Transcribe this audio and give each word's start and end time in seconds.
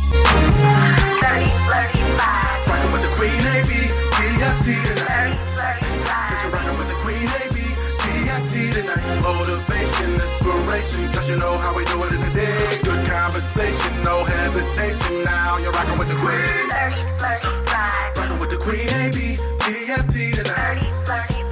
30, 0.00 0.10
35. 0.10 2.92
With 2.92 3.02
the 3.02 3.14
Queen 3.14 3.30
AB, 3.30 3.70
DFT 4.10 4.74
tonight. 4.90 5.38
30, 5.54 5.86
35. 6.02 6.50
Rockin' 6.52 6.74
with 6.78 6.88
the 6.90 6.98
Queen 7.06 7.28
AB, 7.30 7.54
tonight. 8.74 9.22
Motivation, 9.22 10.14
inspiration, 10.18 11.12
cause 11.12 11.28
you 11.30 11.36
know 11.36 11.56
how 11.58 11.76
we 11.76 11.84
do 11.84 12.02
it 12.02 12.12
in 12.12 12.20
the 12.20 12.30
day. 12.34 12.80
Good 12.82 13.06
conversation, 13.08 14.02
no 14.02 14.24
hesitation. 14.24 15.22
Now 15.22 15.58
you're 15.58 15.70
rocking 15.70 15.96
with 15.96 16.08
the 16.08 16.16
Queen. 16.16 16.70
30, 16.74 16.96
35. 17.22 18.40
With 18.40 18.50
the 18.50 18.58
Queen 18.58 18.88
AB, 18.90 19.36
DFT 19.62 20.34
tonight. 20.42 20.82
30, 21.06 21.08
35 21.30 21.43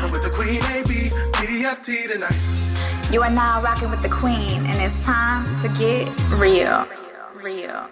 rocking 0.00 0.12
with 0.12 0.22
the 0.22 0.30
queen, 0.30 0.62
AB, 0.62 2.08
tonight. 2.08 3.12
You 3.12 3.22
are 3.22 3.30
now 3.30 3.62
rocking 3.62 3.90
with 3.90 4.00
the 4.00 4.08
queen, 4.08 4.48
and 4.48 4.80
it's 4.80 5.04
time 5.04 5.44
to 5.44 5.78
get 5.78 6.08
real. 6.32 6.86
Real. 7.42 7.88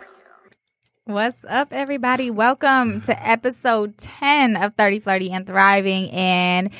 What's 1.04 1.44
up, 1.46 1.68
everybody? 1.70 2.30
Welcome 2.30 3.02
to 3.02 3.28
episode 3.28 3.98
10 3.98 4.56
of 4.56 4.74
30 4.74 5.00
Flirty 5.00 5.32
and 5.32 5.46
Thriving. 5.46 6.10
And 6.10 6.70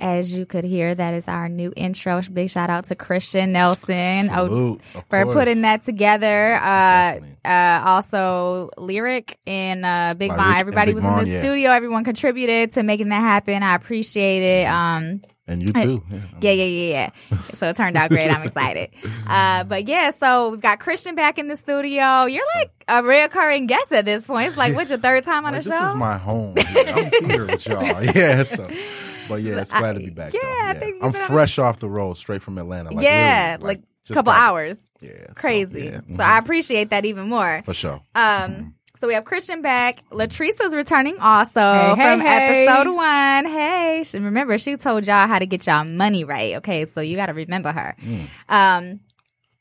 as 0.00 0.36
you 0.36 0.46
could 0.46 0.64
hear, 0.64 0.94
that 0.94 1.14
is 1.14 1.28
our 1.28 1.48
new 1.48 1.72
intro. 1.76 2.20
Big 2.32 2.50
shout 2.50 2.70
out 2.70 2.86
to 2.86 2.94
Christian 2.94 3.52
Nelson 3.52 4.28
oh, 4.32 4.46
Salute, 4.46 4.82
for 4.82 5.22
course. 5.24 5.34
putting 5.34 5.62
that 5.62 5.82
together. 5.82 6.54
Uh, 6.54 7.20
uh, 7.44 7.82
also, 7.84 8.70
Lyric 8.78 9.38
and 9.46 9.84
uh, 9.84 10.14
Big 10.16 10.30
Lyric 10.30 10.42
Von. 10.44 10.60
Everybody 10.60 10.92
Big 10.94 11.02
was 11.02 11.04
in 11.04 11.24
the 11.24 11.30
yeah. 11.30 11.40
studio. 11.40 11.70
Everyone 11.70 12.04
contributed 12.04 12.72
to 12.72 12.82
making 12.82 13.10
that 13.10 13.20
happen. 13.20 13.62
I 13.62 13.74
appreciate 13.74 14.62
it. 14.62 14.66
Um, 14.66 15.20
And 15.46 15.62
you 15.62 15.72
too. 15.72 16.02
yeah, 16.40 16.52
yeah, 16.52 16.64
yeah, 16.64 17.10
yeah. 17.30 17.38
So 17.56 17.68
it 17.68 17.76
turned 17.76 17.96
out 17.96 18.10
great. 18.10 18.30
I'm 18.30 18.42
excited. 18.42 18.90
Uh, 19.26 19.62
but 19.62 19.86
yeah, 19.86 20.10
so 20.10 20.50
we've 20.50 20.60
got 20.60 20.80
Christian 20.80 21.14
back 21.14 21.38
in 21.38 21.46
the 21.46 21.54
studio. 21.56 22.26
You're 22.26 22.44
like 22.56 22.70
a 22.88 22.94
reoccurring 23.00 23.68
guest 23.68 23.92
at 23.92 24.04
this 24.04 24.26
point. 24.26 24.48
It's 24.48 24.56
like, 24.56 24.74
what's 24.74 24.90
your 24.90 24.98
third 24.98 25.22
time 25.24 25.44
on 25.44 25.52
Like, 25.52 25.62
the 25.62 25.70
show? 25.70 25.80
this 25.80 25.90
is 25.90 25.94
my 25.94 26.18
home. 26.18 26.56
I'm 26.58 27.30
here 27.30 27.46
with 27.46 27.64
y'all. 27.66 28.02
Yeah. 28.16 28.42
So, 28.42 28.68
but 29.30 29.42
yeah, 29.42 29.60
it's 29.60 29.72
glad 29.72 29.94
to 29.94 30.00
be 30.00 30.10
back. 30.10 30.34
yeah, 30.34 30.40
though. 30.42 30.68
I 30.68 30.74
think 30.78 30.94
you've 30.96 31.04
I'm 31.04 31.12
been 31.12 31.24
fresh 31.26 31.58
off 31.58 31.78
the 31.80 31.88
road, 31.88 32.14
straight 32.18 32.42
from 32.42 32.58
Atlanta. 32.58 32.90
Like, 32.90 33.02
yeah, 33.04 33.52
literally, 33.58 33.66
like 33.66 33.78
a 33.78 33.82
just 34.04 34.14
couple 34.14 34.32
got- 34.32 34.40
hours. 34.48 34.76
Yeah, 35.02 35.28
so, 35.28 35.32
Crazy. 35.34 35.84
yeah, 35.84 36.00
So 36.00 36.16
mhm, 36.16 36.20
I 36.20 36.36
appreciate 36.38 36.90
that 36.90 37.06
even 37.06 37.28
more. 37.30 37.62
for 37.64 37.72
sure. 37.72 38.02
Um, 38.14 38.74
so 38.98 39.06
we 39.08 39.14
have 39.14 39.24
Christian 39.24 39.62
back. 39.62 40.02
Latrice's 40.10 40.74
returning 40.74 41.18
also 41.18 41.58
Hey, 41.62 41.88
hey, 41.88 41.94
from 41.94 42.20
hey. 42.20 42.66
episode 42.66 42.94
one. 42.94 43.46
Hey, 43.46 44.04
remember 44.12 44.58
she 44.58 44.76
told 44.76 45.06
y'all 45.06 45.26
how 45.26 45.38
to 45.38 45.46
get 45.46 45.66
y'all 45.66 45.84
money 45.84 46.24
right. 46.24 46.56
Okay, 46.56 46.84
so 46.84 47.00
you 47.00 47.16
got 47.16 47.26
to 47.26 47.32
remember 47.32 47.72
her. 47.72 47.96
Mm. 48.02 48.26
Um, 48.50 49.00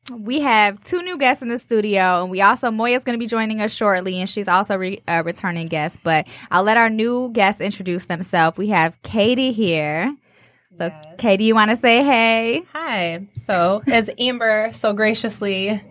we 0.09 0.39
have 0.41 0.79
two 0.79 1.01
new 1.01 1.17
guests 1.17 1.41
in 1.41 1.49
the 1.49 1.57
studio, 1.57 2.21
and 2.21 2.31
we 2.31 2.41
also 2.41 2.71
Moya's 2.71 3.03
going 3.03 3.17
to 3.17 3.19
be 3.19 3.27
joining 3.27 3.61
us 3.61 3.73
shortly, 3.73 4.19
and 4.19 4.29
she's 4.29 4.47
also 4.47 4.75
re, 4.75 5.01
a 5.07 5.23
returning 5.23 5.67
guest. 5.67 5.99
But 6.03 6.27
I'll 6.51 6.63
let 6.63 6.77
our 6.77 6.89
new 6.89 7.29
guests 7.31 7.61
introduce 7.61 8.05
themselves. 8.05 8.57
We 8.57 8.69
have 8.69 9.01
Katie 9.03 9.51
here. 9.51 10.15
So, 10.77 10.91
Katie, 11.17 11.43
you 11.45 11.55
want 11.55 11.71
to 11.71 11.75
say 11.75 12.03
hey? 12.03 12.63
Hi. 12.71 13.27
So, 13.35 13.83
as 13.87 14.09
Amber 14.17 14.71
so 14.73 14.93
graciously 14.93 15.81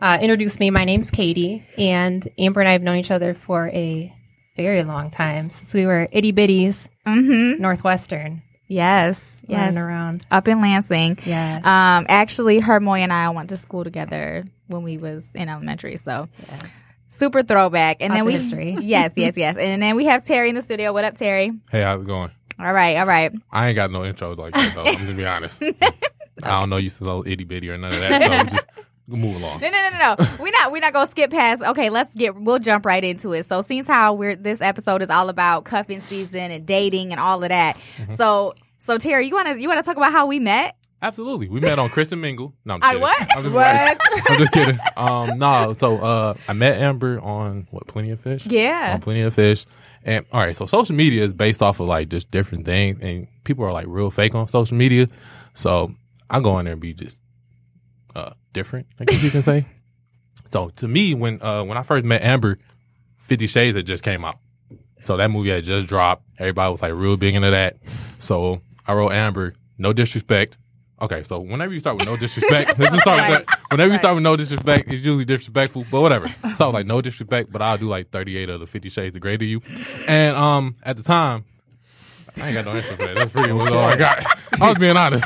uh, 0.00 0.18
introduced 0.20 0.58
me, 0.58 0.70
my 0.70 0.84
name's 0.84 1.10
Katie, 1.10 1.64
and 1.78 2.26
Amber 2.38 2.60
and 2.60 2.68
I 2.68 2.72
have 2.72 2.82
known 2.82 2.96
each 2.96 3.12
other 3.12 3.34
for 3.34 3.68
a 3.68 4.12
very 4.56 4.82
long 4.82 5.10
time 5.10 5.48
since 5.48 5.72
we 5.72 5.86
were 5.86 6.08
itty 6.10 6.32
bitties, 6.32 6.88
Mm-hmm. 7.06 7.60
Northwestern, 7.60 8.42
Yes, 8.72 9.40
yes. 9.46 9.74
running 9.74 9.78
around. 9.78 10.26
Up 10.30 10.48
in 10.48 10.60
Lansing. 10.60 11.18
Yes. 11.24 11.64
Um, 11.64 12.06
actually, 12.08 12.60
her, 12.60 12.80
Moya, 12.80 13.02
and 13.02 13.12
I 13.12 13.28
went 13.30 13.50
to 13.50 13.56
school 13.56 13.84
together 13.84 14.44
when 14.66 14.82
we 14.82 14.96
was 14.96 15.28
in 15.34 15.48
elementary. 15.48 15.96
So 15.96 16.28
yes. 16.48 16.62
super 17.06 17.42
throwback. 17.42 17.98
And 18.00 18.14
then 18.14 18.24
we, 18.24 18.32
history. 18.32 18.72
yes, 18.80 19.12
yes, 19.16 19.36
yes. 19.36 19.56
And 19.58 19.82
then 19.82 19.96
we 19.96 20.06
have 20.06 20.22
Terry 20.22 20.48
in 20.48 20.54
the 20.54 20.62
studio. 20.62 20.92
What 20.92 21.04
up, 21.04 21.16
Terry? 21.16 21.52
Hey, 21.70 21.82
how's 21.82 22.02
it 22.02 22.06
going? 22.06 22.30
All 22.58 22.72
right, 22.72 22.96
all 22.96 23.06
right. 23.06 23.32
I 23.50 23.68
ain't 23.68 23.76
got 23.76 23.90
no 23.90 24.04
intro 24.04 24.34
like 24.34 24.54
that 24.54 24.74
though. 24.76 24.84
I'm 24.84 24.94
gonna 24.94 25.16
be 25.16 25.26
honest. 25.26 25.62
I 26.42 26.60
don't 26.60 26.70
know 26.70 26.76
you 26.76 26.90
so 26.90 27.24
itty 27.26 27.44
bitty 27.44 27.68
or 27.70 27.76
none 27.76 27.92
of 27.92 28.00
that. 28.00 28.48
So 28.48 28.56
just 28.56 28.66
move 29.06 29.36
along. 29.36 29.60
No, 29.60 29.70
no, 29.70 29.90
no, 29.90 29.90
no, 29.90 30.14
no. 30.18 30.36
We're 30.40 30.50
not. 30.50 30.72
We're 30.72 30.80
not 30.80 30.92
gonna 30.92 31.10
skip 31.10 31.30
past. 31.30 31.62
Okay, 31.62 31.90
let's 31.90 32.14
get. 32.14 32.34
We'll 32.34 32.58
jump 32.58 32.86
right 32.86 33.02
into 33.02 33.32
it. 33.32 33.46
So, 33.46 33.62
since 33.62 33.88
how 33.88 34.14
we're 34.14 34.36
this 34.36 34.60
episode 34.60 35.02
is 35.02 35.10
all 35.10 35.28
about 35.28 35.64
cuffing 35.64 36.00
season 36.00 36.50
and 36.50 36.66
dating 36.66 37.12
and 37.12 37.20
all 37.20 37.42
of 37.42 37.48
that. 37.48 37.76
Mm-hmm. 37.76 38.14
So, 38.14 38.54
so 38.78 38.98
Terry, 38.98 39.26
you 39.28 39.34
wanna 39.34 39.56
you 39.56 39.68
wanna 39.68 39.82
talk 39.82 39.96
about 39.96 40.12
how 40.12 40.26
we 40.26 40.38
met? 40.38 40.76
Absolutely. 41.02 41.48
We 41.48 41.58
met 41.58 41.80
on 41.80 41.88
Christian 41.88 42.20
Mingle. 42.20 42.54
No, 42.64 42.74
I'm 42.74 42.80
just 42.80 42.88
I 42.88 42.92
kidding. 42.92 43.52
what? 43.52 43.76
I'm 43.76 43.92
just, 43.92 44.30
I'm 44.30 44.38
just 44.38 44.52
kidding. 44.52 44.78
Um, 44.96 45.36
no. 45.36 45.72
So 45.72 45.98
uh, 45.98 46.34
I 46.46 46.52
met 46.52 46.78
Amber 46.78 47.20
on 47.20 47.66
what 47.72 47.88
Plenty 47.88 48.12
of 48.12 48.20
Fish. 48.20 48.46
Yeah. 48.46 48.92
On 48.94 49.00
Plenty 49.00 49.22
of 49.22 49.34
Fish. 49.34 49.66
And 50.04 50.24
all 50.32 50.40
right, 50.40 50.56
so 50.56 50.66
social 50.66 50.94
media 50.94 51.24
is 51.24 51.32
based 51.32 51.60
off 51.60 51.80
of 51.80 51.88
like 51.88 52.08
just 52.08 52.30
different 52.30 52.64
things, 52.64 52.98
and 53.00 53.26
people 53.44 53.64
are 53.64 53.72
like 53.72 53.86
real 53.88 54.10
fake 54.10 54.34
on 54.34 54.48
social 54.48 54.76
media. 54.76 55.08
So 55.54 55.92
I 56.30 56.40
go 56.40 56.58
in 56.58 56.64
there 56.64 56.72
and 56.72 56.80
be 56.80 56.94
just 56.94 57.18
uh 58.14 58.30
different, 58.52 58.86
I 59.00 59.04
guess 59.04 59.22
you 59.22 59.30
can 59.30 59.42
say. 59.42 59.66
So 60.50 60.68
to 60.68 60.86
me, 60.86 61.14
when 61.14 61.42
uh 61.42 61.62
when 61.64 61.78
I 61.78 61.82
first 61.82 62.04
met 62.04 62.20
Amber, 62.20 62.58
Fifty 63.16 63.46
Shades 63.46 63.74
had 63.74 63.86
just 63.86 64.04
came 64.04 64.22
out. 64.22 64.38
So 65.00 65.16
that 65.16 65.30
movie 65.30 65.48
had 65.48 65.64
just 65.64 65.88
dropped. 65.88 66.24
Everybody 66.38 66.70
was 66.70 66.82
like 66.82 66.92
real 66.92 67.16
big 67.16 67.34
into 67.34 67.50
that. 67.50 67.78
So 68.18 68.60
I 68.86 68.92
wrote 68.92 69.12
Amber, 69.12 69.54
no 69.78 69.94
disrespect. 69.94 70.58
Okay, 71.00 71.22
so 71.22 71.40
whenever 71.40 71.72
you 71.72 71.80
start 71.80 71.96
with 71.96 72.06
no 72.06 72.18
disrespect, 72.18 72.78
let's 72.78 72.92
just 72.92 73.00
start 73.02 73.28
with 73.30 73.46
that. 73.46 73.58
Whenever 73.70 73.92
you 73.92 73.98
start 73.98 74.14
with 74.14 74.22
no 74.24 74.36
disrespect, 74.36 74.88
it's 74.88 75.02
usually 75.02 75.24
disrespectful, 75.24 75.86
but 75.90 76.02
whatever. 76.02 76.28
So 76.28 76.36
I 76.44 76.66
was 76.66 76.74
like, 76.74 76.86
no 76.86 77.00
disrespect, 77.00 77.50
but 77.50 77.62
I'll 77.62 77.78
do 77.78 77.88
like 77.88 78.10
38 78.10 78.50
of 78.50 78.60
the 78.60 78.66
50 78.66 78.88
Shades 78.90 79.16
of 79.16 79.22
Grey 79.22 79.38
to 79.38 79.44
you. 79.44 79.62
And 80.06 80.36
um, 80.36 80.76
at 80.82 80.96
the 80.98 81.02
time, 81.02 81.44
I 82.40 82.48
ain't 82.48 82.54
got 82.54 82.66
no 82.66 82.72
answer 82.72 82.92
for 82.92 83.06
that. 83.06 83.14
That's 83.16 83.32
pretty 83.32 83.52
much 83.52 83.70
all 83.72 83.78
I 83.84 83.96
got. 83.96 84.24
I 84.60 84.68
was 84.68 84.78
being 84.78 84.96
honest. 84.96 85.24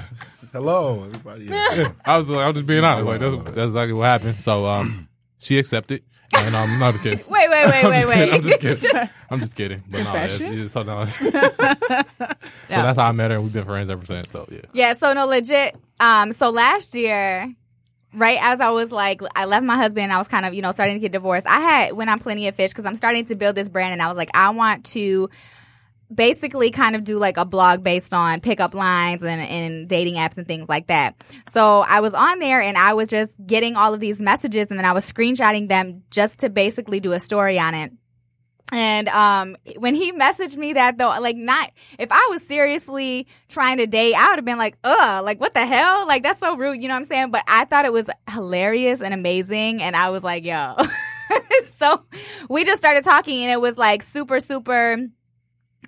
Hello, 0.56 1.04
everybody. 1.04 1.44
Yeah. 1.44 1.92
I 2.06 2.16
was, 2.16 2.28
like, 2.30 2.40
I 2.42 2.46
was 2.46 2.54
just 2.54 2.66
being 2.66 2.82
honest. 2.82 3.06
Like 3.06 3.20
that's, 3.20 3.36
that's 3.54 3.58
exactly 3.58 3.92
what 3.92 4.04
happened. 4.04 4.40
So 4.40 4.64
um, 4.64 5.06
she 5.38 5.58
accepted, 5.58 6.02
and 6.34 6.56
um, 6.56 6.78
no, 6.78 6.86
I'm 6.86 6.92
just 6.92 7.04
kidding. 7.04 7.26
Wait, 7.28 7.50
wait, 7.50 7.66
wait, 7.66 7.84
I'm 7.84 7.90
wait, 7.90 8.00
just 8.00 8.14
kidding. 8.14 8.32
I'm 8.32 8.42
wait. 8.42 8.60
just 8.62 8.82
kidding. 8.82 9.10
I'm 9.28 9.40
just 9.40 9.54
kidding. 9.54 9.82
But 9.86 10.04
no, 10.04 10.14
it's, 10.14 10.38
Confession? 10.38 10.58
it's 10.58 10.72
so, 10.72 10.82
no. 10.82 11.04
so 11.04 11.30
that's 12.68 12.98
how 12.98 13.06
I 13.06 13.12
met 13.12 13.32
her, 13.32 13.34
and 13.36 13.44
we've 13.44 13.52
been 13.52 13.66
friends 13.66 13.90
ever 13.90 14.06
since. 14.06 14.30
So 14.30 14.48
yeah. 14.50 14.60
Yeah, 14.72 14.94
so 14.94 15.12
no 15.12 15.26
legit. 15.26 15.76
Um, 16.00 16.32
so 16.32 16.48
last 16.48 16.94
year, 16.94 17.54
right 18.14 18.38
as 18.40 18.62
I 18.62 18.70
was 18.70 18.90
like, 18.90 19.20
I 19.36 19.44
left 19.44 19.66
my 19.66 19.76
husband 19.76 20.04
and 20.04 20.12
I 20.12 20.16
was 20.16 20.26
kind 20.26 20.46
of, 20.46 20.54
you 20.54 20.62
know, 20.62 20.70
starting 20.70 20.96
to 20.96 21.00
get 21.00 21.12
divorced. 21.12 21.46
I 21.46 21.60
had 21.60 21.92
went 21.92 22.08
on 22.08 22.18
Plenty 22.18 22.48
of 22.48 22.56
Fish 22.56 22.70
because 22.70 22.86
I'm 22.86 22.94
starting 22.94 23.26
to 23.26 23.34
build 23.34 23.56
this 23.56 23.68
brand 23.68 23.92
and 23.92 24.00
I 24.00 24.08
was 24.08 24.16
like, 24.16 24.30
I 24.32 24.48
want 24.50 24.86
to 24.86 25.28
basically 26.14 26.70
kind 26.70 26.94
of 26.96 27.04
do 27.04 27.18
like 27.18 27.36
a 27.36 27.44
blog 27.44 27.82
based 27.82 28.14
on 28.14 28.40
pickup 28.40 28.74
lines 28.74 29.22
and, 29.22 29.40
and 29.40 29.88
dating 29.88 30.14
apps 30.14 30.38
and 30.38 30.46
things 30.46 30.68
like 30.68 30.86
that. 30.86 31.14
So 31.48 31.80
I 31.80 32.00
was 32.00 32.14
on 32.14 32.38
there 32.38 32.60
and 32.60 32.76
I 32.76 32.94
was 32.94 33.08
just 33.08 33.34
getting 33.44 33.76
all 33.76 33.94
of 33.94 34.00
these 34.00 34.20
messages 34.20 34.68
and 34.70 34.78
then 34.78 34.84
I 34.84 34.92
was 34.92 35.10
screenshotting 35.10 35.68
them 35.68 36.02
just 36.10 36.38
to 36.38 36.48
basically 36.48 37.00
do 37.00 37.12
a 37.12 37.20
story 37.20 37.58
on 37.58 37.74
it. 37.74 37.92
And 38.72 39.08
um, 39.08 39.56
when 39.76 39.94
he 39.94 40.12
messaged 40.12 40.56
me 40.56 40.72
that 40.72 40.98
though, 40.98 41.08
like 41.20 41.36
not 41.36 41.70
if 41.98 42.10
I 42.10 42.28
was 42.30 42.42
seriously 42.42 43.28
trying 43.48 43.76
to 43.78 43.86
date, 43.86 44.14
I 44.14 44.28
would 44.28 44.38
have 44.38 44.44
been 44.44 44.58
like, 44.58 44.76
ugh, 44.82 45.24
like 45.24 45.40
what 45.40 45.54
the 45.54 45.64
hell? 45.64 46.06
Like 46.06 46.24
that's 46.24 46.40
so 46.40 46.56
rude, 46.56 46.82
you 46.82 46.88
know 46.88 46.94
what 46.94 46.98
I'm 46.98 47.04
saying? 47.04 47.30
But 47.30 47.44
I 47.46 47.64
thought 47.64 47.84
it 47.84 47.92
was 47.92 48.10
hilarious 48.28 49.00
and 49.00 49.14
amazing, 49.14 49.82
and 49.82 49.94
I 49.94 50.10
was 50.10 50.24
like, 50.24 50.44
yo. 50.44 50.74
so 51.76 52.04
we 52.50 52.64
just 52.64 52.80
started 52.80 53.04
talking, 53.04 53.42
and 53.42 53.52
it 53.52 53.60
was 53.60 53.78
like 53.78 54.02
super, 54.02 54.40
super. 54.40 54.98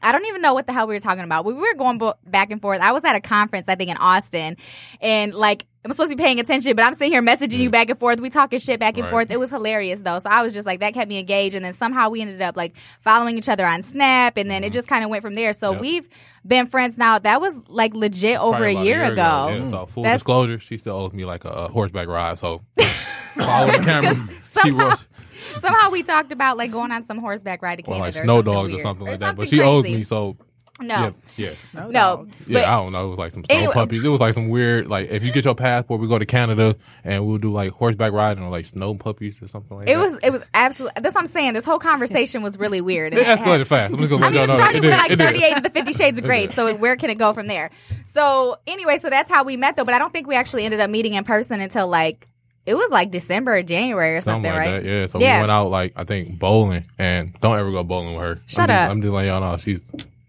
I 0.02 0.12
don't 0.12 0.26
even 0.26 0.40
know 0.40 0.54
what 0.54 0.66
the 0.66 0.72
hell 0.72 0.86
we 0.86 0.94
were 0.94 1.00
talking 1.00 1.24
about. 1.24 1.44
We 1.44 1.54
were 1.54 1.74
going 1.74 1.98
bo- 1.98 2.14
back 2.26 2.50
and 2.50 2.60
forth. 2.60 2.80
I 2.80 2.92
was 2.92 3.04
at 3.04 3.16
a 3.16 3.20
conference, 3.20 3.68
I 3.68 3.74
think, 3.74 3.90
in 3.90 3.96
Austin, 3.96 4.56
and 5.00 5.34
like 5.34 5.66
I'm 5.84 5.92
supposed 5.92 6.10
to 6.10 6.16
be 6.16 6.22
paying 6.22 6.38
attention, 6.40 6.74
but 6.76 6.84
I'm 6.84 6.92
sitting 6.94 7.12
here 7.12 7.22
messaging 7.22 7.58
you 7.58 7.70
back 7.70 7.88
and 7.88 7.98
forth. 7.98 8.20
We 8.20 8.28
talking 8.30 8.58
shit 8.58 8.78
back 8.78 8.96
and 8.96 9.04
Right. 9.04 9.10
forth. 9.10 9.30
It 9.30 9.38
was 9.38 9.50
hilarious 9.50 10.00
though. 10.00 10.18
So 10.18 10.28
I 10.28 10.42
was 10.42 10.52
just 10.52 10.66
like, 10.66 10.80
that 10.80 10.92
kept 10.92 11.08
me 11.08 11.18
engaged, 11.18 11.54
and 11.54 11.64
then 11.64 11.72
somehow 11.72 12.10
we 12.10 12.20
ended 12.20 12.42
up 12.42 12.56
like 12.56 12.74
following 13.00 13.38
each 13.38 13.48
other 13.48 13.64
on 13.66 13.82
Snap, 13.82 14.36
and 14.36 14.50
then 14.50 14.64
it 14.64 14.68
mm-hmm. 14.68 14.74
just 14.74 14.88
kind 14.88 15.04
of 15.04 15.10
went 15.10 15.22
from 15.22 15.34
there. 15.34 15.52
So 15.52 15.72
Yep. 15.72 15.80
we've 15.80 16.08
been 16.46 16.66
friends 16.66 16.98
now. 16.98 17.18
That 17.18 17.40
was 17.40 17.58
like 17.68 17.94
legit 17.94 18.38
over 18.38 18.58
Probably 18.58 18.76
a 18.76 18.82
year, 18.82 19.02
ago. 19.04 19.14
Yeah, 19.50 19.58
mm. 19.60 19.70
so 19.70 19.86
full 19.86 20.02
That's- 20.02 20.20
disclosure, 20.20 20.58
she 20.60 20.76
still 20.78 20.96
owes 20.96 21.12
me 21.12 21.24
like 21.24 21.44
a, 21.44 21.50
a 21.50 21.68
horseback 21.68 22.08
ride. 22.08 22.38
So 22.38 22.62
follow 22.76 23.72
the 23.72 23.78
camera. 23.84 24.14
she 24.14 24.20
somehow- 24.42 24.90
was 24.90 25.06
Somehow 25.60 25.90
we 25.90 26.02
talked 26.02 26.32
about 26.32 26.56
like 26.56 26.70
going 26.72 26.92
on 26.92 27.04
some 27.04 27.18
horseback 27.18 27.62
ride 27.62 27.76
to 27.76 27.82
or 27.82 27.94
Canada 27.94 28.00
like 28.02 28.16
or 28.16 28.24
snow 28.24 28.36
something 28.36 28.52
dogs 28.54 28.72
or 28.72 28.78
something 28.78 29.06
like 29.06 29.18
that. 29.20 29.36
But 29.36 29.44
something 29.48 29.58
she 29.58 29.62
owes 29.64 29.84
me, 29.84 30.04
so 30.04 30.36
No. 30.80 31.12
Yeah. 31.36 31.52
Snow 31.54 31.88
No. 31.90 32.26
Yeah, 32.46 32.72
I 32.72 32.76
don't 32.76 32.92
know. 32.92 33.06
It 33.06 33.08
was 33.10 33.18
like 33.18 33.32
some 33.32 33.44
snow 33.44 33.56
Anyway- 33.56 33.72
puppies. 33.72 34.04
It 34.04 34.08
was 34.08 34.20
like 34.20 34.34
some 34.34 34.48
weird, 34.48 34.88
like 34.88 35.10
if 35.10 35.22
you 35.24 35.32
get 35.32 35.44
your 35.44 35.54
passport, 35.54 36.00
we 36.00 36.06
go 36.08 36.18
to 36.18 36.26
Canada 36.26 36.76
and 37.04 37.26
we'll 37.26 37.38
do 37.38 37.50
like 37.52 37.72
horseback 37.72 38.12
riding 38.12 38.42
or 38.44 38.50
like 38.50 38.66
snow 38.66 38.94
puppies 38.94 39.40
or 39.42 39.48
something 39.48 39.76
like 39.76 39.88
it 39.88 39.94
that. 39.94 39.98
It 40.00 40.02
was 40.02 40.18
it 40.22 40.30
was 40.30 40.42
absolutely. 40.54 41.00
That's 41.02 41.14
what 41.16 41.22
I'm 41.22 41.26
saying. 41.26 41.54
This 41.54 41.64
whole 41.64 41.78
conversation 41.80 42.42
was 42.42 42.58
really 42.58 42.80
weird. 42.80 43.12
It 43.12 43.18
and 43.20 43.22
it 43.22 43.38
had- 43.38 43.38
escalated 43.40 43.66
fast. 43.66 43.92
I'm 43.92 43.98
just 44.00 44.10
gonna 44.10 44.26
I 44.26 44.28
let 44.28 44.32
mean, 44.32 44.48
y'all 44.48 44.54
it 44.54 44.58
started 44.58 44.82
with 44.84 44.92
like 44.92 45.18
38 45.18 45.56
of 45.56 45.62
the 45.64 45.70
50 45.70 45.92
Shades 45.92 46.18
of 46.18 46.24
Grey. 46.24 46.48
So 46.50 46.72
where 46.76 46.96
can 46.96 47.10
it 47.10 47.18
go 47.18 47.32
from 47.32 47.46
there? 47.48 47.70
So 48.04 48.56
anyway, 48.66 48.98
so 48.98 49.10
that's 49.10 49.30
how 49.30 49.44
we 49.44 49.56
met 49.56 49.76
though. 49.76 49.84
But 49.84 49.94
I 49.94 49.98
don't 49.98 50.12
think 50.12 50.26
we 50.26 50.34
actually 50.36 50.64
ended 50.64 50.80
up 50.80 50.90
meeting 50.90 51.14
in 51.14 51.24
person 51.24 51.60
until 51.60 51.88
like 51.88 52.26
it 52.68 52.74
was 52.74 52.90
like 52.90 53.10
December 53.10 53.56
or 53.56 53.62
January 53.62 54.16
or 54.16 54.20
something, 54.20 54.44
Something 54.50 54.52
like 54.52 54.72
right? 54.74 54.82
that, 54.82 54.88
yeah. 54.88 55.06
So 55.08 55.18
Yeah. 55.20 55.36
we 55.38 55.40
went 55.42 55.50
out 55.52 55.68
like 55.70 55.92
I 55.96 56.04
think 56.04 56.38
bowling, 56.38 56.84
and 56.98 57.32
don't 57.40 57.58
ever 57.58 57.70
go 57.72 57.82
bowling 57.82 58.14
with 58.14 58.22
her. 58.22 58.36
Shut 58.46 58.68
I'm 58.68 58.68
just, 58.68 58.84
up. 58.84 58.90
I'm 58.90 59.02
just 59.02 59.12
letting 59.12 59.30
y'all 59.30 59.40
know 59.40 59.56
she's 59.56 59.80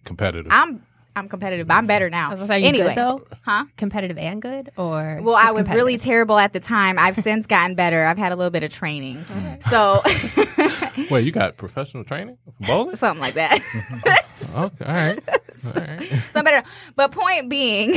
competitive. 0.06 0.52
I'm 0.52 0.84
I'm 1.16 1.28
competitive. 1.28 1.68
but 1.68 1.74
I'm 1.74 1.86
better 1.88 2.10
now. 2.10 2.32
I 2.32 2.36
was 2.36 2.48
like, 2.48 2.58
are 2.58 2.60
you 2.62 2.68
anyway, 2.68 2.96
good 2.96 2.98
though? 2.98 3.28
huh? 3.42 3.66
Competitive 3.76 4.18
and 4.18 4.42
good, 4.42 4.70
or 4.78 5.20
Well, 5.22 5.36
I 5.36 5.52
was 5.52 5.70
really 5.70 5.98
terrible 5.98 6.38
at 6.38 6.54
the 6.54 6.62
time. 6.62 6.98
I've 6.98 7.16
since 7.16 7.46
gotten 7.46 7.76
better. 7.76 8.06
I've 8.06 8.18
had 8.18 8.32
a 8.32 8.36
little 8.38 8.52
bit 8.52 8.64
of 8.64 8.72
training, 8.72 9.26
so 9.60 10.02
Wait, 11.12 11.26
you 11.26 11.32
got 11.32 11.58
professional 11.58 12.04
training 12.06 12.38
for 12.46 12.68
bowling? 12.68 12.96
something 12.96 13.22
like 13.22 13.34
that. 13.34 13.60
Okay, 14.56 14.86
all 14.86 14.94
right, 14.94 15.20
all 15.30 15.74
right. 15.74 16.04
so 16.32 16.40
I'm 16.40 16.46
better. 16.46 16.64
But 16.96 17.12
point 17.12 17.50
being, 17.50 17.94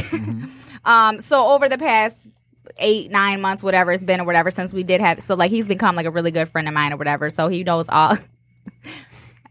um, 0.85 1.21
so 1.21 1.47
over 1.53 1.69
the 1.69 1.79
past 1.79 2.27
eight, 2.79 3.11
nine 3.11 3.41
months, 3.41 3.63
whatever 3.63 3.93
it's 3.93 4.05
been 4.05 4.21
or 4.21 4.25
whatever, 4.25 4.51
since 4.51 4.73
we 4.73 4.83
did 4.83 5.01
have, 5.01 5.21
so 5.21 5.35
like 5.35 5.51
he's 5.51 5.67
become 5.67 5.97
like 5.97 6.07
a 6.07 6.11
really 6.11 6.31
good 6.31 6.49
friend 6.49 6.69
of 6.69 6.75
mine 6.75 6.93
or 6.93 6.97
whatever. 6.97 7.31
So 7.31 7.49
he 7.49 7.65
knows 7.65 7.89
all. 7.89 8.17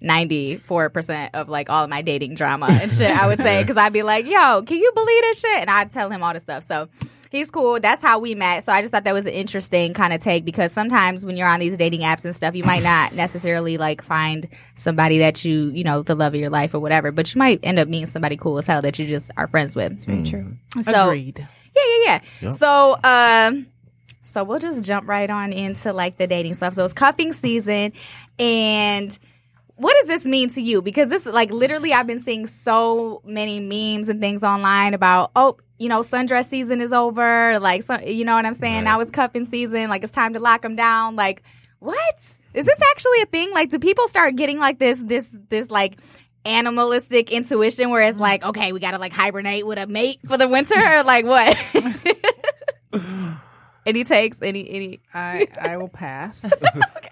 94% 0.01 1.29
of 1.35 1.47
like 1.47 1.69
all 1.69 1.83
of 1.83 1.89
my 1.89 2.01
dating 2.01 2.33
drama 2.33 2.67
and 2.69 2.91
shit, 2.91 3.11
I 3.11 3.27
would 3.27 3.39
say. 3.39 3.63
Cause 3.63 3.77
I'd 3.77 3.93
be 3.93 4.01
like, 4.01 4.25
yo, 4.25 4.63
can 4.63 4.77
you 4.77 4.91
believe 4.95 5.21
this 5.21 5.39
shit? 5.39 5.59
And 5.59 5.69
I'd 5.69 5.91
tell 5.91 6.09
him 6.09 6.23
all 6.23 6.33
this 6.33 6.41
stuff. 6.41 6.63
So 6.63 6.89
he's 7.29 7.51
cool. 7.51 7.79
That's 7.79 8.01
how 8.01 8.19
we 8.19 8.35
met. 8.35 8.63
So 8.63 8.71
I 8.71 8.81
just 8.81 8.91
thought 8.91 9.03
that 9.03 9.13
was 9.13 9.25
an 9.25 9.33
interesting 9.33 9.93
kind 9.93 10.13
of 10.13 10.19
take 10.19 10.43
because 10.43 10.71
sometimes 10.71 11.25
when 11.25 11.37
you're 11.37 11.47
on 11.47 11.59
these 11.59 11.77
dating 11.77 12.01
apps 12.01 12.25
and 12.25 12.35
stuff, 12.35 12.55
you 12.55 12.63
might 12.63 12.83
not 12.83 13.13
necessarily 13.15 13.77
like 13.77 14.01
find 14.01 14.47
somebody 14.75 15.19
that 15.19 15.45
you, 15.45 15.69
you 15.69 15.83
know, 15.83 16.01
the 16.03 16.15
love 16.15 16.33
of 16.33 16.39
your 16.39 16.49
life 16.49 16.73
or 16.73 16.79
whatever, 16.79 17.11
but 17.11 17.33
you 17.33 17.39
might 17.39 17.59
end 17.63 17.77
up 17.77 17.87
meeting 17.87 18.07
somebody 18.07 18.37
cool 18.37 18.57
as 18.57 18.67
hell 18.67 18.81
that 18.81 18.97
you 18.97 19.05
just 19.05 19.31
are 19.37 19.47
friends 19.47 19.75
with. 19.75 20.05
Very 20.05 20.19
mm. 20.19 20.29
true. 20.29 20.83
So 20.83 21.09
Agreed. 21.09 21.47
Yeah, 21.75 21.81
yeah, 22.06 22.19
yeah. 22.41 22.50
So, 22.51 22.97
um, 23.03 23.68
so 24.21 24.44
we'll 24.44 24.59
just 24.59 24.83
jump 24.83 25.07
right 25.07 25.29
on 25.29 25.53
into 25.53 25.94
like 25.94 26.18
the 26.18 26.27
dating 26.27 26.53
stuff. 26.53 26.73
So 26.73 26.85
it's 26.85 26.94
cuffing 26.94 27.33
season, 27.33 27.94
and 28.39 29.18
what 29.75 29.95
does 30.00 30.07
this 30.07 30.25
mean 30.25 30.50
to 30.51 30.62
you? 30.62 30.81
Because 30.83 31.09
this, 31.09 31.25
like, 31.25 31.50
literally, 31.50 31.91
I've 31.91 32.06
been 32.06 32.19
seeing 32.19 32.45
so 32.45 33.21
many 33.25 33.59
memes 33.59 34.09
and 34.09 34.21
things 34.21 34.44
online 34.44 34.94
about, 34.94 35.31
oh, 35.35 35.57
you 35.79 35.89
know, 35.89 36.01
sundress 36.01 36.47
season 36.47 36.81
is 36.81 36.94
over. 36.94 37.57
Like, 37.59 37.81
so, 37.81 38.00
you 38.00 38.24
know 38.24 38.35
what 38.35 38.45
I'm 38.45 38.53
saying? 38.53 38.75
Right. 38.75 38.83
Now 38.83 39.00
it's 39.00 39.09
cuffing 39.09 39.45
season. 39.45 39.89
Like, 39.89 40.03
it's 40.03 40.12
time 40.12 40.33
to 40.33 40.39
lock 40.39 40.62
them 40.62 40.75
down. 40.75 41.15
Like, 41.15 41.41
what 41.79 41.97
is 42.53 42.65
this 42.65 42.79
actually 42.91 43.21
a 43.24 43.25
thing? 43.25 43.51
Like, 43.53 43.71
do 43.71 43.79
people 43.79 44.07
start 44.07 44.35
getting 44.35 44.59
like 44.59 44.77
this, 44.77 45.01
this, 45.01 45.35
this, 45.50 45.71
like? 45.71 45.97
Animalistic 46.45 47.31
intuition 47.31 47.89
where 47.89 48.01
it's 48.03 48.19
like 48.19 48.43
okay 48.43 48.71
we 48.71 48.79
gotta 48.79 48.97
like 48.97 49.13
hibernate 49.13 49.65
with 49.65 49.77
a 49.77 49.88
mate 49.88 50.19
for 50.25 50.38
the 50.38 50.47
winter 50.47 50.75
or 50.75 51.03
like 51.03 51.25
what 51.25 51.55
any 53.85 54.03
takes 54.03 54.37
any 54.41 54.69
any 54.69 54.99
I 55.13 55.47
I 55.59 55.77
will 55.77 55.87
pass 55.89 56.49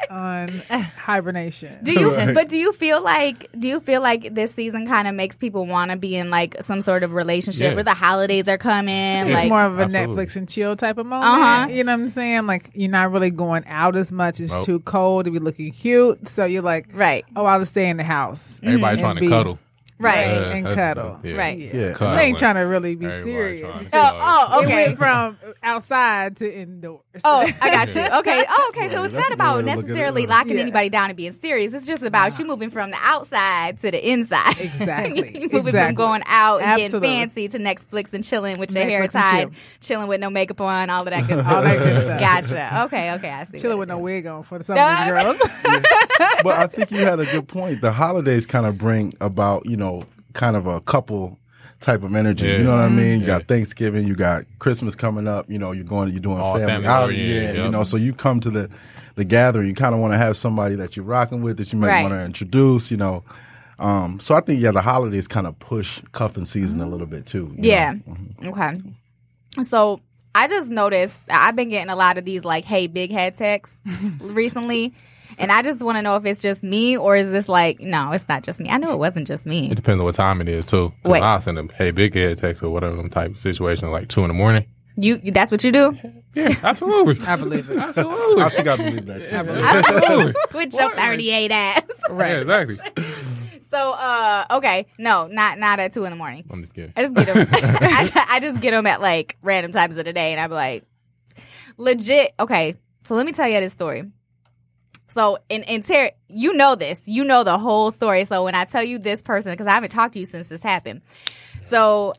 on 0.10 0.62
hibernation. 0.70 1.80
do 1.84 1.94
you 1.94 2.12
but 2.34 2.48
do 2.50 2.58
you 2.58 2.72
feel 2.74 3.02
like 3.02 3.50
do 3.58 3.68
you 3.68 3.80
feel 3.80 4.02
like 4.02 4.34
this 4.34 4.54
season 4.54 4.88
kind 4.88 5.08
of 5.08 5.16
makes 5.16 5.36
people 5.36 5.66
want 5.66 5.92
to 5.92 5.98
be 5.98 6.16
in 6.16 6.30
like 6.30 6.56
some 6.62 6.82
sort 6.82 7.04
of 7.04 7.14
relationship 7.14 7.70
Yeah. 7.70 7.76
where 7.76 7.84
the 7.84 7.94
holidays 7.94 8.48
are 8.48 8.58
coming 8.58 8.94
it's 9.28 9.34
like 9.34 9.50
more 9.50 9.64
of 9.64 9.78
a 9.80 9.84
Absolutely. 9.84 10.16
Netflix 10.26 10.36
and 10.36 10.50
chill 10.50 10.76
type 10.76 10.98
of 10.98 11.06
moment. 11.06 11.28
Uh-huh. 11.30 11.68
You 11.70 11.84
know 11.84 11.94
what 11.96 12.02
I'm 12.04 12.10
saying? 12.10 12.46
Like 12.48 12.70
you're 12.74 12.92
not 12.92 13.12
really 13.12 13.32
going 13.32 13.66
out 13.68 13.96
as 13.96 14.12
much. 14.12 14.40
It's 14.40 14.52
Nope. 14.52 14.66
too 14.66 14.80
cold 14.82 15.26
to 15.26 15.32
be 15.32 15.40
looking 15.40 15.72
cute. 15.72 16.28
So 16.28 16.46
you're 16.46 16.62
like, 16.64 16.88
right 16.94 17.26
oh, 17.36 17.46
I'll 17.46 17.60
just 17.60 17.72
stay 17.72 17.90
in 17.90 17.98
the 17.98 18.04
house. 18.04 18.60
Everybody 18.64 18.98
Mhm. 18.98 19.00
trying 19.00 19.12
And 19.12 19.20
to 19.20 19.26
be- 19.26 19.30
cuddle. 19.30 19.60
Right 20.00 20.10
Right. 20.16 20.28
Yeah, 20.32 20.42
and 20.52 20.66
that's- 20.66 20.76
cuddle. 20.96 21.20
yeah. 21.24 21.36
Right. 21.36 21.58
Yeah. 21.60 21.92
Cuddle. 21.94 22.18
I 22.18 22.22
ain't 22.24 22.38
trying 22.38 22.56
to 22.56 22.62
really 22.62 22.96
be 22.96 23.06
Everybody 23.06 23.32
serious. 23.32 23.62
trying 23.62 23.80
It's 23.82 23.90
to 23.90 23.96
just- 23.98 24.16
oh, 24.20 24.48
oh 24.52 24.60
It 24.62 24.66
okay 24.66 24.86
went 24.88 24.98
from 24.98 25.38
outside 25.62 26.38
to 26.38 26.52
indoors. 26.60 27.02
Oh, 27.26 27.42
I 27.62 27.70
got 27.70 27.94
you. 27.96 28.02
Okay. 28.20 28.46
Oh, 28.50 28.72
okay. 28.76 28.88
So 28.94 29.04
it's 29.04 29.14
not 29.16 29.32
about 29.34 29.58
way 29.58 29.62
to 29.64 29.68
look 29.68 29.76
at 29.76 29.80
it, 29.80 29.82
necessarily 29.88 30.26
locking 30.28 30.56
Yeah. 30.56 30.62
anybody 30.62 30.90
down 30.90 31.10
and 31.10 31.18
being 31.18 31.34
serious. 31.34 31.74
It's 31.74 31.86
just 31.86 32.04
about 32.04 32.38
you 32.40 32.46
moving 32.46 32.70
from 32.70 32.92
the 32.92 32.98
outside 33.02 33.80
to 33.82 33.92
the 33.92 34.10
inside. 34.10 34.56
Exactly. 34.60 35.22
Moving 35.52 35.68
Exactly. 35.68 35.72
from 35.72 35.96
going 35.96 36.24
out 36.26 36.62
and 36.62 36.82
Absolutely. 36.82 37.08
getting 37.10 37.30
fancy 37.30 37.48
to 37.50 37.60
Netflix 37.60 38.14
and 38.14 38.24
chilling 38.24 38.58
with 38.60 38.74
your 38.74 38.86
hair 38.86 39.02
Netflix 39.04 39.16
and 39.16 39.26
tied, 39.26 39.42
chill. 39.42 39.52
chilling 39.82 40.08
with 40.08 40.22
no 40.22 40.30
makeup 40.30 40.62
on, 40.62 40.90
all 40.90 41.02
of 41.02 41.10
that 41.10 41.28
good 41.28 41.40
All 41.46 41.62
that 41.62 41.78
good 41.78 41.98
stuff. 41.98 42.20
Gotcha. 42.20 42.84
Okay. 42.86 43.12
Okay. 43.14 43.30
I 43.30 43.44
see. 43.44 43.60
Chilling 43.60 43.78
with 43.78 43.90
it 43.90 43.94
no 43.94 44.00
wig 44.00 44.26
on 44.28 44.44
for 44.44 44.62
some 44.64 44.78
of 44.78 44.98
these 44.98 45.08
girls. 45.24 45.40
but 46.44 46.56
I 46.58 46.68
think 46.68 46.92
you 46.92 47.00
had 47.00 47.20
a 47.20 47.26
good 47.26 47.48
point. 47.48 47.82
The 47.82 47.92
holidays 47.92 48.48
kind 48.48 48.66
of 48.66 48.78
bring 48.78 49.14
about, 49.20 49.66
you 49.66 49.76
know, 49.78 49.89
kind 50.34 50.56
of 50.56 50.68
a 50.68 50.82
couple 50.82 51.38
type 51.80 52.04
of 52.04 52.14
energy. 52.16 52.46
Yeah. 52.46 52.58
You 52.58 52.64
know 52.64 52.72
what 52.76 52.82
I 52.86 52.90
mean? 52.90 53.22
You 53.22 53.28
Yeah. 53.28 53.38
got 53.40 53.48
Thanksgiving, 53.48 54.06
you 54.08 54.16
got 54.16 54.44
Christmas 54.60 54.96
coming 54.96 55.28
up. 55.28 55.50
You 55.50 55.58
know, 55.60 55.72
you're 55.72 55.86
going, 55.86 56.10
you're 56.12 56.20
doing 56.20 56.38
All 56.40 56.54
family, 56.56 56.68
family 56.74 56.88
out. 56.88 57.04
oriented, 57.06 57.56
Yeah, 57.56 57.64
you 57.66 57.72
know. 57.72 57.84
So 57.84 57.96
you 57.98 58.14
come 58.14 58.40
to 58.42 58.50
the 58.50 58.70
the 59.16 59.24
gathering. 59.26 59.68
You 59.68 59.74
kind 59.74 59.94
of 59.94 60.00
want 60.02 60.14
to 60.14 60.18
have 60.18 60.38
somebody 60.38 60.76
that 60.76 60.96
you're 60.96 61.06
rocking 61.06 61.42
with 61.42 61.58
that 61.58 61.72
you 61.74 61.80
might 61.80 61.88
Right. 61.90 62.02
want 62.04 62.14
to 62.14 62.24
introduce. 62.24 62.92
You 62.92 62.98
know. 62.98 63.24
Um, 63.80 64.20
so 64.20 64.36
I 64.36 64.42
think 64.42 64.62
yeah, 64.62 64.72
the 64.72 64.82
holidays 64.82 65.28
kind 65.28 65.48
of 65.48 65.58
push 65.60 66.02
cuffing 66.12 66.44
season 66.46 66.82
a 66.82 66.88
little 66.88 67.08
bit 67.08 67.26
too. 67.26 67.50
you 67.58 67.70
Yeah. 67.70 67.94
know? 68.44 68.52
Okay. 68.52 68.74
So 69.64 70.02
I 70.36 70.48
just 70.48 70.70
noticed 70.70 71.18
I've 71.30 71.56
been 71.56 71.70
getting 71.70 71.90
a 71.90 71.96
lot 71.96 72.18
of 72.18 72.26
these 72.26 72.44
like, 72.46 72.66
"Hey, 72.66 72.88
big 72.88 73.12
head" 73.12 73.36
texts 73.36 73.78
recently, 74.22 74.94
and 75.40 75.52
I 75.52 75.62
just 75.62 75.82
want 75.82 75.98
to 75.98 76.02
know 76.02 76.16
if 76.16 76.26
it's 76.26 76.42
just 76.42 76.64
me 76.64 76.98
or 76.98 77.16
is 77.16 77.32
this 77.32 77.50
like, 77.50 77.80
no, 77.80 78.12
it's 78.12 78.28
not 78.28 78.44
just 78.44 78.60
me. 78.60 78.70
I 78.70 78.78
know 78.78 78.92
it 78.92 79.00
wasn't 79.00 79.26
just 79.28 79.46
me. 79.46 79.72
It 79.72 79.76
depends 79.76 80.00
on 80.00 80.06
what 80.06 80.16
time 80.16 80.42
it 80.42 80.48
is 80.48 80.66
too. 80.66 80.94
Wait. 81.06 81.22
I'll 81.24 81.42
send 81.42 81.58
them, 81.58 81.70
hey, 81.70 81.92
big 81.92 82.14
head 82.14 82.38
text 82.38 82.62
or 82.62 82.70
whatever 82.70 82.96
them 82.96 83.10
type 83.10 83.32
of 83.32 83.40
situation, 83.42 83.90
like 83.92 84.10
two 84.10 84.22
in 84.22 84.28
the 84.28 84.34
morning. 84.34 84.66
You, 84.98 85.18
that's 85.18 85.50
what 85.50 85.64
you 85.64 85.72
do 85.72 85.98
Yeah, 86.36 86.50
absolutely. 86.62 87.26
I 87.26 87.36
believe 87.38 87.70
it. 87.72 87.78
absolutely. 87.78 88.44
I 88.44 88.50
think 88.50 88.68
I 88.68 88.76
believe 88.76 89.06
that 89.06 89.26
too. 89.26 89.36
absolutely. 89.36 90.34
with 90.54 90.74
your 90.78 90.94
thirty-eight 90.94 91.52
ass. 91.52 91.84
Yeah, 92.10 92.42
exactly. 92.42 92.78
So, 93.72 93.92
uh, 93.92 94.46
okay, 94.50 94.88
no, 94.98 95.28
not 95.28 95.60
not 95.60 95.80
at 95.80 95.94
two 95.94 96.04
in 96.04 96.10
the 96.10 96.16
morning. 96.16 96.44
I'm 96.50 96.64
just 96.64 96.74
kidding. 96.74 96.92
I 96.98 97.04
just 97.04 97.14
get 97.14 97.28
them. 97.28 97.48
I, 97.54 98.04
ju- 98.04 98.12
I 98.28 98.40
just 98.40 98.62
get 98.62 98.72
them 98.72 98.88
at 98.88 99.00
like 99.00 99.38
random 99.44 99.72
times 99.72 99.96
of 99.98 100.06
the 100.06 100.12
day, 100.14 100.32
and 100.32 100.42
I'm 100.42 100.50
like, 100.50 100.86
legit. 101.78 102.34
Okay, 102.40 102.76
so 103.04 103.14
let 103.16 103.28
me 103.28 103.32
tell 103.32 103.48
you 103.48 103.60
this 103.60 103.72
story. 103.74 104.10
So, 105.10 105.40
in 105.50 105.64
in 105.64 105.82
Terry, 105.82 106.12
you 106.28 106.54
know 106.54 106.76
this, 106.76 107.02
you 107.08 107.24
know 107.24 107.44
the 107.44 107.58
whole 107.58 107.92
story. 107.92 108.26
So 108.26 108.44
when 108.44 108.56
I 108.56 108.66
tell 108.66 108.84
you 108.84 109.00
this 109.00 109.22
person, 109.22 109.52
because 109.52 109.68
I 109.68 109.72
haven't 109.72 109.90
talked 109.90 110.14
to 110.14 110.20
you 110.20 110.26
since 110.26 110.48
this 110.48 110.62
happened, 110.62 111.02
so 111.62 112.14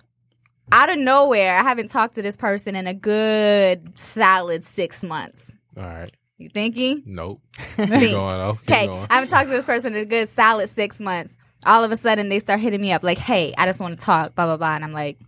out 0.72 0.90
of 0.90 0.98
nowhere, 0.98 1.56
I 1.56 1.62
haven't 1.62 1.88
talked 1.88 2.14
to 2.14 2.22
this 2.22 2.36
person 2.36 2.76
in 2.76 2.86
a 2.86 2.94
good 2.94 3.96
solid 3.98 4.64
six 4.64 5.02
months. 5.02 5.54
All 5.76 5.82
right. 5.84 6.10
You 6.38 6.48
thinking? 6.48 7.02
Nope. 7.06 7.42
Keep 7.76 7.88
going 7.88 7.98
though. 8.36 8.58
Okay. 8.62 8.88
I 8.88 9.14
haven't 9.14 9.30
talked 9.30 9.46
to 9.46 9.52
this 9.52 9.66
person 9.66 9.94
in 9.94 10.02
a 10.02 10.06
good 10.06 10.28
solid 10.28 10.68
six 10.68 10.98
months. 11.00 11.36
All 11.66 11.84
of 11.84 11.92
a 11.92 11.96
sudden, 11.96 12.28
they 12.28 12.38
start 12.38 12.60
hitting 12.60 12.80
me 12.80 12.92
up 12.92 13.02
like, 13.02 13.18
"Hey, 13.18 13.52
I 13.58 13.66
just 13.66 13.80
want 13.80 13.98
to 13.98 14.04
talk." 14.04 14.34
Blah 14.34 14.46
blah 14.46 14.56
blah, 14.56 14.74
and 14.74 14.82
I'm 14.82 14.92
like, 14.92 15.18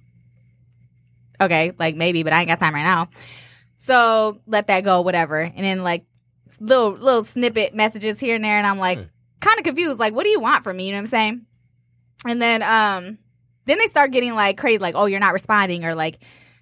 "Okay, 1.39 1.73
like 1.79 1.95
maybe, 1.95 2.23
but 2.23 2.33
I 2.33 2.41
ain't 2.41 2.49
got 2.49 2.59
time 2.59 2.75
right 2.75 2.83
now." 2.83 3.11
So 3.77 4.41
let 4.47 4.69
that 4.69 4.85
go, 4.85 5.03
whatever. 5.03 5.41
And 5.41 5.63
then 5.65 5.83
like 5.83 6.07
little 6.61 6.91
little 6.93 7.25
snippet 7.25 7.75
messages 7.75 8.21
here 8.21 8.35
and 8.35 8.45
there, 8.45 8.59
and 8.59 8.67
I'm 8.67 8.79
like, 8.79 8.99
Hey. 8.99 9.09
kind 9.41 9.59
of 9.59 9.65
confused. 9.65 9.99
Like, 9.99 10.15
what 10.15 10.25
do 10.25 10.31
you 10.31 10.41
want 10.41 10.65
from 10.65 10.77
me? 10.77 10.87
You 10.87 10.93
know 10.93 10.99
what 10.99 11.03
I'm 11.03 11.07
saying? 11.07 11.47
And 12.27 12.41
then 12.41 12.63
um, 12.63 13.19
then 13.65 13.79
they 13.79 13.87
start 13.87 14.11
getting 14.13 14.35
like 14.35 14.59
crazy, 14.59 14.79
like, 14.79 14.95
"Oh, 14.95 15.07
you're 15.07 15.21
not 15.21 15.33
responding," 15.33 15.85
or 15.85 15.95
like 15.95 16.19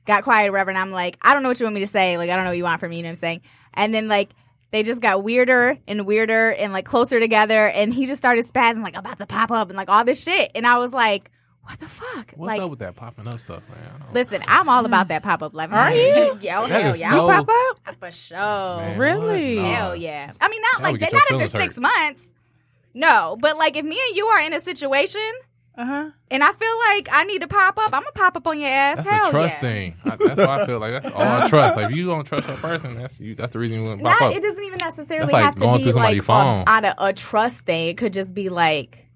got 0.07 0.25
quiet 0.25 0.49
or 0.49 0.53
whatever. 0.53 0.71
And 0.71 0.79
I'm 0.79 0.91
like, 0.91 1.19
I 1.21 1.35
don't 1.35 1.43
know 1.43 1.51
what 1.51 1.61
you 1.61 1.65
want 1.67 1.75
me 1.75 1.81
to 1.81 1.87
say. 1.87 2.17
Like, 2.17 2.31
I 2.31 2.37
don't 2.37 2.45
know 2.45 2.51
what 2.51 2.57
you 2.57 2.65
want 2.65 2.81
from 2.81 2.91
me. 2.91 2.97
You 2.97 3.03
know 3.03 3.09
what 3.09 3.13
I'm 3.13 3.17
saying? 3.17 3.41
And 3.75 3.93
then 3.95 4.09
like 4.09 4.31
they 4.71 4.83
just 4.83 5.03
got 5.03 5.23
weirder 5.23 5.79
and 5.87 6.07
weirder 6.07 6.51
and 6.53 6.73
like 6.73 6.85
closer 6.87 7.21
together. 7.21 7.67
And 7.69 7.93
he 7.93 8.07
just 8.07 8.19
started 8.19 8.47
spazzing, 8.47 8.83
like 8.83 8.97
about 8.97 9.19
to 9.19 9.27
pop 9.27 9.51
up 9.51 9.69
and 9.69 9.77
like 9.77 9.89
all 9.89 10.05
this 10.05 10.23
shit. 10.23 10.53
And 10.55 10.67
I 10.67 10.79
was 10.79 10.93
like, 10.93 11.31
what 11.63 11.79
the 11.79 11.89
fuck? 11.89 12.33
What's 12.35 12.47
like, 12.49 12.61
up 12.61 12.71
with 12.71 12.79
that 12.81 12.97
popping 12.97 13.29
up 13.29 13.39
stuff, 13.39 13.63
man? 13.69 13.79
I 13.95 13.99
don't- 14.05 14.15
listen, 14.15 14.43
I'm 14.49 14.69
all 14.69 14.85
about 14.85 15.09
that 15.09 15.23
pop 15.23 15.43
up 15.43 15.55
life. 15.55 15.71
Are 15.73 15.95
you? 15.95 16.39
yeah, 16.41 16.61
oh, 16.63 16.67
That 16.69 16.83
hell 16.83 16.97
yeah. 16.97 17.11
so- 17.13 17.27
Pop 17.29 17.49
up? 17.49 17.97
For 17.99 18.11
sure. 18.11 18.37
Man, 18.39 18.99
Really? 18.99 19.59
what? 19.59 19.67
Hell 19.67 19.97
yeah. 19.97 20.33
I 20.41 20.49
mean, 20.49 20.61
not 20.63 20.79
That 20.79 20.83
like 20.93 21.01
that, 21.01 21.13
not 21.13 21.31
after 21.33 21.47
six 21.47 21.75
hurt. 21.75 21.81
months. 21.83 22.33
No, 22.95 23.37
but 23.41 23.57
like 23.57 23.77
if 23.77 23.85
me 23.85 24.01
and 24.09 24.17
you 24.17 24.27
are 24.27 24.41
in 24.41 24.53
a 24.53 24.59
situation 24.59 25.31
Uh 25.79 25.85
huh. 25.85 26.11
and 26.31 26.43
I 26.43 26.51
feel 26.53 26.77
like 26.89 27.09
I 27.13 27.23
need 27.23 27.41
to 27.43 27.47
pop 27.47 27.79
up, 27.79 27.93
I'm 27.95 28.03
gonna 28.03 28.11
pop 28.13 28.37
up 28.37 28.47
on 28.49 28.59
your 28.59 28.69
ass. 28.69 28.97
That's 28.97 29.09
hell 29.09 29.29
a 29.29 29.31
trust 29.31 29.55
yeah. 29.57 29.61
thing. 29.61 29.95
I, 30.05 30.17
that's 30.17 30.41
why 30.41 30.63
I 30.63 30.67
feel 30.67 30.79
like 30.81 31.01
that's 31.01 31.15
all 31.15 31.23
I 31.23 31.49
trust. 31.49 31.77
Like 31.77 31.91
if 31.91 31.97
you 31.97 32.07
don't 32.07 32.25
trust 32.25 32.49
that 32.49 32.57
person, 32.59 32.97
that's 32.97 33.21
you. 33.21 33.37
That's 33.37 33.53
the 33.53 33.61
reason 33.61 33.77
you 33.79 33.83
wouldn't 33.85 34.03
pop 34.03 34.21
Not, 34.21 34.31
up. 34.33 34.37
it 34.37 34.43
doesn't 34.43 34.65
even 34.65 34.79
necessarily 34.81 35.27
That's 35.27 35.33
like 35.35 35.45
have 35.45 35.55
to 35.55 35.61
going 35.61 35.77
be 35.77 35.83
through 35.85 35.93
somebody's 35.93 36.19
like 36.19 36.27
phone. 36.27 36.65
a, 36.67 36.71
out 36.71 36.85
of 36.85 36.95
a 36.99 37.13
trust 37.13 37.61
thing. 37.61 37.87
It 37.89 37.97
could 37.97 38.13
just 38.13 38.35
be 38.35 38.49
like, 38.49 39.07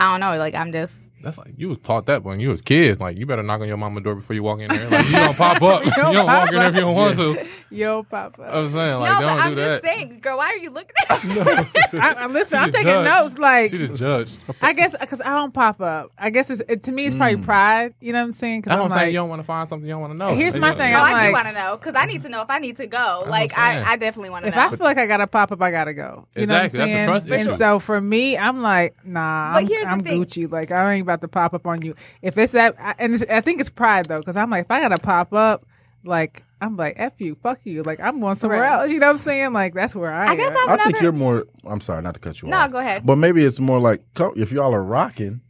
I 0.00 0.10
don't 0.10 0.20
know, 0.20 0.36
like 0.38 0.54
I'm 0.54 0.72
just 0.72 1.10
That's 1.22 1.38
like 1.38 1.52
you 1.56 1.68
was 1.70 1.78
taught 1.78 2.06
that 2.06 2.22
when 2.22 2.40
you 2.40 2.50
was 2.50 2.62
kids. 2.62 3.00
Like 3.00 3.16
you 3.16 3.26
better 3.26 3.42
knock 3.42 3.60
on 3.60 3.68
your 3.68 3.76
mama 3.76 4.00
door 4.00 4.14
before 4.14 4.34
you 4.34 4.42
walk 4.42 4.60
in 4.60 4.68
there. 4.70 4.88
Like 4.88 5.06
you 5.06 5.12
don't 5.12 5.36
pop 5.36 5.62
up. 5.62 5.84
you 5.84 5.90
don't 5.92 6.26
walk 6.26 6.48
in 6.50 6.54
there 6.54 6.68
if 6.68 6.74
you 6.74 6.80
don't 6.82 6.94
want 6.94 7.16
to. 7.16 7.46
Yo, 7.70 8.02
Papa. 8.04 8.42
I'm 8.42 8.70
saying 8.70 9.00
like 9.00 9.12
no, 9.12 9.20
don't 9.26 9.36
but 9.36 9.44
I'm 9.44 9.54
do 9.54 9.62
just 9.62 9.82
that. 9.82 9.92
saying, 9.92 10.20
girl. 10.20 10.36
Why 10.38 10.46
are 10.46 10.56
you 10.56 10.70
looking 10.70 10.92
at 11.08 11.24
me? 11.24 11.30
I, 12.00 12.14
I, 12.18 12.26
listen, 12.26 12.58
She 12.58 12.62
I'm 12.62 12.70
taking 12.70 12.86
judged. 12.86 13.14
notes. 13.22 13.38
Like, 13.38 13.70
she 13.70 13.78
just 13.78 13.94
judged. 13.94 14.38
I 14.62 14.72
guess 14.72 14.94
because 14.98 15.20
I 15.20 15.30
don't 15.30 15.52
pop 15.52 15.80
up. 15.80 16.12
I 16.16 16.30
guess 16.30 16.48
it's, 16.50 16.62
it, 16.68 16.84
to 16.84 16.92
me, 16.92 17.06
it's 17.06 17.14
probably 17.16 17.38
mm. 17.38 17.44
pride. 17.44 17.94
You 18.00 18.12
know 18.12 18.20
what 18.20 18.26
I'm 18.26 18.32
saying? 18.32 18.60
Because 18.60 18.74
I'm 18.74 18.82
I'm 18.84 18.90
saying. 18.90 19.00
like, 19.00 19.06
You 19.08 19.18
don't 19.18 19.28
want 19.28 19.40
to 19.40 19.46
find 19.46 19.68
something 19.68 19.86
you 19.86 19.94
don't 19.94 20.00
want 20.00 20.12
to 20.12 20.16
know. 20.16 20.34
Here's 20.34 20.56
my 20.56 20.70
thing, 20.74 20.92
No, 20.92 21.00
I'm 21.00 21.14
I 21.14 21.20
do 21.20 21.32
like- 21.32 21.44
want 21.44 21.48
to 21.48 21.54
know 21.54 21.76
because 21.76 21.94
I 21.96 22.06
need 22.06 22.22
to 22.22 22.28
know 22.28 22.42
if 22.42 22.50
I 22.50 22.58
need 22.60 22.76
to 22.76 22.86
go. 22.86 23.24
Like, 23.26 23.52
I'm 23.58 23.74
saying. 23.74 23.84
I, 23.84 23.92
I 23.92 23.96
definitely 23.96 24.30
want 24.30 24.44
to 24.44 24.48
if 24.50 24.54
know. 24.54 24.66
I 24.66 24.70
feel 24.70 24.78
like 24.86 24.98
I 24.98 25.06
gotta 25.06 25.26
pop 25.26 25.50
up, 25.50 25.60
I 25.60 25.70
gotta 25.72 25.94
go. 25.94 26.28
You 26.36 26.46
know 26.46 26.54
what 26.54 26.60
I'm 26.60 26.64
Exactly. 26.66 26.94
That's 26.94 27.24
a 27.24 27.28
saying? 27.28 27.48
and 27.48 27.58
so 27.58 27.78
for 27.80 28.00
me, 28.00 28.36
I'm 28.38 28.62
like, 28.62 28.94
nah, 29.04 29.54
But 29.54 29.58
I'm, 29.62 29.66
here's 29.66 29.88
the 29.88 30.02
thing. 30.04 30.24
Gucci. 30.24 30.50
Like 30.50 30.70
I 30.70 30.94
ain't 30.94 31.05
about 31.06 31.20
to 31.22 31.28
pop 31.28 31.54
up 31.54 31.66
on 31.66 31.82
you. 31.82 31.94
If 32.22 32.36
it's 32.38 32.52
that, 32.52 32.74
I- 32.78 32.94
and 32.98 33.14
it's, 33.14 33.24
I 33.30 33.40
think 33.40 33.60
it's 33.60 33.70
pride 33.70 34.06
though, 34.06 34.18
because 34.18 34.36
I'm 34.36 34.50
like, 34.50 34.64
if 34.64 34.70
I 34.70 34.80
gotta 34.80 35.00
pop 35.00 35.32
up, 35.32 35.64
like 36.04 36.42
I'm 36.60 36.76
like, 36.76 36.94
f 36.96 37.12
you, 37.18 37.34
fuck 37.42 37.58
you. 37.64 37.82
Like 37.82 38.00
I'm 38.00 38.20
going 38.20 38.36
somewhere 38.36 38.60
Right. 38.60 38.72
else. 38.80 38.90
You 38.90 38.98
know 38.98 39.06
what 39.06 39.12
I'm 39.12 39.18
saying? 39.18 39.52
Like 39.52 39.74
that's 39.74 39.94
where 39.94 40.12
I. 40.12 40.28
I 40.32 40.36
guess. 40.36 40.56
I've 40.66 40.80
I 40.80 40.84
think 40.84 41.00
you're 41.00 41.12
more. 41.12 41.44
I'm 41.64 41.80
sorry, 41.80 42.02
not 42.02 42.14
to 42.14 42.20
cut 42.20 42.40
you 42.42 42.48
No, 42.48 42.56
off. 42.56 42.68
No, 42.70 42.72
go 42.72 42.78
ahead. 42.78 43.04
But 43.04 43.16
maybe 43.16 43.44
it's 43.44 43.60
more 43.60 43.78
like 43.80 44.02
if 44.36 44.52
y'all 44.52 44.74
are 44.74 44.82
rocking, 44.82 45.40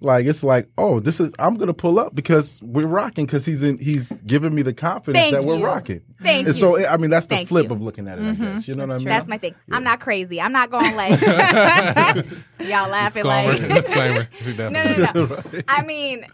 like 0.00 0.26
it's 0.26 0.44
like, 0.44 0.68
oh, 0.78 1.00
this 1.00 1.18
is. 1.18 1.32
I'm 1.40 1.54
gonna 1.56 1.74
pull 1.74 1.98
up 1.98 2.14
because 2.14 2.60
we're 2.62 2.86
rocking 2.86 3.26
because 3.26 3.44
he's 3.44 3.62
in. 3.64 3.78
He's 3.78 4.12
giving 4.26 4.54
me 4.54 4.62
the 4.62 4.72
confidence 4.72 5.24
Thank 5.30 5.34
that 5.34 5.44
we're 5.44 5.58
you. 5.58 5.64
rocking. 5.64 6.02
Thank 6.22 6.46
and 6.46 6.46
you. 6.48 6.52
so 6.52 6.86
I 6.86 6.96
mean 6.98 7.10
that's 7.10 7.26
the 7.26 7.34
Thank 7.34 7.48
flip 7.48 7.64
you. 7.64 7.70
Mm-hmm. 7.70 7.72
of 7.78 7.82
looking 7.82 8.06
at 8.06 8.18
it. 8.20 8.24
I 8.26 8.32
guess 8.32 8.68
you 8.68 8.74
know 8.74 8.86
what 8.86 8.94
I 8.94 8.98
mean. 8.98 9.06
That's 9.06 9.26
my 9.26 9.38
thing. 9.38 9.56
I'm 9.72 9.82
not 9.82 9.98
crazy. 10.00 10.40
I'm 10.40 10.52
not 10.52 10.70
going 10.70 10.94
like 10.96 11.20
y'all 11.20 12.88
laughing 12.88 13.24
Disclaimer. 13.24 13.52
like 13.52 13.68
disclaimer. 13.82 14.28
She 14.40 14.50
no, 14.56 14.70
definitely- 14.70 15.12
no, 15.14 15.26
no. 15.52 15.60
I 15.68 15.82
mean, 15.84 16.24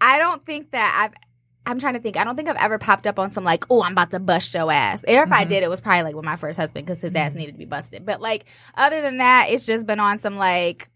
I 0.00 0.18
don't 0.18 0.44
think 0.44 0.72
that 0.72 0.96
I've. 0.98 1.14
I'm 1.66 1.78
trying 1.78 1.94
to 1.94 2.00
think. 2.00 2.16
I 2.16 2.24
don't 2.24 2.34
think 2.36 2.48
I've 2.48 2.56
ever 2.56 2.78
popped 2.78 3.06
up 3.06 3.18
on 3.18 3.30
some 3.30 3.44
like, 3.44 3.64
oh, 3.70 3.82
I'm 3.82 3.92
about 3.92 4.10
to 4.10 4.18
bust 4.18 4.54
your 4.54 4.72
ass. 4.72 5.04
Or 5.06 5.22
if 5.22 5.30
I 5.30 5.44
did, 5.44 5.62
it 5.62 5.68
was 5.68 5.80
probably 5.80 6.02
like 6.02 6.14
with 6.16 6.24
my 6.24 6.34
first 6.36 6.58
husband 6.58 6.86
because 6.86 7.02
his 7.02 7.14
ass 7.14 7.34
needed 7.34 7.52
to 7.52 7.58
be 7.58 7.66
busted. 7.66 8.04
But 8.04 8.20
like, 8.20 8.46
other 8.74 9.02
than 9.02 9.18
that, 9.18 9.50
it's 9.50 9.66
just 9.66 9.86
been 9.86 10.00
on 10.00 10.16
some 10.18 10.36
like, 10.36 10.88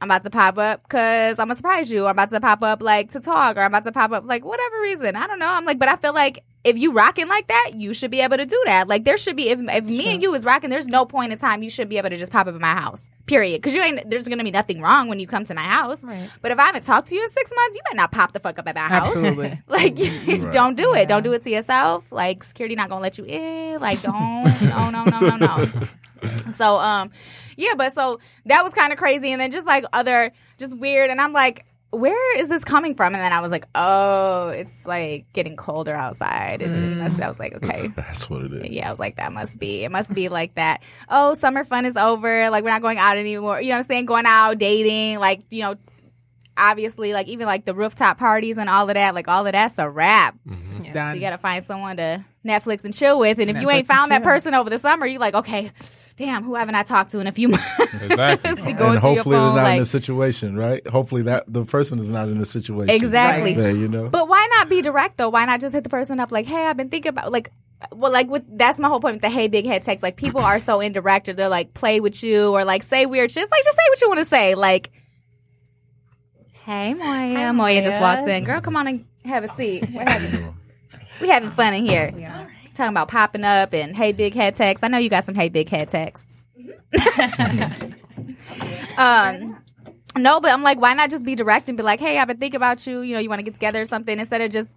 I'm 0.00 0.08
about 0.08 0.22
to 0.22 0.30
pop 0.30 0.56
up 0.56 0.82
because 0.84 1.38
I'm 1.38 1.48
gonna 1.48 1.56
surprise 1.56 1.92
you. 1.92 2.06
I'm 2.06 2.12
about 2.12 2.30
to 2.30 2.40
pop 2.40 2.62
up 2.62 2.82
like 2.82 3.10
to 3.12 3.20
talk, 3.20 3.56
or 3.56 3.60
I'm 3.60 3.70
about 3.70 3.84
to 3.84 3.92
pop 3.92 4.12
up 4.12 4.24
like 4.24 4.44
whatever 4.44 4.80
reason. 4.80 5.14
I 5.14 5.26
don't 5.26 5.38
know. 5.38 5.48
I'm 5.48 5.64
like, 5.64 5.78
but 5.78 5.88
I 5.88 5.96
feel 5.96 6.14
like 6.14 6.42
if 6.62 6.76
you 6.76 6.92
rocking 6.92 7.26
like 7.26 7.48
that, 7.48 7.72
you 7.74 7.94
should 7.94 8.10
be 8.10 8.20
able 8.20 8.36
to 8.36 8.44
do 8.44 8.62
that. 8.66 8.86
Like 8.86 9.04
there 9.04 9.16
should 9.16 9.36
be 9.36 9.48
if 9.48 9.60
if 9.60 9.84
me 9.86 10.12
and 10.12 10.22
you 10.22 10.34
is 10.34 10.44
rocking, 10.44 10.68
there's 10.68 10.86
no 10.86 11.06
point 11.06 11.32
in 11.32 11.38
time 11.38 11.62
you 11.62 11.70
should 11.70 11.88
be 11.88 11.96
able 11.96 12.10
to 12.10 12.16
just 12.16 12.32
pop 12.32 12.46
up 12.46 12.54
in 12.54 12.60
my 12.60 12.74
house. 12.74 13.08
Period. 13.26 13.62
Because 13.62 13.74
you 13.74 13.82
ain't 13.82 14.10
there's 14.10 14.28
gonna 14.28 14.44
be 14.44 14.50
nothing 14.50 14.82
wrong 14.82 15.08
when 15.08 15.18
you 15.20 15.26
come 15.26 15.44
to 15.44 15.54
my 15.54 15.62
house. 15.62 16.04
Right. 16.04 16.28
But 16.42 16.52
if 16.52 16.58
I 16.58 16.66
haven't 16.66 16.84
talked 16.84 17.08
to 17.08 17.14
you 17.14 17.24
in 17.24 17.30
six 17.30 17.50
months, 17.56 17.76
you 17.76 17.82
better 17.84 17.96
not 17.96 18.12
pop 18.12 18.32
the 18.32 18.40
fuck 18.40 18.58
up 18.58 18.68
at 18.68 18.74
my 18.74 18.82
house. 18.82 19.08
Absolutely. 19.08 19.60
like 19.68 19.98
Right. 19.98 20.46
don't 20.52 20.76
do 20.76 20.94
it. 20.94 21.08
Don't 21.08 21.22
do 21.22 21.32
it 21.32 21.42
to 21.42 21.50
yourself. 21.50 22.10
Like 22.12 22.44
security 22.44 22.74
not 22.74 22.90
gonna 22.90 23.00
let 23.00 23.16
you 23.16 23.24
in. 23.24 23.80
Like 23.80 24.02
don't 24.02 24.44
no 24.62 24.90
no 24.90 25.04
no 25.04 25.20
no 25.20 25.36
no. 25.36 25.66
So 26.50 26.76
um 26.76 27.10
yeah, 27.56 27.72
but 27.76 27.94
so 27.94 28.20
that 28.44 28.62
was 28.64 28.74
kind 28.74 28.92
of 28.92 28.98
crazy 28.98 29.32
and 29.32 29.40
then 29.40 29.50
just 29.50 29.66
like 29.66 29.84
other 29.94 30.32
just 30.58 30.76
weird 30.76 31.08
and 31.08 31.18
I'm 31.18 31.32
like 31.32 31.64
where 31.90 32.38
is 32.38 32.48
this 32.48 32.64
coming 32.64 32.94
from? 32.94 33.14
And 33.14 33.22
then 33.22 33.32
I 33.32 33.40
was 33.40 33.50
like, 33.50 33.66
oh, 33.74 34.48
it's 34.48 34.86
like 34.86 35.26
getting 35.32 35.56
colder 35.56 35.94
outside. 35.94 36.62
And 36.62 37.00
that's- 37.00 37.18
mm. 37.18 37.22
I 37.22 37.28
was 37.28 37.38
like, 37.38 37.54
okay. 37.54 37.88
That's 37.96 38.30
what 38.30 38.42
it 38.42 38.52
is. 38.52 38.70
Yeah, 38.70 38.88
I 38.88 38.90
was 38.90 39.00
like, 39.00 39.16
that 39.16 39.32
must 39.32 39.58
be. 39.58 39.82
It 39.84 39.90
must 39.90 40.14
be 40.14 40.28
like 40.28 40.54
that. 40.54 40.82
Oh, 41.08 41.34
summer 41.34 41.64
fun 41.64 41.86
is 41.86 41.96
over. 41.96 42.48
Like, 42.50 42.62
we're 42.64 42.70
not 42.70 42.82
going 42.82 42.98
out 42.98 43.18
anymore. 43.18 43.60
You 43.60 43.70
know 43.70 43.74
what 43.74 43.78
I'm 43.78 43.84
saying? 43.84 44.06
Going 44.06 44.26
out, 44.26 44.58
dating, 44.58 45.18
like, 45.18 45.42
you 45.50 45.62
know, 45.62 45.74
obviously, 46.56 47.12
like, 47.12 47.26
even 47.26 47.46
like 47.46 47.64
the 47.64 47.74
rooftop 47.74 48.18
parties 48.18 48.56
and 48.58 48.70
all 48.70 48.88
of 48.88 48.94
that, 48.94 49.14
like, 49.14 49.26
all 49.26 49.46
of 49.46 49.52
that's 49.52 49.78
a 49.78 49.88
wrap. 49.90 50.36
Mm-hmm. 50.48 50.76
So 50.76 50.92
Done. 50.92 51.14
you 51.16 51.20
got 51.20 51.30
to 51.30 51.38
find 51.38 51.64
someone 51.64 51.96
to 51.96 52.24
Netflix 52.44 52.84
and 52.84 52.94
chill 52.94 53.18
with. 53.18 53.38
And 53.38 53.50
if 53.50 53.60
you 53.60 53.70
ain't 53.70 53.86
found 53.86 54.10
that 54.10 54.22
person 54.24 54.54
over 54.54 54.70
the 54.70 54.78
summer, 54.78 55.06
you're 55.06 55.20
like, 55.20 55.34
okay, 55.34 55.72
damn, 56.16 56.42
who 56.42 56.54
haven't 56.54 56.74
I 56.74 56.82
talked 56.84 57.10
to 57.12 57.18
in 57.20 57.26
a 57.26 57.32
few 57.32 57.48
months? 57.50 57.66
Exactly. 58.02 58.54
Going 58.72 58.76
through 58.76 58.86
and 58.86 58.92
your 58.94 59.00
hopefully 59.00 59.36
they're 59.36 59.44
phone, 59.46 59.54
not 59.56 59.60
in 59.66 59.72
like- 59.76 59.80
a 59.82 59.86
situation, 59.86 60.56
right? 60.56 60.86
Hopefully 60.86 61.22
that 61.22 61.44
the 61.52 61.64
person 61.66 61.98
is 61.98 62.08
not 62.08 62.28
in 62.28 62.40
a 62.40 62.46
situation. 62.46 62.94
Exactly. 62.94 63.54
There, 63.54 63.70
you 63.76 63.88
know. 63.88 64.08
But 64.08 64.28
why 64.28 64.46
not 64.56 64.68
be 64.68 64.80
direct 64.82 65.18
though? 65.18 65.28
Why 65.28 65.44
not 65.44 65.60
just 65.60 65.74
hit 65.74 65.84
the 65.84 65.90
person 65.90 66.18
up 66.20 66.32
like, 66.32 66.46
"Hey, 66.46 66.64
I've 66.64 66.76
been 66.76 66.88
thinking 66.88 67.10
about 67.10 67.30
like." 67.30 67.50
Well, 67.92 68.12
like 68.12 68.28
with 68.28 68.42
that's 68.58 68.78
my 68.78 68.88
whole 68.88 69.00
point 69.00 69.14
with 69.14 69.22
the 69.22 69.30
hey 69.30 69.48
big 69.48 69.64
head 69.64 69.82
text. 69.82 70.02
Like 70.02 70.16
people 70.16 70.42
are 70.42 70.58
so 70.58 70.80
indirect, 70.80 71.30
or 71.30 71.32
they're 71.32 71.48
like 71.48 71.72
play 71.72 72.00
with 72.00 72.22
you, 72.22 72.52
or 72.52 72.62
like 72.66 72.82
say 72.82 73.06
weird 73.06 73.30
shit. 73.30 73.42
It's 73.42 73.50
like 73.50 73.64
just 73.64 73.74
say 73.76 73.82
what 73.88 74.00
you 74.02 74.08
want 74.08 74.18
to 74.18 74.24
say. 74.26 74.54
Like, 74.54 74.90
hey 76.64 76.92
Moya, 76.94 77.34
Hi, 77.36 77.52
Moya 77.52 77.82
just 77.82 77.98
Moya. 77.98 78.16
walked 78.16 78.28
in. 78.28 78.44
Girl, 78.44 78.60
come 78.60 78.76
on 78.76 78.86
and 78.86 79.04
have 79.24 79.44
a 79.44 79.48
seat. 79.54 79.88
We're 79.90 80.02
having 80.08 80.54
we 81.20 81.28
having 81.28 81.50
fun 81.50 81.74
in 81.74 81.86
here. 81.86 82.10
Talking 82.74 82.92
about 82.92 83.08
popping 83.08 83.44
up 83.44 83.74
and 83.74 83.96
hey 83.96 84.12
big 84.12 84.34
head 84.34 84.54
texts. 84.54 84.84
I 84.84 84.88
know 84.88 84.98
you 84.98 85.10
got 85.10 85.24
some 85.24 85.34
hey 85.34 85.48
big 85.48 85.68
head 85.68 85.88
texts. 85.88 86.44
um. 88.96 89.56
No, 90.16 90.40
but 90.40 90.50
I'm 90.50 90.62
like, 90.62 90.80
why 90.80 90.92
not 90.94 91.10
just 91.10 91.24
be 91.24 91.36
direct 91.36 91.68
and 91.68 91.78
be 91.78 91.84
like, 91.84 92.00
hey, 92.00 92.18
I've 92.18 92.26
been 92.26 92.38
thinking 92.38 92.56
about 92.56 92.84
you. 92.84 93.00
You 93.00 93.14
know, 93.14 93.20
you 93.20 93.28
want 93.28 93.38
to 93.38 93.44
get 93.44 93.54
together 93.54 93.80
or 93.80 93.84
something 93.84 94.18
instead 94.18 94.40
of 94.40 94.50
just 94.50 94.74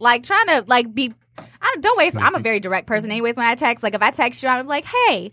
like 0.00 0.22
trying 0.22 0.46
to 0.48 0.64
like 0.66 0.94
be. 0.94 1.14
I 1.38 1.70
don't, 1.72 1.82
don't 1.82 1.98
waste. 1.98 2.16
I'm 2.18 2.34
a 2.34 2.40
very 2.40 2.60
direct 2.60 2.86
person, 2.86 3.10
anyways. 3.10 3.36
When 3.36 3.46
I 3.46 3.54
text, 3.54 3.82
like 3.82 3.94
if 3.94 4.02
I 4.02 4.10
text 4.10 4.42
you, 4.42 4.48
I'm 4.48 4.66
like, 4.66 4.84
hey. 4.84 5.32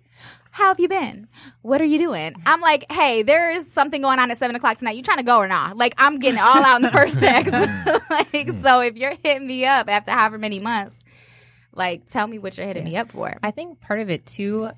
How 0.52 0.68
have 0.68 0.80
you 0.82 0.90
been? 0.90 1.30
What 1.62 1.82
are 1.82 1.86
you 1.86 1.98
doing? 1.98 2.36
I'm 2.46 2.60
like, 2.60 2.92
hey, 2.92 3.24
there 3.24 3.52
is 3.52 3.72
something 3.72 4.02
going 4.02 4.20
on 4.20 4.30
at 4.32 4.38
seven 4.38 4.56
o'clock 4.56 4.78
tonight. 4.78 4.98
You 4.98 5.04
trying 5.04 5.18
to 5.18 5.24
go 5.24 5.38
or 5.38 5.48
not? 5.48 5.78
Like, 5.78 5.94
I'm 5.98 6.20
getting 6.20 6.38
it 6.38 6.44
all 6.44 6.64
out 6.64 6.76
in 6.76 6.82
the 6.82 6.92
first 6.92 7.16
text. 7.20 7.54
like, 8.10 8.52
so 8.62 8.82
if 8.82 8.98
you're 8.98 9.16
hitting 9.24 9.48
me 9.48 9.66
up 9.66 9.90
after 9.90 10.12
however 10.12 10.38
many 10.38 10.60
months, 10.60 11.04
like, 11.74 12.06
tell 12.08 12.28
me 12.28 12.38
what 12.38 12.58
you're 12.58 12.68
hitting 12.68 12.84
me 12.84 12.98
up 12.98 13.12
for. 13.12 13.38
I 13.42 13.52
think 13.52 13.80
part 13.80 14.02
of 14.02 14.10
it 14.10 14.26
too, 14.26 14.70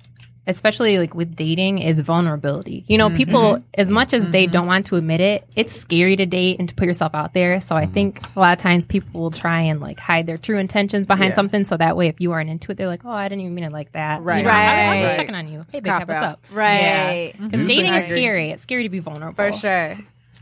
especially 0.46 0.98
like 0.98 1.14
with 1.14 1.34
dating, 1.34 1.78
is 1.78 2.00
vulnerability. 2.00 2.84
You 2.88 2.98
know, 2.98 3.10
people, 3.10 3.40
mm-hmm. 3.40 3.64
as 3.74 3.90
much 3.90 4.12
as 4.12 4.28
they 4.30 4.44
mm-hmm. 4.44 4.52
don't 4.52 4.66
want 4.66 4.86
to 4.86 4.96
admit 4.96 5.20
it, 5.20 5.44
it's 5.56 5.78
scary 5.78 6.16
to 6.16 6.26
date 6.26 6.58
and 6.58 6.68
to 6.68 6.74
put 6.74 6.86
yourself 6.86 7.14
out 7.14 7.32
there. 7.32 7.60
So 7.60 7.76
I 7.76 7.86
mm. 7.86 7.92
think 7.92 8.36
a 8.36 8.40
lot 8.40 8.56
of 8.56 8.62
times 8.62 8.86
people 8.86 9.20
will 9.20 9.30
try 9.30 9.62
and 9.62 9.80
like 9.80 9.98
hide 9.98 10.26
their 10.26 10.38
true 10.38 10.58
intentions 10.58 11.06
behind 11.06 11.30
Yeah. 11.30 11.34
something. 11.36 11.64
So 11.64 11.76
that 11.76 11.96
way, 11.96 12.08
if 12.08 12.20
you 12.20 12.32
aren't 12.32 12.50
into 12.50 12.72
it, 12.72 12.78
they're 12.78 12.86
like, 12.88 13.04
oh, 13.04 13.10
I 13.10 13.28
didn't 13.28 13.42
even 13.42 13.54
mean 13.54 13.64
it 13.64 13.72
like 13.72 13.92
that. 13.92 14.18
You 14.20 14.24
Right. 14.24 14.44
know, 14.44 14.50
I, 14.50 14.54
I 14.54 14.64
was 14.64 15.00
Right. 15.00 15.06
just 15.06 15.16
checking 15.16 15.34
on 15.34 15.48
you. 15.48 15.58
Hey, 15.72 15.80
big 15.80 15.84
cop 15.84 15.98
head, 16.00 16.08
what's 16.08 16.24
up? 16.24 16.46
Right. 16.52 17.34
Yeah. 17.38 17.48
'Cause 17.48 17.60
You 17.60 17.66
dating 17.66 17.94
is 17.94 18.04
scary. 18.06 18.50
It's 18.50 18.62
scary 18.62 18.82
to 18.82 18.88
be 18.88 18.98
vulnerable. 18.98 19.36
For 19.36 19.52
sure. 19.52 19.98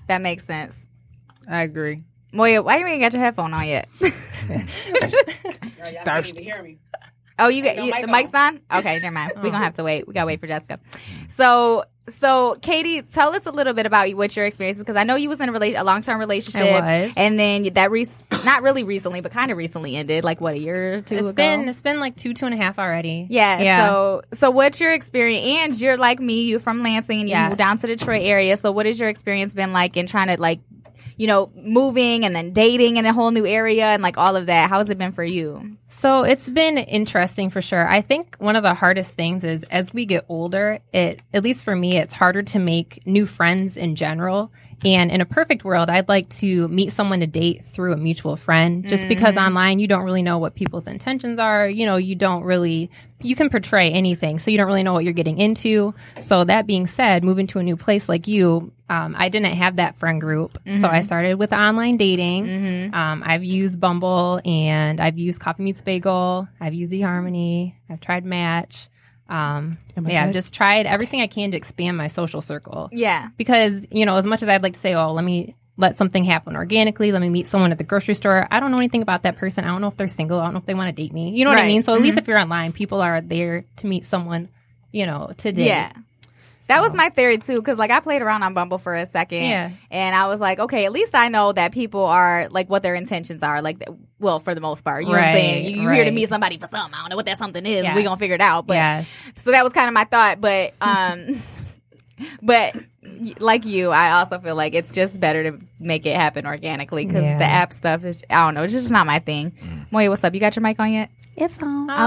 That 0.09 0.21
makes 0.21 0.44
sense. 0.44 0.87
I 1.49 1.62
agree. 1.62 2.02
Moya, 2.32 2.62
why 2.62 2.78
you 2.78 2.87
ain't 2.87 3.00
got 3.00 3.12
your 3.12 3.23
headphone 3.23 3.52
on 3.52 3.68
yet? 3.68 3.88
You're 4.00 4.11
thirsty. 6.04 6.52
Oh, 7.38 7.48
you 7.48 7.62
get 7.62 7.82
you, 7.82 7.92
the 8.00 8.06
mic's 8.06 8.30
on. 8.34 8.60
Okay, 8.72 8.98
never 9.00 9.12
mind. 9.14 9.32
We're 9.36 9.50
gonna 9.50 9.58
have 9.64 9.74
to 9.74 9.84
wait. 9.84 10.06
We 10.06 10.14
gotta 10.14 10.26
wait 10.26 10.40
for 10.40 10.46
Jessica. 10.46 10.78
So, 11.28 11.84
so 12.08 12.58
Katie, 12.60 13.02
tell 13.02 13.34
us 13.34 13.46
a 13.46 13.50
little 13.50 13.74
bit 13.74 13.86
about 13.86 14.10
what 14.16 14.36
your 14.36 14.44
experiences 14.44 14.82
because 14.82 14.96
I 14.96 15.04
know 15.04 15.14
you 15.14 15.28
was 15.28 15.40
in 15.40 15.48
a, 15.48 15.52
rela- 15.52 15.80
a 15.80 15.84
long 15.84 16.02
term 16.02 16.18
relationship, 16.18 16.62
I 16.82 17.04
was. 17.06 17.12
and 17.16 17.38
then 17.38 17.62
that 17.74 17.90
re- 17.90 18.06
not 18.44 18.62
really 18.62 18.82
recently, 18.84 19.20
but 19.20 19.32
kind 19.32 19.50
of 19.50 19.56
recently 19.56 19.96
ended, 19.96 20.24
like 20.24 20.40
what 20.40 20.54
a 20.54 20.58
year 20.58 20.94
or 20.94 21.00
two 21.00 21.14
It's 21.14 21.20
ago. 21.22 21.32
been 21.32 21.68
it's 21.68 21.80
been 21.82 22.00
like 22.00 22.16
two 22.16 22.34
two 22.34 22.44
and 22.46 22.54
a 22.54 22.58
half 22.58 22.78
already. 22.78 23.26
yeah, 23.30 23.60
Yeah. 23.62 23.86
So, 23.88 24.22
so 24.32 24.50
what's 24.50 24.80
your 24.80 24.92
experience? 24.92 25.46
And 25.72 25.80
you're 25.80 25.96
like 25.96 26.20
me. 26.20 26.42
You're 26.42 26.60
from 26.60 26.82
Lansing, 26.82 27.20
and 27.20 27.28
you 27.28 27.34
Yes. 27.34 27.48
moved 27.50 27.58
down 27.58 27.78
to 27.78 27.86
Detroit 27.86 28.22
area. 28.22 28.56
So, 28.56 28.72
what 28.72 28.86
has 28.86 28.98
your 29.00 29.08
experience 29.08 29.54
been 29.54 29.72
like 29.72 29.96
in 29.96 30.06
trying 30.06 30.28
to 30.28 30.40
like, 30.42 30.60
you 31.16 31.26
know, 31.26 31.50
moving 31.54 32.25
and 32.25 32.35
then 32.35 32.52
dating 32.52 32.97
in 32.97 33.07
a 33.07 33.12
whole 33.12 33.31
new 33.31 33.47
area 33.47 33.87
and 33.87 34.02
like 34.02 34.19
all 34.19 34.37
of 34.37 34.47
that? 34.47 34.71
How 34.71 34.78
has 34.78 34.90
it 34.90 34.99
been 34.99 35.12
for 35.12 35.25
you? 35.25 35.76
So 35.88 36.25
it's 36.25 36.49
been 36.49 36.78
interesting 36.78 37.50
for 37.50 37.61
sure. 37.61 37.87
I 37.87 38.00
think 38.00 38.37
one 38.38 38.57
of 38.57 38.62
the 38.62 38.75
hardest 38.75 39.14
things 39.14 39.45
is 39.45 39.62
as 39.64 39.92
we 39.92 40.07
get 40.07 40.25
older, 40.28 40.81
it 40.92 41.21
at 41.33 41.42
least 41.42 41.64
for 41.64 41.76
me, 41.76 41.99
it's 41.99 42.14
harder 42.14 42.42
to 42.42 42.59
make 42.59 43.07
new 43.07 43.26
friends 43.26 43.76
in 43.76 43.95
general. 43.95 44.50
And 44.85 45.12
in 45.12 45.21
a 45.21 45.25
perfect 45.25 45.62
world, 45.64 45.88
I'd 45.90 46.09
like 46.09 46.28
to 46.31 46.66
meet 46.66 46.92
someone 46.92 47.21
to 47.21 47.26
date 47.28 47.64
through 47.64 47.92
a 47.92 47.97
mutual 47.97 48.37
friend. 48.37 48.88
Just 48.88 49.07
because 49.07 49.37
mm-hmm. 49.37 49.47
online 49.47 49.78
you 49.78 49.87
don't 49.87 50.02
really 50.02 50.23
know 50.23 50.38
what 50.38 50.57
people's 50.57 50.88
intentions 50.88 51.38
are. 51.38 51.69
You 51.69 51.87
know, 51.87 51.97
you 51.97 52.16
don't 52.16 52.42
really 52.42 52.90
you 53.21 53.37
can 53.37 53.50
portray 53.50 53.90
anything, 53.90 54.38
so 54.38 54.50
you 54.50 54.57
don't 54.57 54.66
really 54.66 54.83
know 54.83 54.92
what 54.92 55.04
you're 55.04 55.12
getting 55.12 55.38
into. 55.38 55.95
So 56.23 56.45
that 56.45 56.66
being 56.66 56.87
said, 56.87 57.23
moving 57.23 57.47
to 57.49 57.59
a 57.59 57.62
new 57.62 57.76
place 57.76 58.09
like 58.09 58.26
you, 58.26 58.73
um, 58.92 59.14
I 59.18 59.28
didn't 59.28 59.52
have 59.54 59.76
that 59.76 59.96
friend 59.99 60.20
group, 60.20 60.58
so 60.80 60.87
I 60.88 61.00
started 61.02 61.34
with 61.38 61.52
online 61.52 61.96
dating. 61.96 62.92
Um, 62.94 63.22
I've 63.25 63.44
used 63.44 63.80
Bumble 63.80 64.40
and 64.44 65.00
I've 65.00 65.18
used 65.18 65.40
Coffee 65.40 65.62
Meets 65.62 65.82
Bagel. 65.82 66.46
I've 66.61 66.75
used 66.75 66.92
eHarmony. 66.92 67.75
I've 67.88 68.00
tried 68.00 68.25
Match. 68.25 68.88
Um, 69.28 69.78
I 69.96 70.11
yeah, 70.11 70.25
I've 70.26 70.32
just 70.34 70.52
tried 70.52 70.84
everything 70.87 71.22
I 71.22 71.26
can 71.26 71.52
to 71.52 71.56
expand 71.56 71.96
my 71.96 72.08
social 72.08 72.42
circle 72.42 72.90
Yeah. 72.92 73.28
because 73.38 73.87
you 73.90 74.04
know 74.04 74.16
as 74.16 74.26
much 74.26 74.42
as 74.42 74.49
i'd 74.49 74.62
like 74.62 74.75
to 74.75 74.78
say 74.80 74.92
oh 74.94 75.12
let 75.12 75.25
me 75.25 75.54
let 75.78 75.96
something 75.96 76.22
happen 76.25 76.54
organically 76.54 77.12
let 77.12 77.22
me 77.22 77.30
meet 77.30 77.49
someone 77.49 77.72
at 77.72 77.78
the 77.78 77.84
grocery 77.84 78.14
store 78.14 78.46
i 78.50 78.61
don't 78.61 78.72
know 78.72 78.76
anything 78.76 79.00
about 79.00 79.22
that 79.22 79.37
person 79.38 79.64
i 79.64 79.68
don't 79.68 79.80
know 79.80 79.87
if 79.87 79.96
they're 79.96 80.06
single 80.08 80.38
i 80.38 80.44
don't 80.44 80.52
know 80.52 80.58
if 80.58 80.66
they 80.66 80.75
want 80.75 80.94
to 80.94 81.02
date 81.02 81.14
me 81.14 81.30
you 81.30 81.44
know 81.46 81.50
what 81.50 81.58
i 81.58 81.66
mean 81.66 81.82
so 81.82 81.94
at 81.94 82.02
least 82.02 82.18
if 82.18 82.28
you're 82.28 82.38
online 82.38 82.72
people 82.72 83.00
are 83.00 83.22
there 83.22 83.64
to 83.76 83.87
meet 83.87 84.04
someone 84.04 84.50
you 84.90 85.06
know 85.06 85.32
today. 85.38 85.66
Yeah. 85.66 85.92
That 86.69 86.81
was 86.81 86.95
my 86.95 87.09
theory 87.11 87.38
too, 87.38 87.57
because 87.61 87.78
like 87.78 87.90
I 87.90 88.00
played 88.00 88.23
around 88.23 88.42
on 88.42 88.54
Bumble 88.54 88.78
for 88.78 88.95
a 88.95 89.04
second, 89.07 89.42
Yeah. 89.42 89.71
and 89.90 90.14
I 90.14 90.26
was 90.28 90.40
like, 90.40 90.59
okay, 90.59 90.85
at 90.87 90.92
least 90.92 91.14
I 91.14 91.28
know 91.28 91.52
that 91.52 91.73
people 91.73 92.04
are 92.04 92.49
like 92.50 92.71
what 92.71 92.83
their 92.83 92.95
intentions 92.95 93.42
are, 93.42 93.61
like, 93.61 93.83
well, 94.21 94.38
for 94.40 94.54
the 94.54 94.61
most 94.61 94.83
part, 94.85 95.02
you 95.04 95.09
know 95.11 95.19
what 95.19 95.25
I'm 95.25 95.35
saying? 95.35 95.64
You, 95.66 95.83
you're 95.83 95.92
here 95.92 96.04
to 96.04 96.11
meet 96.11 96.28
somebody 96.28 96.59
for 96.59 96.69
something. 96.69 96.95
I 96.95 97.02
don't 97.02 97.11
know 97.11 97.16
what 97.16 97.26
that 97.26 97.38
something 97.38 97.66
is. 97.66 97.83
Yes. 97.83 97.97
We 97.97 98.02
gonna 98.04 98.16
figure 98.16 98.37
it 98.37 98.40
out, 98.40 98.66
but 98.66 98.75
yes. 98.75 99.09
so 99.37 99.50
that 99.50 99.64
was 99.64 99.73
kind 99.73 99.88
of 99.88 99.95
my 99.95 100.04
thought, 100.04 100.40
but 100.40 100.75
um, 100.81 101.40
but 102.42 102.76
like 103.38 103.64
you, 103.64 103.90
I 103.90 104.12
also 104.12 104.38
feel 104.38 104.54
like 104.54 104.74
it's 104.74 104.92
just 104.92 105.18
better 105.20 105.50
to 105.50 105.58
make 105.80 106.06
it 106.06 106.14
happen 106.16 106.46
organically 106.46 107.04
because 107.06 107.24
Yeah. 107.24 107.38
the 107.38 107.44
app 107.44 107.72
stuff 107.72 108.04
is 108.04 108.22
I 108.30 108.44
don't 108.44 108.54
know, 108.54 108.62
it's 108.62 108.72
just 108.72 108.90
not 108.90 109.06
my 109.06 109.18
thing. 109.18 109.52
Moya, 109.90 110.08
what's 110.10 110.24
up? 110.24 110.34
You 110.34 110.40
got 110.40 110.54
your 110.56 110.62
mic 110.62 110.78
on 110.80 110.92
yet? 110.92 111.10
It's 111.36 111.62
on. 111.62 111.90
Okay, 111.90 111.98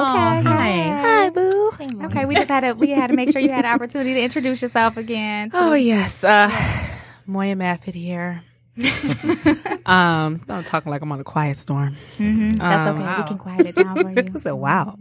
hi. 0.50 0.90
Hi, 0.90 1.30
boo. 1.30 1.72
Okay, 2.06 2.26
we 2.26 2.36
just 2.36 2.48
had 2.48 2.62
to 2.62 2.74
we 2.74 2.92
had 2.92 3.08
to 3.08 3.16
make 3.16 3.32
sure 3.32 3.42
you 3.42 3.50
had 3.50 3.66
an 3.66 3.74
opportunity 3.74 4.14
to 4.14 4.22
introduce 4.22 4.62
yourself 4.62 4.98
again. 4.98 5.52
Oh 5.54 5.74
yes, 5.74 6.24
uh, 6.24 6.50
Moya 7.26 7.56
Maffett 7.56 7.96
here. 7.96 8.44
um, 9.86 10.42
I'm 10.50 10.64
talking 10.64 10.90
like 10.92 11.02
I'm 11.02 11.12
on 11.12 11.20
a 11.20 11.24
quiet 11.24 11.58
storm. 11.58 11.96
That's 12.18 12.60
Um, 12.88 13.02
okay. 13.02 13.22
We 13.22 13.28
can 13.28 13.38
quiet 13.38 13.68
it 13.68 13.76
down 13.76 13.96
for 14.02 14.10
you. 14.34 14.40
So 14.40 14.56
wow. 14.56 14.98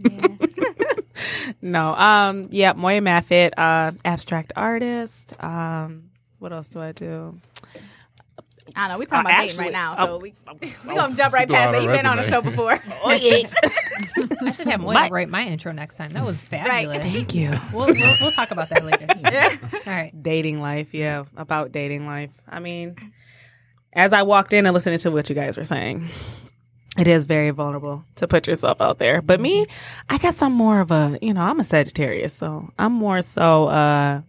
no, 1.61 1.95
um, 1.95 2.47
yeah, 2.51 2.73
Moya 2.73 3.01
Maffett, 3.01 3.51
uh, 3.57 3.91
abstract 4.03 4.53
artist. 4.55 5.33
Um, 5.43 6.09
what 6.39 6.53
else 6.53 6.67
do 6.69 6.79
I 6.81 6.91
do? 6.91 7.39
I 8.75 8.87
don't 8.87 8.93
know. 8.93 8.99
We're 8.99 9.05
talking 9.05 9.27
Uh, 9.27 9.29
about 9.29 9.41
dating 9.43 9.57
right 9.57 9.71
now, 9.71 9.93
oh, 9.97 10.05
so 10.05 10.17
we 10.17 10.33
we 10.85 10.95
gonna 10.95 11.15
jump 11.15 11.33
right 11.33 11.47
past 11.47 11.73
a 11.73 11.77
it. 11.77 11.83
You've 11.83 11.93
been 11.93 12.05
on 12.07 12.19
a 12.19 12.23
show 12.23 12.41
before. 12.41 12.77
Oh 13.03 13.11
yeah, 13.11 13.43
I 14.41 14.51
should 14.51 14.67
have 14.67 14.81
Moya 14.81 15.07
write 15.09 15.29
my 15.29 15.43
intro 15.45 15.71
next 15.71 15.95
time. 15.97 16.11
That 16.11 16.25
was 16.25 16.39
fabulous. 16.41 17.01
thank 17.03 17.33
you. 17.35 17.51
We'll, 17.71 17.85
we'll, 17.87 18.15
we'll 18.19 18.31
talk 18.31 18.51
about 18.51 18.69
that 18.69 18.83
later. 18.83 19.07
All 19.87 19.93
right. 19.93 20.11
dating 20.21 20.59
life 20.61 20.93
yeah 20.93 21.25
about 21.37 21.71
dating 21.71 22.05
life 22.07 22.31
i 22.49 22.59
mean 22.59 22.95
as 23.95 24.13
i 24.13 24.21
walked 24.21 24.53
in 24.53 24.65
and 24.65 24.73
listening 24.73 24.99
to 24.99 25.09
what 25.11 25.29
you 25.29 25.35
guys 25.35 25.57
were 25.57 25.65
saying 25.65 26.07
it 26.97 27.07
is 27.07 27.25
very 27.25 27.49
vulnerable 27.49 28.05
to 28.15 28.25
put 28.25 28.47
yourself 28.47 28.79
out 28.79 28.99
there. 28.99 29.21
But 29.21 29.41
me 29.41 29.65
i 30.09 30.17
guess 30.17 30.41
i'm 30.41 30.53
more 30.53 30.79
of 30.79 30.91
a 30.91 31.17
you 31.21 31.33
know 31.33 31.41
i'm 31.41 31.59
a 31.59 31.63
sagittarius 31.63 32.33
so 32.33 32.69
i'm 32.79 32.93
more 32.93 33.21
so 33.21 33.67
uh 33.67 34.21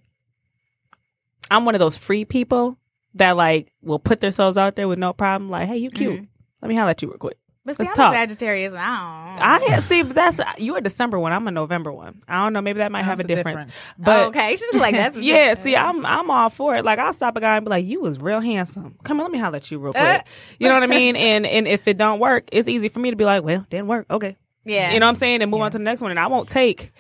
i'm 1.50 1.64
one 1.64 1.75
of 1.75 1.78
those 1.78 1.96
free 1.96 2.25
people 2.25 2.76
that 3.14 3.37
like 3.37 3.73
will 3.82 3.99
put 3.99 4.20
themselves 4.20 4.56
out 4.56 4.76
there 4.76 4.88
with 4.88 4.99
no 4.99 5.12
problem. 5.12 5.50
Like 5.50 5.68
hey 5.68 5.76
you 5.76 5.90
cute. 5.90 6.28
Let 6.61 6.68
me 6.68 6.75
holler 6.75 6.90
at 6.90 7.02
you 7.02 7.08
real 7.08 7.18
quick 7.18 7.38
But 7.66 7.76
see, 7.76 7.82
Let's 7.85 7.99
I'm 7.99 8.04
talk. 8.06 8.14
a 8.14 8.16
Sagittarius. 8.18 8.73
I 8.73 9.58
don't. 9.58 9.70
I 9.73 9.80
see, 9.80 10.02
but 10.04 10.14
that's 10.14 10.40
you're 10.58 10.78
a 10.78 10.80
December 10.80 11.18
one. 11.18 11.32
I'm 11.32 11.46
a 11.49 11.50
November 11.50 11.92
one. 11.92 12.23
I 12.28 12.42
don't 12.44 12.52
know. 12.52 12.61
Maybe 12.62 12.78
that 12.78 12.92
might 12.92 13.02
have 13.02 13.18
a 13.18 13.25
That's 13.25 13.28
the 13.28 13.35
difference. 13.35 13.64
difference. 13.64 13.92
But 13.99 14.20
oh, 14.20 14.28
okay, 14.28 14.56
she's 14.56 14.75
like 14.80 14.94
that's 14.94 15.16
yeah, 15.20 15.54
see, 15.54 15.75
I'm 15.76 16.06
I'm 16.06 16.30
all 16.30 16.49
for 16.49 16.76
it. 16.76 16.85
Like 16.85 16.99
I'll 16.99 17.12
stop 17.12 17.37
a 17.37 17.40
guy 17.40 17.56
and 17.56 17.64
be 17.64 17.70
like, 17.70 17.85
"You 17.85 18.00
was 18.00 18.20
real 18.20 18.40
handsome. 18.40 18.96
Come 19.02 19.18
on, 19.20 19.25
let 19.25 19.32
me 19.32 19.38
holler 19.38 19.56
at 19.56 19.70
you 19.70 19.78
real 19.80 19.92
quick." 19.92 20.02
Uh. 20.02 20.20
you 20.61 20.68
know 20.68 20.75
what 20.75 20.85
I 20.85 20.87
mean? 20.87 21.16
And 21.26 21.44
and 21.44 21.66
if 21.68 21.87
it 21.88 21.99
don't 21.99 22.20
work, 22.20 22.49
it's 22.52 22.68
easy 22.68 22.88
for 22.88 23.00
me 23.00 23.11
to 23.11 23.16
be 23.16 23.25
like, 23.25 23.42
"Well, 23.42 23.66
didn't 23.68 23.88
work. 23.88 24.06
Okay." 24.11 24.37
yeah. 24.64 24.92
You 24.92 25.00
know 25.00 25.06
what 25.06 25.11
I'm 25.11 25.16
saying? 25.16 25.42
And 25.42 25.50
move 25.50 25.61
on 25.61 25.70
to 25.73 25.78
the 25.78 25.85
next 25.85 26.00
one. 26.02 26.12
And 26.12 26.20
I 26.20 26.28
won't 26.28 26.49
take 26.49 26.92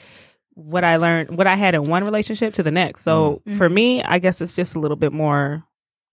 what 0.54 0.82
I 0.84 0.96
learned, 0.96 1.36
what 1.36 1.46
I 1.46 1.54
had 1.54 1.74
in 1.74 1.84
one 1.84 2.02
relationship 2.04 2.54
to 2.54 2.62
the 2.62 2.70
next. 2.70 3.02
So 3.02 3.42
Mm-hmm. 3.46 3.58
for 3.58 3.68
me, 3.68 4.02
I 4.02 4.18
guess 4.18 4.40
it's 4.40 4.54
just 4.54 4.74
a 4.74 4.80
little 4.80 4.96
bit 4.96 5.12
more. 5.12 5.64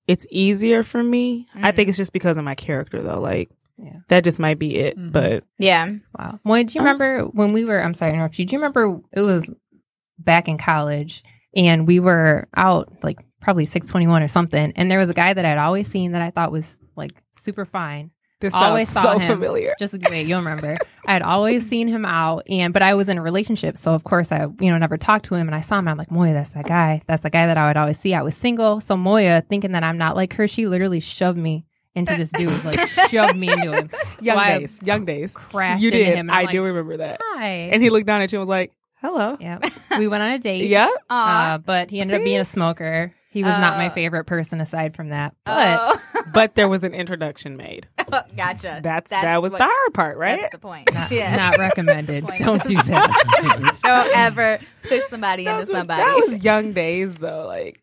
It's 0.08 0.26
easier 0.30 0.84
for 0.84 1.02
me. 1.02 1.48
I 1.56 1.58
Mm-hmm. 1.60 1.76
think 1.76 1.90
it's 1.90 1.98
just 1.98 2.12
because 2.14 2.38
of 2.38 2.44
my 2.44 2.56
character, 2.56 3.02
though. 3.02 3.20
Like 3.22 3.50
Yeah. 3.84 4.00
that 4.10 4.24
just 4.24 4.40
might 4.40 4.60
be 4.60 4.78
it. 4.78 4.98
Mm-hmm. 4.98 5.12
But 5.12 5.44
yeah. 5.58 5.90
Wow. 6.18 6.40
Moy, 6.44 6.64
do 6.64 6.74
you 6.74 6.82
oh. 6.82 6.84
remember 6.84 7.24
when 7.26 7.54
we 7.54 7.66
were, 7.66 7.82
I'm 7.82 7.94
sorry 7.94 8.12
to 8.12 8.16
interrupt 8.16 8.40
you. 8.40 8.46
Do 8.46 8.56
you 8.56 8.60
remember 8.60 9.02
it 9.12 9.22
was 9.22 9.50
back 10.18 10.48
in 10.48 10.58
college 10.58 11.24
and 11.56 11.88
we 11.88 12.00
were 12.00 12.48
out 12.56 13.04
like 13.04 13.20
probably 13.44 13.66
621 13.66 14.24
or 14.24 14.28
something. 14.28 14.74
And 14.76 14.90
there 14.90 15.00
was 15.00 15.10
a 15.10 15.14
guy 15.14 15.34
that 15.34 15.46
I'd 15.46 15.58
always 15.58 15.88
seen 15.88 16.14
that 16.14 16.22
I 16.22 16.32
thought 16.32 16.52
was 16.52 16.80
like 16.96 17.12
super 17.34 17.66
fine. 17.66 18.12
this 18.40 18.54
always 18.54 18.90
sounds 18.90 19.06
saw 19.06 19.14
so 19.14 19.20
him. 19.20 19.38
familiar. 19.38 19.76
Just 19.78 19.98
wait, 20.10 20.26
you'll 20.26 20.40
remember. 20.44 20.78
I'd 21.08 21.22
always 21.22 21.68
seen 21.68 21.88
him 21.88 22.06
out, 22.06 22.44
and 22.50 22.74
but 22.74 22.82
I 22.82 22.94
was 22.96 23.10
in 23.10 23.18
a 23.18 23.22
relationship, 23.22 23.78
so 23.78 23.92
of 23.92 24.04
course 24.04 24.32
I, 24.32 24.48
you 24.60 24.72
know, 24.72 24.78
never 24.78 24.98
talked 24.98 25.26
to 25.26 25.36
him. 25.36 25.46
And 25.46 25.56
I 25.56 25.62
saw 25.62 25.76
him, 25.76 25.88
and 25.88 25.90
I'm 25.90 25.98
like, 25.98 26.12
Moya, 26.12 26.34
that's 26.34 26.52
that 26.52 26.66
guy. 26.66 27.02
That's 27.06 27.24
the 27.24 27.30
guy 27.30 27.46
that 27.46 27.58
I 27.58 27.68
would 27.68 27.78
always 27.78 28.00
see. 28.00 28.14
I 28.14 28.22
was 28.22 28.36
single, 28.36 28.80
so 28.80 28.96
Moya, 28.98 29.44
thinking 29.48 29.74
that 29.74 29.84
I'm 29.84 29.98
not 29.98 30.16
like 30.16 30.34
her, 30.34 30.48
she 30.48 30.68
literally 30.68 31.00
shoved 31.00 31.38
me 31.38 31.66
into 31.96 32.16
this 32.16 32.32
dude, 32.32 32.64
like 32.66 32.88
shoved 33.10 33.38
me 33.38 33.52
into 33.52 33.72
him. 33.72 33.90
Young 34.22 34.38
I 34.38 34.60
days, 34.60 34.80
young 34.84 35.06
days. 35.06 35.34
crashed 35.34 35.84
you 35.84 35.92
did. 35.92 36.16
him, 36.16 36.30
I 36.30 36.42
I'm 36.42 36.48
do 36.48 36.64
remember 36.64 36.98
that. 36.98 37.20
Hi, 37.24 37.70
And 37.72 37.82
he 37.84 37.90
looked 37.90 38.08
down 38.08 38.22
at 38.22 38.32
you 38.32 38.40
and 38.40 38.42
was 38.42 38.50
like, 38.50 38.72
"Hello." 39.02 39.38
yeah, 39.40 39.60
we 39.98 40.08
went 40.08 40.24
on 40.24 40.32
a 40.32 40.40
date. 40.40 40.68
Yeah. 40.68 40.90
Uh, 41.10 41.58
but 41.60 41.90
he 41.92 42.00
ended 42.02 42.20
up 42.20 42.24
being 42.24 42.40
a 42.40 42.46
smoker. 42.46 43.14
He 43.30 43.44
was 43.44 43.58
not 43.58 43.78
my 43.78 43.88
Oh. 43.88 43.90
favorite 43.90 44.26
person 44.26 44.62
aside 44.62 44.96
from 44.96 45.10
that. 45.10 45.34
But 45.44 45.80
Oh, 45.80 46.22
But 46.36 46.54
there 46.54 46.70
was 46.70 46.84
an 46.84 46.94
introduction 46.94 47.58
made. 47.58 47.88
gotcha. 48.38 48.80
That's, 48.84 49.10
that 49.10 49.42
was 49.42 49.52
what- 49.52 49.58
the 49.58 49.64
hard 49.64 49.94
part, 49.96 50.18
right? 50.20 50.40
That's 50.42 50.52
the 50.52 50.60
point. 50.60 50.94
not, 50.94 51.10
yeah. 51.10 51.36
not 51.36 51.58
recommended. 51.58 52.28
Don't 52.38 52.62
do 52.62 52.76
that. 52.76 53.80
Don't 53.84 54.16
ever 54.16 54.60
push 54.84 55.02
somebody 55.10 55.46
That 55.46 55.62
into 55.62 55.72
was, 55.72 55.80
somebody. 55.80 56.02
that 56.04 56.26
was 56.30 56.44
young 56.46 56.74
days 56.74 57.16
though. 57.16 57.48
Like 57.48 57.80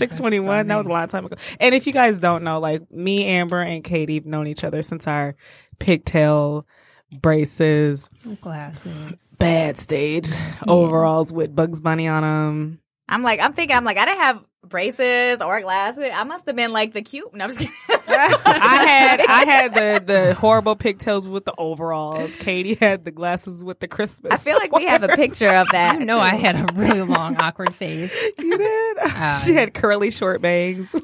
six 0.00 0.18
twenty 0.18 0.40
one. 0.40 0.66
That 0.66 0.76
was 0.76 0.86
a 0.86 0.90
long 0.90 1.08
time 1.08 1.26
ago. 1.26 1.36
And 1.60 1.74
if 1.74 1.86
you 1.86 1.92
guys 1.92 2.18
don't 2.18 2.42
know, 2.42 2.58
like 2.58 2.90
me, 2.90 3.24
Amber, 3.26 3.60
and 3.60 3.84
Katie 3.84 4.16
have 4.16 4.26
known 4.26 4.46
each 4.46 4.64
other 4.64 4.82
since 4.82 5.06
our 5.06 5.36
pigtail 5.78 6.66
braces, 7.12 8.08
Glasses. 8.40 9.36
bad 9.38 9.78
stage 9.78 10.28
overalls 10.68 11.32
with 11.32 11.54
Bugs 11.54 11.80
Bunny 11.80 12.08
on 12.08 12.22
them. 12.22 12.79
I'm 13.10 13.22
like, 13.22 13.40
I'm 13.40 13.52
thinking, 13.52 13.76
I'm 13.76 13.84
like, 13.84 13.98
I 13.98 14.04
didn't 14.06 14.20
have 14.20 14.44
braces 14.66 15.42
or 15.42 15.60
glasses. 15.62 16.10
I 16.14 16.22
must 16.24 16.46
have 16.46 16.54
been 16.54 16.72
like 16.72 16.92
the 16.92 17.02
cute. 17.02 17.32
No, 17.34 17.44
I'm 17.44 17.50
just 17.50 17.58
kidding. 17.60 17.74
I 18.08 18.84
had 18.86 19.20
I 19.26 19.44
had 19.46 19.74
the 19.74 20.04
the 20.04 20.34
horrible 20.34 20.76
pigtails 20.76 21.28
with 21.28 21.44
the 21.44 21.54
overalls. 21.58 22.36
Katie 22.36 22.74
had 22.74 23.04
the 23.04 23.10
glasses 23.10 23.64
with 23.64 23.80
the 23.80 23.88
Christmas. 23.88 24.32
I 24.32 24.36
feel 24.36 24.56
like 24.56 24.72
we 24.72 24.84
have 24.86 25.02
a 25.02 25.08
picture 25.16 25.48
of 25.48 25.68
that. 25.72 25.98
You 25.98 26.06
know, 26.06 26.20
I 26.20 26.36
had 26.36 26.56
a 26.56 26.72
really 26.74 27.02
long, 27.02 27.36
awkward 27.36 27.74
face. 27.74 28.14
you 28.38 28.56
did. 28.58 28.98
Um, 28.98 29.34
she 29.36 29.54
had 29.54 29.74
curly 29.74 30.10
short 30.10 30.40
bangs. 30.40 30.94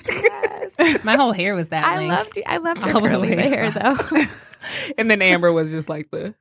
My 1.05 1.17
whole 1.17 1.33
hair 1.33 1.55
was 1.55 1.69
that 1.71 1.85
I 1.85 1.97
length. 1.97 2.11
loved, 2.37 2.39
I 2.47 2.57
loved 2.59 2.85
your 2.85 3.01
the 3.01 3.09
curly 3.09 3.31
way 3.37 3.49
hair 3.49 3.71
though. 3.71 3.97
and 4.99 5.11
then 5.11 5.23
Amber 5.23 5.51
was 5.53 5.71
just 5.71 5.89
like 5.89 6.11
the 6.11 6.35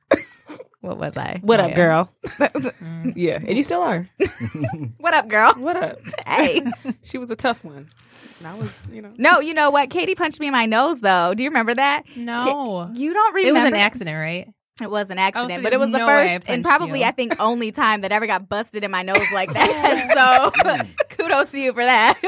what 0.86 0.98
was 0.98 1.16
I? 1.16 1.40
what 1.42 1.60
Oh, 1.60 1.64
up, 1.64 1.70
yeah. 1.70 1.76
girl? 1.76 2.12
Mm. 2.86 3.12
yeah, 3.16 3.38
and 3.40 3.56
you 3.56 3.62
still 3.62 3.80
are. 3.82 4.08
What 4.98 5.14
up, 5.14 5.28
girl? 5.28 5.52
What 5.56 5.76
up? 5.76 5.98
Hey. 6.26 6.62
She 7.02 7.18
was 7.18 7.30
a 7.30 7.36
tough 7.36 7.64
one. 7.64 7.88
And 8.38 8.46
I 8.48 8.54
was, 8.58 8.78
you 8.92 9.00
know. 9.02 9.12
No, 9.16 9.40
you 9.40 9.54
know 9.54 9.70
what? 9.70 9.90
Katie 9.90 10.14
punched 10.14 10.40
me 10.40 10.46
in 10.46 10.52
my 10.52 10.66
nose 10.66 11.00
though. 11.00 11.34
Do 11.34 11.42
you 11.42 11.50
remember 11.50 11.74
that? 11.74 12.02
No. 12.16 12.90
You 12.94 13.12
don't 13.12 13.34
remember. 13.34 13.58
It 13.58 13.62
was 13.62 13.68
an 13.72 13.74
accident, 13.78 14.16
right? 14.16 14.48
It 14.80 14.90
was 14.90 15.08
an 15.08 15.18
Oh, 15.18 15.22
accident, 15.22 15.60
so 15.60 15.62
but 15.62 15.72
it 15.72 15.80
was 15.80 15.88
there's 15.90 15.92
the 15.92 15.98
no 15.98 16.06
first 16.06 16.50
and 16.50 16.62
probably 16.62 17.00
you. 17.00 17.06
I 17.06 17.10
think 17.12 17.40
only 17.40 17.72
time 17.72 18.02
that 18.02 18.12
ever 18.12 18.26
got 18.26 18.46
busted 18.46 18.84
in 18.84 18.90
my 18.90 19.02
nose 19.02 19.16
like 19.32 19.50
that. 19.54 20.52
so 20.92 21.06
kudos 21.08 21.50
to 21.52 21.58
you 21.58 21.72
for 21.72 21.82
that. 21.82 22.20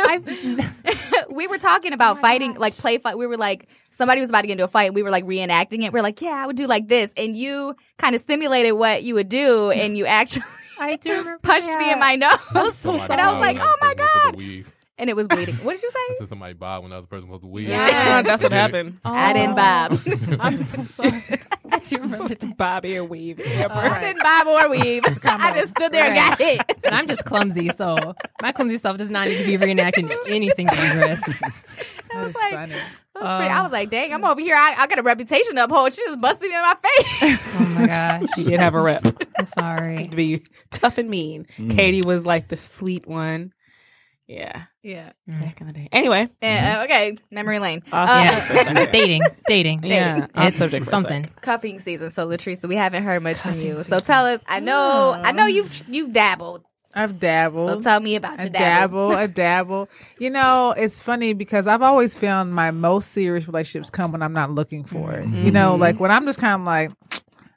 we 1.30 1.46
were 1.46 1.58
talking 1.58 1.92
about 1.92 2.20
fighting, 2.22 2.54
like 2.54 2.74
play 2.74 2.96
fight. 2.98 3.18
We 3.18 3.26
were 3.26 3.36
like 3.36 3.68
somebody 3.90 4.22
was 4.22 4.30
about 4.30 4.42
to 4.42 4.46
get 4.46 4.52
into 4.54 4.64
a 4.64 4.68
fight. 4.68 4.84
And 4.86 4.94
we 4.94 5.02
were 5.02 5.10
like 5.10 5.24
reenacting 5.26 5.84
it. 5.84 5.92
We 5.92 6.00
are 6.00 6.02
like, 6.02 6.22
yeah, 6.22 6.30
I 6.42 6.46
would 6.46 6.56
do 6.56 6.66
like 6.66 6.88
this, 6.88 7.12
and 7.18 7.36
you 7.36 7.76
kind 7.98 8.14
of 8.14 8.22
simulated 8.22 8.72
what 8.74 9.02
you 9.02 9.14
would 9.14 9.28
do, 9.28 9.70
and 9.70 9.98
you 9.98 10.06
actually 10.06 10.44
I 10.80 10.96
do 10.96 11.10
remember. 11.10 11.38
punched 11.42 11.68
me 11.68 11.92
in 11.92 11.98
my 11.98 12.16
nose, 12.16 12.38
Somebody 12.76 13.12
and 13.12 13.20
I 13.20 13.32
was 13.32 13.40
like, 13.40 13.58
oh 13.60 13.76
my 13.80 13.94
person 13.94 13.98
was 13.98 14.10
supposed 14.10 14.12
to 14.12 14.20
god, 14.22 14.36
weave. 14.36 14.72
And 14.98 15.08
it 15.08 15.16
was 15.16 15.28
bleeding. 15.28 15.54
What 15.56 15.74
did 15.74 15.82
you 15.82 15.90
I 15.94 16.08
say? 16.10 16.18
said 16.18 16.28
somebody 16.28 16.54
bowed 16.54 16.82
when 16.82 16.90
the 16.90 16.98
other 16.98 17.06
person 17.06 17.28
was 17.28 17.36
supposed 17.38 17.42
to 17.44 17.48
weave. 17.48 17.68
Yeah, 17.68 18.22
that's 18.22 18.42
what 18.42 18.50
Did 18.50 18.56
it. 18.56 18.60
happened. 18.60 19.00
I 19.04 19.32
didn't 19.32 19.52
oh. 19.52 19.54
bob. 19.54 20.40
I'm 20.40 20.58
so 20.58 20.82
sorry. 20.84 21.22
I 21.70 21.78
do 21.78 21.98
remember 21.98 22.34
that. 22.34 22.56
Bobby 22.56 22.96
and 22.96 23.08
Weave. 23.08 23.40
I 23.40 24.00
didn't 24.00 24.22
bob 24.22 24.46
or 24.46 24.70
weave. 24.70 25.04
I 25.24 25.52
just 25.54 25.70
stood 25.70 25.92
there 25.92 26.06
and 26.06 26.14
got 26.14 26.38
hit. 26.38 26.60
And 26.84 26.94
I'm 26.94 27.06
just 27.06 27.24
clumsy, 27.24 27.70
so 27.70 28.14
my 28.42 28.52
clumsy 28.52 28.78
self 28.78 28.96
does 28.96 29.10
not 29.10 29.28
need 29.28 29.38
to 29.38 29.44
be 29.44 29.58
reenacting 29.58 30.14
anything 30.26 30.66
dangerous. 30.66 31.20
I 32.14 32.24
was 32.24 32.34
like, 32.34 32.52
funny. 32.52 32.74
That 33.14 33.22
was 33.22 33.34
pretty, 33.34 33.50
oh. 33.52 33.56
I 33.56 33.62
was 33.62 33.72
like, 33.72 33.90
dang, 33.90 34.12
I'm 34.12 34.24
over 34.24 34.40
here. 34.40 34.54
I, 34.54 34.76
I 34.78 34.86
got 34.86 34.98
a 34.98 35.02
reputation 35.02 35.56
to 35.56 35.64
uphold. 35.64 35.92
She 35.92 36.02
just 36.02 36.20
busted 36.20 36.48
me 36.48 36.54
in 36.56 36.62
my 36.62 36.76
face. 36.82 37.56
Oh 37.60 37.68
my 37.78 37.86
gosh. 37.86 38.22
She 38.34 38.44
did 38.44 38.60
have 38.60 38.74
a 38.74 38.80
rep 38.80 39.04
I'm 39.36 39.44
sorry. 39.44 40.08
To 40.08 40.16
be 40.16 40.42
tough 40.70 40.98
and 40.98 41.10
mean. 41.10 41.46
Mm. 41.56 41.74
Katie 41.74 42.02
was 42.02 42.24
like 42.24 42.48
the 42.48 42.56
sweet 42.56 43.06
one. 43.06 43.52
Yeah, 44.28 44.64
yeah. 44.82 45.12
Mm. 45.28 45.40
back 45.40 45.60
in 45.62 45.68
the 45.68 45.72
day. 45.72 45.88
Anyway, 45.90 46.28
Yeah, 46.42 46.74
mm-hmm. 46.74 46.80
uh, 46.80 46.84
okay. 46.84 47.16
Memory 47.30 47.58
lane. 47.60 47.82
off 47.90 48.08
Uh, 48.10 48.26
subject 48.28 48.46
for 48.46 48.52
a 48.52 48.64
second. 48.64 48.92
dating, 48.92 49.22
dating. 49.48 49.84
Yeah, 49.84 50.26
off 50.34 50.48
It's 50.48 50.58
subject 50.58 50.84
for 50.84 50.90
something. 50.90 51.24
sec. 51.24 51.40
cuffing 51.40 51.78
season. 51.78 52.10
So 52.10 52.28
Latrice, 52.28 52.68
we 52.68 52.76
haven't 52.76 53.04
heard 53.04 53.22
much 53.22 53.38
from 53.38 53.58
you. 53.58 53.82
So 53.82 53.98
tell 53.98 54.26
us. 54.26 54.40
I 54.46 54.60
know. 54.60 55.12
I 55.12 55.32
know 55.32 55.46
you 55.46 55.64
mm. 55.64 55.84
you 55.88 56.08
dabbled. 56.08 56.62
I've 56.94 57.18
dabbled. 57.18 57.68
So 57.68 57.80
tell 57.80 58.00
me 58.00 58.16
about 58.16 58.40
your 58.40 58.50
dabble. 58.50 59.10
dabble, 59.10 59.22
a 59.22 59.28
dabble. 59.28 59.88
You 60.18 60.30
know, 60.30 60.74
it's 60.76 61.00
funny 61.00 61.32
because 61.32 61.66
I've 61.66 61.82
always 61.82 62.16
found 62.16 62.54
my 62.54 62.70
most 62.70 63.12
serious 63.12 63.46
relationships 63.46 63.88
come 63.88 64.12
when 64.12 64.22
I'm 64.22 64.32
not 64.32 64.50
looking 64.50 64.84
for 64.84 65.12
it. 65.12 65.24
You 65.26 65.30
mm-hmm. 65.30 65.48
know, 65.50 65.76
like 65.76 66.00
when 66.00 66.10
I'm 66.10 66.26
just 66.26 66.40
kind 66.40 66.60
of 66.60 66.66
like, 66.66 66.90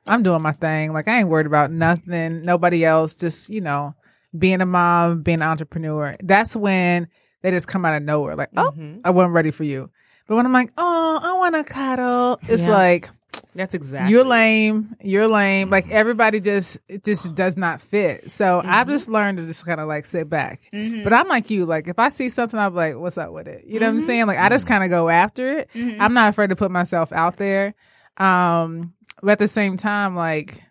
I'm 0.06 0.24
doing 0.24 0.42
my 0.42 0.52
thing. 0.52 0.94
Like 0.94 1.08
I 1.08 1.20
ain't 1.20 1.30
worried 1.30 1.48
about 1.48 1.72
nothing, 1.72 2.44
nobody 2.44 2.86
else. 2.86 3.16
Just 3.16 3.50
you 3.50 3.62
know, 3.62 3.96
being 4.38 4.62
a 4.62 4.66
mom, 4.66 5.22
being 5.24 5.42
an 5.42 5.48
entrepreneur. 5.48 6.16
That's 6.24 6.56
when 6.56 7.08
they 7.42 7.52
just 7.52 7.68
come 7.68 7.86
out 7.86 7.96
of 7.96 8.04
nowhere. 8.04 8.36
Like, 8.36 8.50
oh, 8.58 8.72
Mhm. 8.78 9.02
I 9.04 9.10
wasn't 9.12 9.34
ready 9.34 9.52
for 9.52 9.64
you. 9.64 9.90
But 10.28 10.36
when 10.36 10.46
I'm 10.46 10.54
like, 10.54 10.72
oh, 10.78 11.20
I 11.22 11.34
want 11.34 11.56
to 11.56 11.64
cuddle, 11.64 12.40
it's 12.48 12.66
Yeah. 12.68 12.74
like 12.74 13.10
That's 13.56 13.74
exactly. 13.74 14.12
you're 14.14 14.24
lame, 14.24 14.96
you're 15.02 15.28
lame. 15.28 15.70
Like 15.70 15.90
everybody 15.90 16.40
just 16.40 16.78
it 16.88 17.04
just 17.04 17.34
does 17.36 17.58
not 17.58 17.82
fit. 17.82 18.32
So 18.32 18.62
I've 18.64 18.88
just 18.88 19.10
learned 19.10 19.40
to 19.40 19.46
just 19.46 19.66
kind 19.66 19.80
of 19.82 19.88
like 19.90 20.06
sit 20.06 20.30
back. 20.30 20.62
But 20.72 21.12
I'm 21.12 21.28
like 21.28 21.50
you. 21.50 21.66
Like 21.66 21.88
if 21.90 22.00
I 22.00 22.10
see 22.10 22.30
something, 22.30 22.58
I'm 22.60 22.74
like, 22.74 22.96
what's 22.96 23.18
up 23.18 23.32
with 23.34 23.48
it? 23.50 23.66
You 23.66 23.80
know 23.82 23.88
what 23.88 23.96
I'm 23.96 24.02
saying? 24.02 24.28
Like 24.28 24.38
I 24.38 24.48
just 24.50 24.68
kind 24.68 24.84
of 24.86 24.90
go 24.90 25.10
after 25.10 25.58
it. 25.60 25.70
I'm 25.76 26.14
not 26.14 26.30
afraid 26.30 26.52
to 26.52 26.56
put 26.56 26.72
myself 26.72 27.12
out 27.12 27.36
there. 27.38 27.74
Um, 28.18 28.94
but 29.22 29.32
at 29.34 29.40
the 29.40 29.48
same 29.48 29.76
time, 29.78 30.16
like 30.16 30.62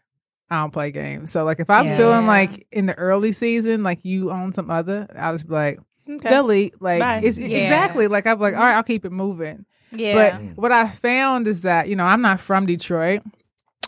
I 0.50 0.60
don't 0.60 0.72
play 0.72 0.90
games. 0.90 1.30
So 1.30 1.44
like 1.44 1.60
if 1.60 1.70
I'm 1.70 1.86
Yeah. 1.86 1.96
feeling 1.96 2.26
like 2.26 2.66
in 2.72 2.86
the 2.86 2.94
early 2.94 3.32
season, 3.32 3.82
like 3.82 4.04
you 4.04 4.30
own 4.30 4.52
some 4.52 4.70
other, 4.70 5.06
I'll 5.16 5.34
just 5.34 5.48
be 5.48 5.54
like 5.54 5.80
Okay. 6.08 6.28
delete. 6.28 6.80
Like 6.82 7.00
Bye. 7.00 7.20
it's 7.22 7.38
Yeah. 7.38 7.58
exactly 7.58 8.08
like 8.08 8.26
I'm 8.26 8.38
like 8.40 8.54
all 8.54 8.60
right, 8.60 8.70
mm-hmm. 8.70 8.76
I'll 8.78 8.82
keep 8.82 9.04
it 9.04 9.12
moving. 9.12 9.64
Yeah. 9.92 10.14
But 10.14 10.42
mm. 10.42 10.56
what 10.56 10.72
I 10.72 10.88
found 10.88 11.46
is 11.46 11.62
that, 11.62 11.88
you 11.88 11.96
know, 11.96 12.04
I'm 12.04 12.22
not 12.22 12.40
from 12.40 12.66
Detroit. 12.66 13.22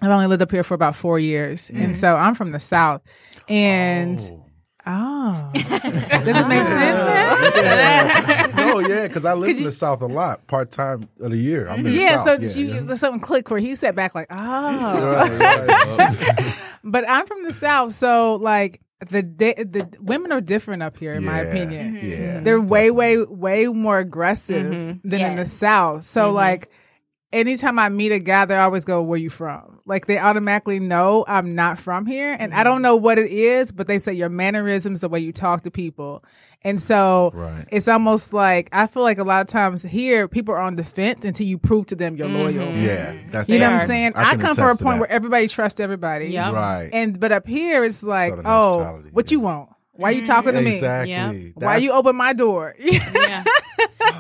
I've 0.01 0.11
only 0.11 0.27
lived 0.27 0.43
up 0.43 0.51
here 0.51 0.65
for 0.65 0.75
about 0.75 0.97
four 0.97 1.19
years. 1.19 1.71
And 1.71 1.95
mm. 1.95 1.97
so 1.97 2.17
I'm 2.17 2.35
from 2.35 2.51
the 2.51 2.59
South. 2.61 3.03
And 3.49 4.19
oh, 4.19 4.42
Oh. 4.85 5.51
does 5.55 5.65
it 5.65 6.49
make 6.49 6.65
sense 6.65 6.99
now? 6.99 7.39
Yeah. 7.55 8.53
no, 8.57 8.79
yeah, 8.81 9.07
because 9.07 9.25
I 9.25 9.35
live 9.35 9.57
in 9.57 9.65
the 9.65 9.71
South 9.71 10.03
a 10.03 10.07
lot, 10.07 10.47
part 10.49 10.71
time 10.71 11.09
of 11.21 11.31
the 11.31 11.37
year. 11.37 11.69
I'm 11.69 11.81
in 11.81 11.85
the 11.85 11.93
Yeah, 11.93 12.17
so 12.17 12.39
South. 12.39 12.57
you, 12.57 12.67
yeah. 12.67 12.95
something 12.97 13.21
clicked 13.21 13.51
where 13.51 13.61
he 13.61 13.77
sat 13.77 13.95
back 13.95 14.15
like, 14.15 14.27
oh. 14.31 14.37
Right, 14.37 15.99
right. 15.99 16.59
But 16.85 17.09
I'm 17.09 17.27
from 17.27 17.45
the 17.45 17.53
South, 17.53 17.93
so 17.93 18.35
like 18.37 18.81
the 19.09 19.23
da- 19.23 19.55
the 19.55 19.89
women 20.01 20.33
are 20.33 20.41
different 20.41 20.83
up 20.83 20.97
here, 20.97 21.13
in 21.13 21.25
my 21.25 21.43
Yeah, 21.43 21.49
opinion. 21.49 21.95
Mm-hmm. 21.95 22.07
Yeah. 22.11 22.41
They're 22.41 22.61
way, 22.61 22.91
way, 22.91 23.23
way 23.23 23.67
more 23.69 23.99
aggressive 23.99 24.67
mm-hmm. 24.67 25.09
than 25.09 25.21
in 25.21 25.37
the 25.37 25.47
South. 25.47 26.05
So 26.05 26.27
mm-hmm. 26.27 26.35
like 26.35 26.71
anytime 27.33 27.79
I 27.79 27.89
meet 27.89 28.13
a 28.13 28.19
guy, 28.19 28.45
they 28.45 28.57
always 28.57 28.85
go, 28.85 29.03
Where 29.03 29.19
you 29.19 29.31
from? 29.31 29.81
Like 29.87 30.07
they 30.07 30.19
automatically 30.19 30.79
know 30.79 31.25
I'm 31.27 31.55
not 31.55 31.79
from 31.79 32.07
here. 32.07 32.37
And 32.39 32.55
I 32.55 32.63
don't 32.63 32.77
mm-hmm. 32.77 32.83
know 32.83 32.97
what 32.97 33.19
it 33.19 33.31
is, 33.31 33.73
but 33.73 33.87
they 33.87 33.99
say 33.99 34.13
your 34.13 34.29
mannerisms, 34.29 35.01
the 35.01 35.09
way 35.09 35.21
you 35.21 35.33
talk 35.33 35.63
to 35.65 35.71
people. 35.71 36.25
And 36.65 36.81
so 36.81 37.33
Right. 37.35 37.67
it's 37.73 37.89
almost 37.89 38.33
like 38.33 38.69
I 38.73 38.87
feel 38.87 39.03
like 39.03 39.19
a 39.19 39.25
lot 39.25 39.41
of 39.41 39.49
times 39.49 39.83
here 39.83 40.29
people 40.29 40.55
are 40.55 40.61
on 40.61 40.77
the 40.77 40.85
fence 40.85 41.25
until 41.25 41.47
you 41.47 41.59
prove 41.59 41.87
to 41.87 41.97
them 41.97 42.17
you're 42.17 42.29
mm-hmm. 42.29 42.59
loyal. 42.59 42.77
Yeah, 42.77 43.17
that's 43.29 43.49
You 43.49 43.59
know 43.59 43.71
what. 43.71 43.83
I'm 43.83 43.87
saying? 43.87 44.13
I 44.15 44.31
I, 44.31 44.37
come 44.37 44.55
from 44.55 44.71
a 44.71 44.77
point 44.77 45.01
where 45.01 45.11
everybody 45.11 45.49
trusts 45.49 45.81
everybody. 45.81 46.27
Yeah, 46.27 46.53
right. 46.53 46.91
And 46.93 47.19
but 47.19 47.33
up 47.33 47.47
here 47.47 47.85
it's 47.85 48.03
like, 48.03 48.31
Southern 48.31 48.47
oh, 48.47 48.51
hospitality, 48.51 49.09
what 49.13 49.31
you 49.33 49.41
want? 49.41 49.71
Why 49.95 50.09
are 50.11 50.13
you 50.13 50.27
talking 50.27 50.53
to 50.55 50.61
me? 50.61 50.75
exactly. 50.75 51.11
Yeah. 51.11 51.33
Why 51.55 51.75
That's- 51.75 51.83
you 51.83 51.93
open 51.93 52.17
my 52.17 52.33
door? 52.33 52.75
yeah. 52.81 53.45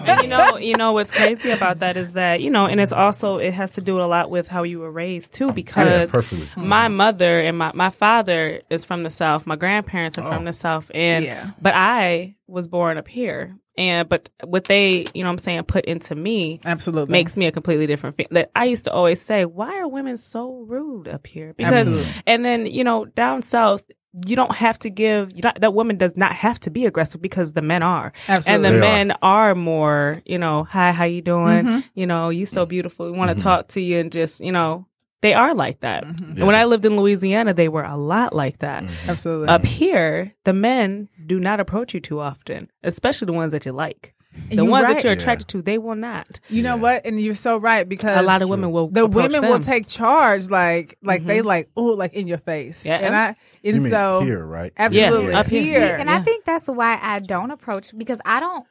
and 0.07 0.23
you 0.23 0.29
know, 0.29 0.57
you 0.59 0.77
know 0.77 0.93
what's 0.93 1.13
crazy 1.13 1.51
about 1.51 1.79
that 1.81 1.97
is 1.97 2.13
that 2.13 2.41
you 2.43 2.51
know, 2.51 2.67
and 2.67 2.81
it's 2.81 2.93
also 2.93 3.39
it 3.39 3.55
has 3.55 3.73
to 3.73 3.81
do 3.81 4.01
a 4.01 4.05
lot 4.05 4.31
with 4.31 4.49
how 4.49 4.65
you 4.65 4.81
were 4.81 4.91
raised 4.91 5.33
too, 5.33 5.53
because 5.53 6.11
perfectly. 6.11 6.49
my 6.57 6.87
mm-hmm. 6.87 6.97
mother 6.97 7.41
and 7.41 7.57
my 7.57 7.73
my 7.75 7.91
father 7.91 8.61
is 8.71 8.85
from 8.85 9.03
the 9.03 9.11
south, 9.11 9.47
my 9.47 9.57
grandparents 9.57 10.19
are 10.19 10.29
from 10.31 10.43
oh. 10.43 10.47
the 10.47 10.53
south, 10.53 10.91
and 10.95 11.25
Yeah. 11.25 11.51
but 11.61 11.75
I 11.75 12.37
was 12.47 12.69
born 12.69 12.99
up 12.99 13.09
here, 13.09 13.57
and 13.79 14.09
but 14.09 14.29
what 14.45 14.65
they, 14.65 15.07
you 15.15 15.23
know, 15.23 15.29
what 15.29 15.33
I'm 15.33 15.39
saying, 15.39 15.63
put 15.65 15.87
into 15.87 16.15
me 16.15 16.61
Absolutely. 16.65 17.13
makes 17.13 17.37
me 17.37 17.47
a 17.47 17.53
completely 17.53 17.87
different 17.87 18.17
fe- 18.17 18.27
that 18.31 18.51
I 18.55 18.65
used 18.67 18.85
to 18.85 18.93
always 18.93 19.21
say, 19.21 19.45
why 19.47 19.79
are 19.79 19.89
women 19.89 20.17
so 20.17 20.65
rude 20.69 21.09
up 21.09 21.27
here? 21.27 21.55
Because 21.55 21.89
Absolutely. 21.89 22.13
and 22.27 22.45
then 22.45 22.67
you 22.67 22.85
know 22.85 23.07
down 23.07 23.43
south. 23.43 23.83
You 24.27 24.37
don't 24.37 24.55
have 24.55 24.79
to 24.81 24.91
give 24.91 25.31
you 25.35 25.41
not, 25.43 25.61
that 25.61 25.73
woman 25.73 25.97
does 25.97 26.17
not 26.19 26.33
have 26.35 26.61
to 26.61 26.71
be 26.71 26.85
aggressive 26.85 27.23
because 27.23 27.53
the 27.53 27.63
men 27.63 27.83
are, 27.83 28.13
Absolutely. 28.29 28.55
and 28.55 28.65
the 28.65 28.71
They 28.71 28.81
men 28.81 29.13
are. 29.23 29.55
more, 29.55 30.21
you 30.27 30.39
know, 30.39 30.65
hi, 30.65 30.93
how 30.93 31.05
you 31.05 31.23
doing? 31.23 31.65
Mm-hmm. 31.65 31.79
You 31.95 32.07
know, 32.07 32.29
you 32.29 32.45
so 32.45 32.67
beautiful. 32.67 33.11
We 33.11 33.17
want 33.17 33.37
to 33.37 33.43
talk 33.43 33.69
to 33.69 33.81
you 33.81 33.99
and 33.99 34.13
just, 34.13 34.41
you 34.41 34.53
know, 34.53 34.87
they 35.23 35.33
are 35.35 35.55
like 35.55 35.81
that. 35.81 36.05
Mm-hmm. 36.05 36.25
And 36.39 36.47
When 36.47 36.55
I 36.55 36.65
lived 36.65 36.85
in 36.85 36.97
Louisiana, 36.97 37.55
they 37.55 37.69
were 37.69 37.85
a 37.85 37.97
lot 37.97 38.35
like 38.35 38.59
that. 38.59 38.85
Absolutely. 39.09 39.49
Up 39.49 39.65
here, 39.65 40.35
the 40.45 40.53
men 40.53 41.09
do 41.27 41.39
not 41.41 41.61
approach 41.61 41.95
you 41.95 42.01
too 42.01 42.21
often, 42.21 42.71
especially 42.83 43.27
the 43.27 43.33
ones 43.33 43.53
that 43.53 43.65
you 43.65 43.73
like. 43.73 44.15
The 44.49 44.57
You're 44.57 44.65
ones 44.65 44.85
right. 44.85 44.97
that 44.97 45.05
you're 45.05 45.13
Yeah. 45.13 45.19
attracted 45.19 45.49
to, 45.49 45.63
they 45.63 45.79
will 45.79 45.95
not. 45.95 46.41
You 46.49 46.63
know 46.63 46.77
what? 46.77 47.05
And 47.05 47.21
you're 47.21 47.35
so 47.35 47.59
right 47.59 47.89
because 47.89 48.19
A 48.19 48.23
lot 48.23 48.43
of 48.43 48.49
women 48.49 48.71
will. 48.71 48.89
the 48.89 49.05
approach 49.05 49.33
women 49.33 49.51
will 49.51 49.61
take 49.61 49.87
charge, 49.87 50.49
like 50.49 50.97
like 51.03 51.25
they 51.25 51.39
mm-hmm. 51.39 51.47
like 51.49 51.71
oh 51.77 51.85
like 51.85 52.15
in 52.15 52.27
your 52.27 52.39
face. 52.39 52.85
Yeah. 52.85 52.97
And 52.97 53.15
I 53.15 53.27
and 53.27 53.37
You 53.77 53.81
mean 53.81 53.91
so 53.91 54.21
here, 54.21 54.45
right? 54.45 54.73
absolutely 54.77 55.33
Yeah, 55.33 55.41
up 55.41 55.47
here. 55.47 55.63
here. 55.81 55.97
and 55.97 56.09
Yeah. 56.09 56.17
I 56.17 56.23
think 56.23 56.45
that's 56.45 56.67
why 56.69 56.99
I 57.01 57.19
don't 57.21 57.51
approach 57.51 57.97
because 57.97 58.21
I 58.25 58.41
don't. 58.41 58.67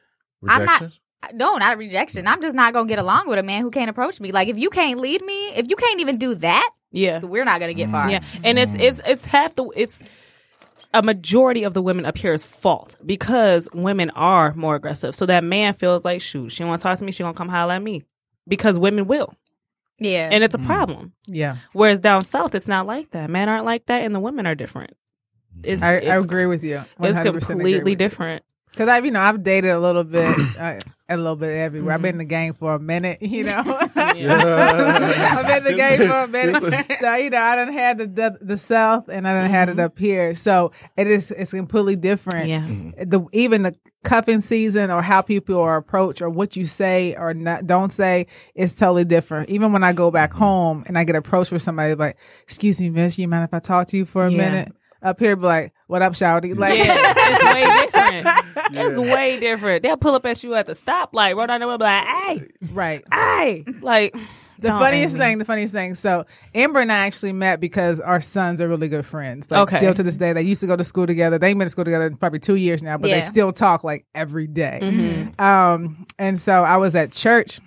I'm 0.48 0.64
not- 0.64 0.80
Rejection? 0.80 0.98
No, 1.34 1.56
not 1.56 1.74
a 1.74 1.76
rejection. 1.76 2.26
I'm 2.26 2.42
just 2.42 2.54
not 2.54 2.72
gonna 2.72 2.88
get 2.88 2.98
along 2.98 3.28
with 3.28 3.38
a 3.38 3.44
man 3.44 3.62
who 3.62 3.70
can't 3.70 3.88
approach 3.88 4.20
me. 4.20 4.32
Like 4.32 4.48
if 4.48 4.58
you 4.58 4.70
can't 4.70 4.98
lead 4.98 5.22
me, 5.22 5.50
if 5.54 5.70
you 5.70 5.76
can't 5.76 6.00
even 6.00 6.18
do 6.18 6.34
that, 6.34 6.70
Yeah. 6.90 7.20
we're 7.20 7.44
not 7.44 7.60
gonna 7.60 7.74
get 7.74 7.88
mm. 7.88 7.92
far. 7.92 8.10
Yeah, 8.10 8.24
and 8.42 8.58
it's 8.58 8.72
mm. 8.72 8.80
it's 8.80 9.00
it's 9.06 9.24
half 9.24 9.54
the 9.54 9.64
it's 9.76 10.02
a 10.94 11.02
majority 11.02 11.64
of 11.64 11.74
the 11.74 11.82
women 11.82 12.04
up 12.04 12.18
here's 12.18 12.44
fault 12.44 12.96
because 13.04 13.68
women 13.72 14.10
are 14.10 14.54
more 14.54 14.76
aggressive. 14.76 15.14
So 15.14 15.26
that 15.26 15.44
man 15.44 15.74
feels 15.74 16.04
like, 16.04 16.20
shoot, 16.20 16.50
she 16.50 16.64
want 16.64 16.80
to 16.80 16.82
talk 16.82 16.98
to 16.98 17.04
me, 17.04 17.12
she 17.12 17.22
gonna 17.22 17.34
come 17.34 17.48
holler 17.48 17.74
at 17.74 17.82
me 17.82 18.04
because 18.46 18.78
women 18.78 19.06
will, 19.06 19.34
Yeah. 19.98 20.28
and 20.30 20.44
it's 20.44 20.54
a 20.54 20.58
mm. 20.58 20.66
problem. 20.66 21.12
yeah. 21.26 21.56
Whereas 21.72 22.00
down 22.00 22.24
south, 22.24 22.54
it's 22.54 22.68
not 22.68 22.86
like 22.86 23.10
that. 23.12 23.30
Men 23.30 23.48
aren't 23.48 23.64
like 23.64 23.86
that, 23.86 24.02
and 24.02 24.14
the 24.14 24.20
women 24.20 24.46
are 24.46 24.54
different. 24.54 24.94
It's 25.62 25.82
I, 25.82 25.94
I 25.96 26.16
agree 26.16 26.46
with 26.46 26.64
you. 26.64 26.82
it's 27.00 27.18
100% 27.18 27.46
completely 27.46 27.94
different. 27.94 28.44
Because 28.72 28.88
I've, 28.88 29.04
you 29.04 29.10
know, 29.10 29.20
I've 29.20 29.42
dated 29.42 29.70
a 29.70 29.78
little 29.78 30.02
bit, 30.02 30.34
uh, 30.58 30.78
a 31.08 31.16
little 31.16 31.36
bit 31.36 31.54
everywhere. 31.54 31.94
I've 31.94 32.02
been 32.02 32.14
in 32.14 32.18
the 32.18 32.24
game 32.24 32.54
for 32.54 32.74
a 32.74 32.78
minute, 32.78 33.18
you 33.22 33.44
know. 33.44 33.62
I've 33.94 35.46
been 35.46 35.58
in 35.58 35.64
the 35.64 35.74
game 35.76 36.08
for 36.08 36.22
a 36.22 36.28
minute, 36.28 36.92
so 37.00 37.14
you 37.16 37.30
know, 37.30 37.40
I 37.40 37.56
done 37.56 37.72
had 37.72 37.98
the 37.98 38.06
the, 38.06 38.38
the 38.40 38.58
South, 38.58 39.08
and 39.08 39.28
I 39.28 39.34
done 39.34 39.50
had 39.50 39.68
it 39.68 39.72
mm-hmm. 39.72 39.80
up 39.80 39.98
here. 39.98 40.34
So 40.34 40.72
it 40.96 41.06
is 41.06 41.30
it's 41.30 41.50
completely 41.50 41.96
different. 41.96 42.48
Yeah. 42.48 42.60
Mm-hmm. 42.60 43.08
The 43.08 43.26
even 43.32 43.62
the 43.62 43.76
cuffing 44.04 44.40
season 44.40 44.90
or 44.90 45.00
how 45.00 45.22
people 45.22 45.60
are 45.60 45.76
approached 45.76 46.22
or 46.22 46.28
what 46.28 46.56
you 46.56 46.66
say 46.66 47.14
or 47.14 47.34
not 47.34 47.66
don't 47.66 47.92
say 47.92 48.26
is 48.54 48.74
totally 48.74 49.04
different. 49.04 49.48
Even 49.50 49.72
when 49.72 49.84
I 49.84 49.92
go 49.92 50.10
back 50.10 50.30
mm-hmm. 50.30 50.38
home 50.38 50.84
and 50.86 50.98
I 50.98 51.04
get 51.04 51.16
approached 51.16 51.52
with 51.52 51.62
somebody 51.62 51.94
like, 51.94 52.16
"Excuse 52.44 52.80
me, 52.80 52.90
Miss, 52.90 53.18
you 53.18 53.28
mind 53.28 53.44
if 53.44 53.54
I 53.54 53.60
talk 53.60 53.88
to 53.88 53.96
you 53.96 54.06
for 54.06 54.26
a 54.26 54.30
Yeah. 54.30 54.38
minute?" 54.38 54.72
Up 55.02 55.18
here, 55.18 55.34
be 55.34 55.42
like, 55.42 55.72
"What 55.88 56.00
up, 56.00 56.12
shouty?" 56.12 56.56
Like, 56.56 56.78
Yeah, 56.78 56.94
it's 56.96 57.44
way 57.44 57.64
different. 57.64 58.01
It's 58.74 58.98
way 58.98 59.38
different. 59.40 59.82
They'll 59.82 59.96
pull 59.96 60.14
up 60.14 60.24
at 60.26 60.42
you 60.42 60.54
at 60.54 60.66
the 60.66 60.74
stoplight, 60.74 61.36
roll 61.36 61.46
down 61.46 61.60
the 61.60 61.66
window, 61.66 61.78
be 61.78 61.84
like, 61.84 62.06
"Hey, 62.06 62.48
right. 62.72 63.02
hey!" 63.12 63.64
Like 63.80 64.14
The 64.58 64.68
don't 64.68 64.78
funniest 64.78 65.16
thing, 65.16 65.38
the 65.38 65.44
funniest 65.44 65.72
thing. 65.74 65.94
So 65.94 66.24
Amber 66.54 66.80
and 66.80 66.92
I 66.92 66.98
actually 67.06 67.32
met 67.32 67.60
because 67.60 67.98
our 68.00 68.20
sons 68.20 68.60
are 68.60 68.68
really 68.68 68.88
good 68.88 69.04
friends. 69.04 69.50
Like 69.50 69.62
Okay. 69.68 69.78
still 69.78 69.94
to 69.94 70.02
this 70.02 70.16
day, 70.16 70.32
they 70.32 70.42
used 70.42 70.60
to 70.60 70.66
go 70.66 70.76
to 70.76 70.84
school 70.84 71.06
together. 71.06 71.38
They 71.38 71.52
been 71.52 71.60
to 71.60 71.68
school 71.70 71.84
together 71.84 72.10
probably 72.18 72.38
two 72.38 72.54
years 72.56 72.82
now, 72.82 72.96
but 72.96 73.10
Yeah. 73.10 73.16
they 73.16 73.22
still 73.22 73.52
talk 73.52 73.82
like 73.84 74.06
every 74.14 74.46
day. 74.46 74.78
Mm-hmm. 74.82 75.40
Um, 75.44 76.06
and 76.18 76.38
so 76.38 76.62
I 76.62 76.76
was 76.76 76.94
at 76.94 77.12
church. 77.12 77.60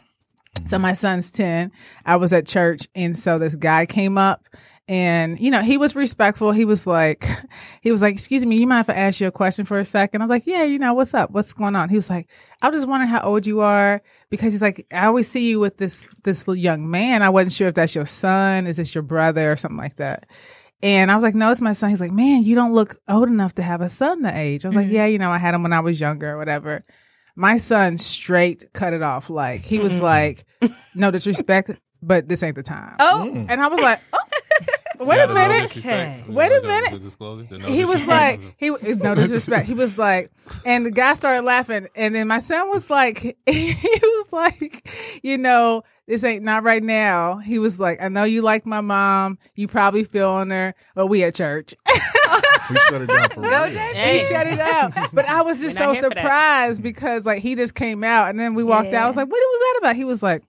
So 0.67 0.79
my 0.79 0.93
son's 0.93 1.31
ten. 1.31 1.71
I 2.05 2.15
was 2.15 2.31
at 2.31 2.47
church, 2.47 2.87
and 2.95 3.17
so 3.19 3.37
this 3.39 3.55
guy 3.55 3.85
came 3.85 4.17
up. 4.17 4.47
And 4.87 5.39
you 5.39 5.49
know 5.49 5.63
he 5.63 5.77
was 5.77 5.95
respectful. 5.95 6.51
He 6.51 6.63
was 6.63 6.85
like, 6.85 7.27
he 7.81 7.89
was 7.89 8.03
like, 8.03 8.13
"Excuse 8.13 8.45
me, 8.45 8.57
you 8.57 8.67
mind 8.67 8.81
if 8.81 8.89
I 8.95 8.99
ask 8.99 9.19
you 9.19 9.27
a 9.27 9.31
question 9.31 9.65
for 9.65 9.79
a 9.79 9.85
second? 9.85 10.21
I 10.21 10.25
was 10.25 10.29
like, 10.29 10.45
"Yeah, 10.45 10.63
you 10.63 10.77
know 10.77 10.93
what's 10.93 11.15
up? 11.15 11.31
What's 11.31 11.53
going 11.53 11.75
on?" 11.75 11.89
He 11.89 11.95
was 11.95 12.07
like, 12.07 12.29
"I 12.61 12.69
was 12.69 12.81
just 12.81 12.87
wondering 12.87 13.09
how 13.09 13.21
old 13.21 13.47
you 13.47 13.61
are 13.61 14.03
because 14.29 14.53
he's 14.53 14.61
like, 14.61 14.85
I 14.91 15.07
always 15.07 15.27
see 15.27 15.49
you 15.49 15.59
with 15.59 15.77
this 15.77 16.03
this 16.23 16.47
young 16.47 16.89
man. 16.89 17.23
I 17.23 17.29
wasn't 17.29 17.53
sure 17.53 17.69
if 17.69 17.73
that's 17.73 17.95
your 17.95 18.05
son, 18.05 18.67
is 18.67 18.77
this 18.77 18.93
your 18.93 19.01
brother, 19.01 19.51
or 19.51 19.55
something 19.55 19.77
like 19.77 19.95
that." 19.95 20.27
And 20.83 21.09
I 21.09 21.15
was 21.15 21.23
like, 21.23 21.33
"No, 21.33 21.49
it's 21.49 21.61
my 21.61 21.73
son." 21.73 21.89
He's 21.89 22.01
like, 22.01 22.11
"Man, 22.11 22.43
you 22.43 22.53
don't 22.53 22.73
look 22.73 22.95
old 23.07 23.29
enough 23.29 23.55
to 23.55 23.63
have 23.63 23.81
a 23.81 23.89
son 23.89 24.21
that 24.21 24.35
age." 24.35 24.65
I 24.65 24.67
was 24.67 24.75
like, 24.75 24.85
mm-hmm. 24.85 24.95
"Yeah, 24.95 25.05
you 25.07 25.17
know, 25.17 25.31
I 25.31 25.39
had 25.39 25.55
him 25.55 25.63
when 25.63 25.73
I 25.73 25.79
was 25.79 25.99
younger, 25.99 26.33
or 26.33 26.37
whatever." 26.37 26.83
My 27.35 27.57
son 27.57 27.97
straight 27.97 28.65
cut 28.71 28.93
it 28.93 29.01
off. 29.01 29.31
Like 29.31 29.61
he 29.61 29.79
was 29.79 29.93
mm-hmm. 29.93 30.03
like, 30.03 30.45
"No 30.93 31.09
disrespect, 31.09 31.71
but 32.03 32.29
this 32.29 32.43
ain't 32.43 32.55
the 32.55 32.61
time." 32.61 32.97
oh, 32.99 33.23
And 33.49 33.59
I 33.59 33.67
was 33.67 33.79
like, 33.79 33.99
oh, 34.13 34.19
wait 34.99 35.19
a 35.21 35.27
minute. 35.33 35.75
Wait 36.27 36.51
a 36.51 36.61
minute. 36.61 37.63
He 37.63 37.85
was 37.85 38.07
like, 38.07 38.41
he 38.57 38.69
no 38.69 39.15
disrespect. 39.15 39.67
He 39.67 39.73
was 39.73 39.97
like, 39.97 40.31
and 40.65 40.85
the 40.85 40.91
guy 40.91 41.13
started 41.13 41.43
laughing, 41.43 41.87
and 41.95 42.13
then 42.15 42.27
my 42.27 42.39
son 42.39 42.69
was 42.69 42.89
like, 42.89 43.19
he 43.45 43.75
was 44.01 44.27
like, 44.31 44.89
you 45.23 45.37
know, 45.37 45.83
this 46.07 46.23
ain't 46.23 46.43
not 46.43 46.63
right 46.63 46.83
now. 46.83 47.37
He 47.37 47.59
was 47.59 47.79
like, 47.79 48.01
I 48.01 48.09
know 48.09 48.23
you 48.23 48.41
like 48.41 48.65
my 48.65 48.81
mom, 48.81 49.37
you 49.55 49.67
probably 49.67 50.03
feeling 50.03 50.49
her, 50.49 50.75
but 50.93 51.07
we 51.07 51.23
at 51.23 51.35
church. 51.35 51.73
We 52.67 52.77
shut 52.77 53.01
it 53.03 53.05
down 53.05 53.29
for 53.29 53.41
real. 53.41 53.65
he 53.65 54.19
shut 54.21 54.47
it 54.47 54.59
out. 54.59 54.91
But 55.13 55.25
I 55.25 55.43
was 55.43 55.61
just 55.61 55.79
We're 55.79 55.85
so 55.85 55.93
here 55.93 56.09
for 56.09 56.15
that. 56.15 56.21
surprised 56.23 56.81
because 56.81 57.23
like 57.23 57.43
he 57.43 57.53
just 57.53 57.75
came 57.75 58.03
out, 58.03 58.29
and 58.29 58.39
then 58.39 58.55
we 58.55 58.63
walked 58.63 58.87
out. 58.87 59.03
I 59.03 59.07
was 59.07 59.15
like, 59.15 59.27
what 59.27 59.37
was 59.37 59.59
that 59.59 59.79
about? 59.81 59.95
He 59.95 60.03
was 60.03 60.23
like. 60.23 60.41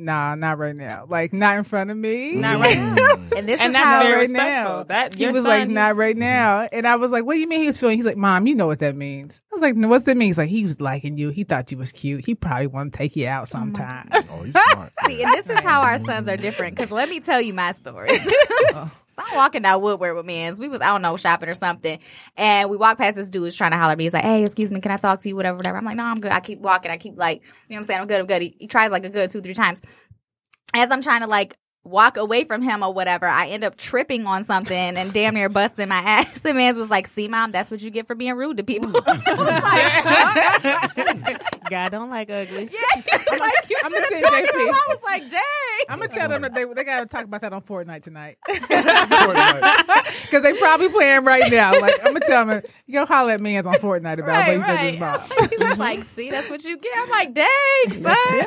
Nah, 0.00 0.34
not 0.34 0.58
right 0.58 0.74
now. 0.74 1.06
Like 1.08 1.32
not 1.32 1.56
in 1.58 1.64
front 1.64 1.90
of 1.90 1.96
me. 1.96 2.34
Not 2.36 2.60
right. 2.60 2.76
Now. 2.76 3.14
and 3.36 3.48
this 3.48 3.60
and 3.60 3.72
is 3.74 3.76
how 3.76 4.02
very 4.02 4.12
right 4.14 4.20
respectful. 4.22 4.74
now. 4.78 4.82
That 4.84 5.14
he 5.14 5.26
was 5.28 5.44
like, 5.44 5.68
not 5.68 5.96
right 5.96 6.16
now. 6.16 6.68
And 6.72 6.86
I 6.86 6.96
was 6.96 7.12
like, 7.12 7.24
what 7.24 7.34
do 7.34 7.40
you 7.40 7.48
mean 7.48 7.60
he 7.60 7.66
was 7.66 7.78
feeling? 7.78 7.96
He's 7.98 8.06
like, 8.06 8.16
mom, 8.16 8.46
you 8.46 8.54
know 8.54 8.66
what 8.66 8.80
that 8.80 8.96
means. 8.96 9.40
I 9.50 9.56
was 9.56 9.62
like, 9.62 9.74
no, 9.74 9.88
what's 9.88 10.04
that 10.04 10.16
mean? 10.16 10.28
He's 10.28 10.38
like, 10.38 10.48
he 10.48 10.62
was 10.62 10.80
liking 10.80 11.18
you. 11.18 11.30
He 11.30 11.42
thought 11.42 11.72
you 11.72 11.78
was 11.78 11.90
cute. 11.90 12.24
He 12.24 12.36
probably 12.36 12.68
want 12.68 12.92
to 12.92 12.96
take 12.96 13.16
you 13.16 13.26
out 13.26 13.42
oh 13.42 13.50
sometime. 13.50 14.08
Oh, 14.12 14.44
he's 14.44 14.52
smart. 14.52 14.92
See, 15.06 15.24
and 15.24 15.32
this 15.32 15.50
is 15.50 15.58
how 15.58 15.80
our 15.80 15.98
sons 15.98 16.28
are 16.28 16.36
different. 16.36 16.76
Because 16.76 16.92
let 16.92 17.08
me 17.08 17.18
tell 17.18 17.40
you 17.40 17.52
my 17.52 17.72
story. 17.72 18.16
so 18.70 18.90
I'm 19.18 19.34
walking 19.34 19.62
down 19.62 19.82
Woodward 19.82 20.14
with 20.14 20.24
me, 20.24 20.36
and 20.36 20.56
we 20.56 20.68
was 20.68 20.80
I 20.80 20.86
don't 20.86 21.02
know 21.02 21.16
shopping 21.16 21.48
or 21.48 21.54
something, 21.54 21.98
and 22.36 22.70
we 22.70 22.76
walked 22.76 23.00
past 23.00 23.16
this 23.16 23.28
dude 23.28 23.42
who's 23.42 23.56
trying 23.56 23.72
to 23.72 23.76
holler 23.76 23.92
at 23.92 23.98
me. 23.98 24.04
He's 24.04 24.12
like, 24.12 24.22
"Hey, 24.22 24.44
excuse 24.44 24.70
me, 24.70 24.80
can 24.80 24.92
I 24.92 24.98
talk 24.98 25.18
to 25.20 25.28
you? 25.28 25.34
Whatever, 25.34 25.56
whatever." 25.56 25.78
I'm 25.78 25.84
like, 25.84 25.96
"No, 25.96 26.04
I'm 26.04 26.20
good." 26.20 26.30
I 26.30 26.38
keep 26.38 26.60
walking. 26.60 26.92
I 26.92 26.96
keep 26.96 27.18
like, 27.18 27.42
you 27.42 27.48
know, 27.48 27.54
what 27.70 27.76
I'm 27.78 27.84
saying, 27.84 28.00
"I'm 28.02 28.06
good, 28.06 28.20
I'm 28.20 28.26
good." 28.26 28.42
He, 28.42 28.56
he 28.60 28.66
tries 28.68 28.92
like 28.92 29.04
a 29.04 29.10
good 29.10 29.30
two, 29.30 29.40
three 29.40 29.54
times. 29.54 29.82
As 30.74 30.92
I'm 30.92 31.02
trying 31.02 31.22
to 31.22 31.26
like 31.26 31.56
walk 31.82 32.18
away 32.18 32.44
from 32.44 32.60
him 32.62 32.82
or 32.82 32.92
whatever, 32.92 33.26
I 33.26 33.48
end 33.48 33.64
up 33.64 33.76
tripping 33.76 34.26
on 34.26 34.44
something 34.44 34.76
and 34.76 35.12
damn 35.12 35.34
near 35.34 35.48
busting 35.48 35.88
my 35.88 35.96
ass. 35.98 36.38
The 36.42 36.54
man's 36.54 36.78
was 36.78 36.90
like, 36.90 37.06
"See, 37.06 37.28
mom, 37.28 37.52
that's 37.52 37.70
what 37.70 37.80
you 37.82 37.90
get 37.90 38.06
for 38.06 38.14
being 38.14 38.34
rude 38.36 38.56
to 38.58 38.62
people." 38.64 38.92
I 39.06 40.88
like, 41.40 41.70
God 41.70 41.90
don't 41.90 42.10
like 42.10 42.30
ugly. 42.30 42.68
Yeah, 42.80 43.36
like 43.38 43.70
you 43.70 43.76
I'ma 43.82 43.96
should 43.96 44.00
have 44.00 44.08
send 44.10 44.24
told 44.24 44.48
JP. 44.48 44.68
him. 44.68 44.74
I 44.74 44.84
was 44.88 44.98
like, 45.04 45.30
dang. 45.30 45.40
I'm 45.88 45.98
gonna 45.98 46.12
tell 46.12 46.28
them 46.28 46.42
that 46.42 46.54
they 46.54 46.64
they 46.64 46.84
gotta 46.84 47.06
talk 47.06 47.24
about 47.24 47.40
that 47.42 47.52
on 47.52 47.62
Fortnite 47.62 48.02
tonight 48.02 48.38
because 48.46 50.42
they 50.42 50.52
probably 50.54 50.88
playing 50.88 51.24
right 51.24 51.50
now. 51.50 51.78
Like 51.80 51.94
I'm 52.04 52.12
gonna 52.14 52.20
tell 52.26 52.46
them, 52.46 52.62
you 52.86 52.94
go 52.94 53.06
holler 53.06 53.32
at 53.32 53.40
me 53.40 53.56
on 53.56 53.64
Fortnite 53.64 54.14
about 54.20 54.26
Right, 54.28 54.58
what 54.58 54.66
he 54.66 54.72
said 54.72 54.76
to 54.76 54.82
his 54.90 55.00
right. 55.00 55.40
mom. 55.40 55.48
he 55.58 55.64
was 55.64 55.78
like, 55.78 56.04
see, 56.04 56.30
that's 56.30 56.48
what 56.50 56.64
you 56.64 56.76
get. 56.78 56.92
I'm 56.96 57.10
like, 57.10 57.34
dang, 57.34 58.02
son. 58.02 58.46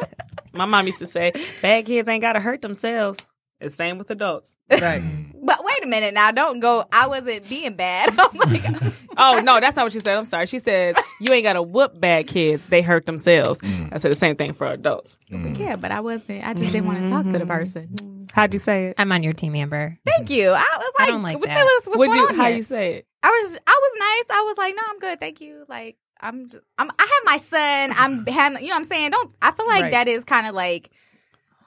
My 0.53 0.65
mom 0.65 0.85
used 0.85 0.99
to 0.99 1.07
say, 1.07 1.33
bad 1.61 1.85
kids 1.85 2.07
ain't 2.07 2.21
got 2.21 2.33
to 2.33 2.39
hurt 2.39 2.61
themselves. 2.61 3.19
It's 3.59 3.75
same 3.75 3.97
with 3.97 4.09
adults. 4.09 4.55
Right. 4.69 5.01
Mm. 5.43 5.45
But 5.45 5.65
wait 5.65 5.83
a 5.83 5.87
minute 5.87 6.13
now. 6.13 6.31
Don't 6.31 6.61
go. 6.61 6.85
I 6.89 7.07
wasn't 7.07 7.49
being 7.49 7.75
bad. 7.75 8.13
Oh 8.17 8.29
I'm 8.31 8.51
like, 8.51 8.93
Oh, 9.17 9.41
no, 9.43 9.59
that's 9.59 9.75
not 9.75 9.83
what 9.83 9.91
she 9.91 9.99
said. 9.99 10.15
I'm 10.15 10.23
sorry. 10.25 10.47
She 10.47 10.59
said, 10.59 10.95
you 11.19 11.33
ain't 11.33 11.43
got 11.43 11.53
to 11.53 11.61
whoop 11.61 11.99
bad 11.99 12.27
kids. 12.27 12.65
They 12.67 12.81
hurt 12.81 13.05
themselves. 13.05 13.59
Mm. 13.59 13.89
I 13.91 13.97
said 13.97 14.11
the 14.11 14.15
same 14.15 14.37
thing 14.37 14.53
for 14.53 14.67
adults. 14.67 15.17
Mm. 15.29 15.59
yeah, 15.59 15.75
but 15.75 15.91
I 15.91 15.99
wasn't. 15.99 16.47
I 16.47 16.53
just 16.53 16.71
didn't 16.71 16.87
want 16.87 17.03
to 17.03 17.09
talk 17.09 17.25
to 17.25 17.31
the 17.33 17.39
mm-hmm. 17.39 17.47
person. 17.47 18.27
How'd 18.31 18.53
you 18.53 18.59
say 18.59 18.87
it? 18.87 18.95
I'm 18.97 19.11
on 19.11 19.21
your 19.21 19.33
team, 19.33 19.53
Amber. 19.55 19.97
Thank 20.05 20.29
you. 20.29 20.51
I 20.51 20.77
was 20.77 20.91
I 20.99 21.07
don't 21.07 21.23
like 21.23 21.33
what 21.33 21.41
the 21.41 21.47
that. 21.47 21.57
hell 21.57 21.67
is- 21.67 21.87
what's 21.87 21.97
Would 21.97 22.07
going 22.07 22.19
you, 22.19 22.27
on 22.29 22.35
how 22.35 22.45
here? 22.45 22.57
you 22.57 22.63
say 22.63 22.93
it? 22.95 23.07
I 23.21 23.27
was, 23.27 23.57
I 23.67 23.79
was 23.81 23.99
nice. 23.99 24.37
I 24.37 24.41
was 24.43 24.57
like, 24.57 24.75
no, 24.75 24.81
I'm 24.89 24.99
good. 24.99 25.19
Thank 25.19 25.41
you. 25.41 25.65
Like, 25.67 25.97
I'm, 26.21 26.47
just, 26.47 26.63
I'm, 26.78 26.89
I 26.97 27.02
have 27.02 27.26
my 27.26 27.38
son. 27.38 27.93
I'm, 27.97 28.26
you 28.62 28.67
know 28.69 28.69
what 28.69 28.76
I'm 28.76 28.84
saying? 28.86 29.12
Don't, 29.12 29.32
I 29.41 29.52
feel 29.52 29.67
like 29.67 29.84
Right. 29.84 29.91
that 29.91 30.08
is 30.08 30.23
kind 30.26 30.47
of 30.47 30.56
like, 30.56 30.89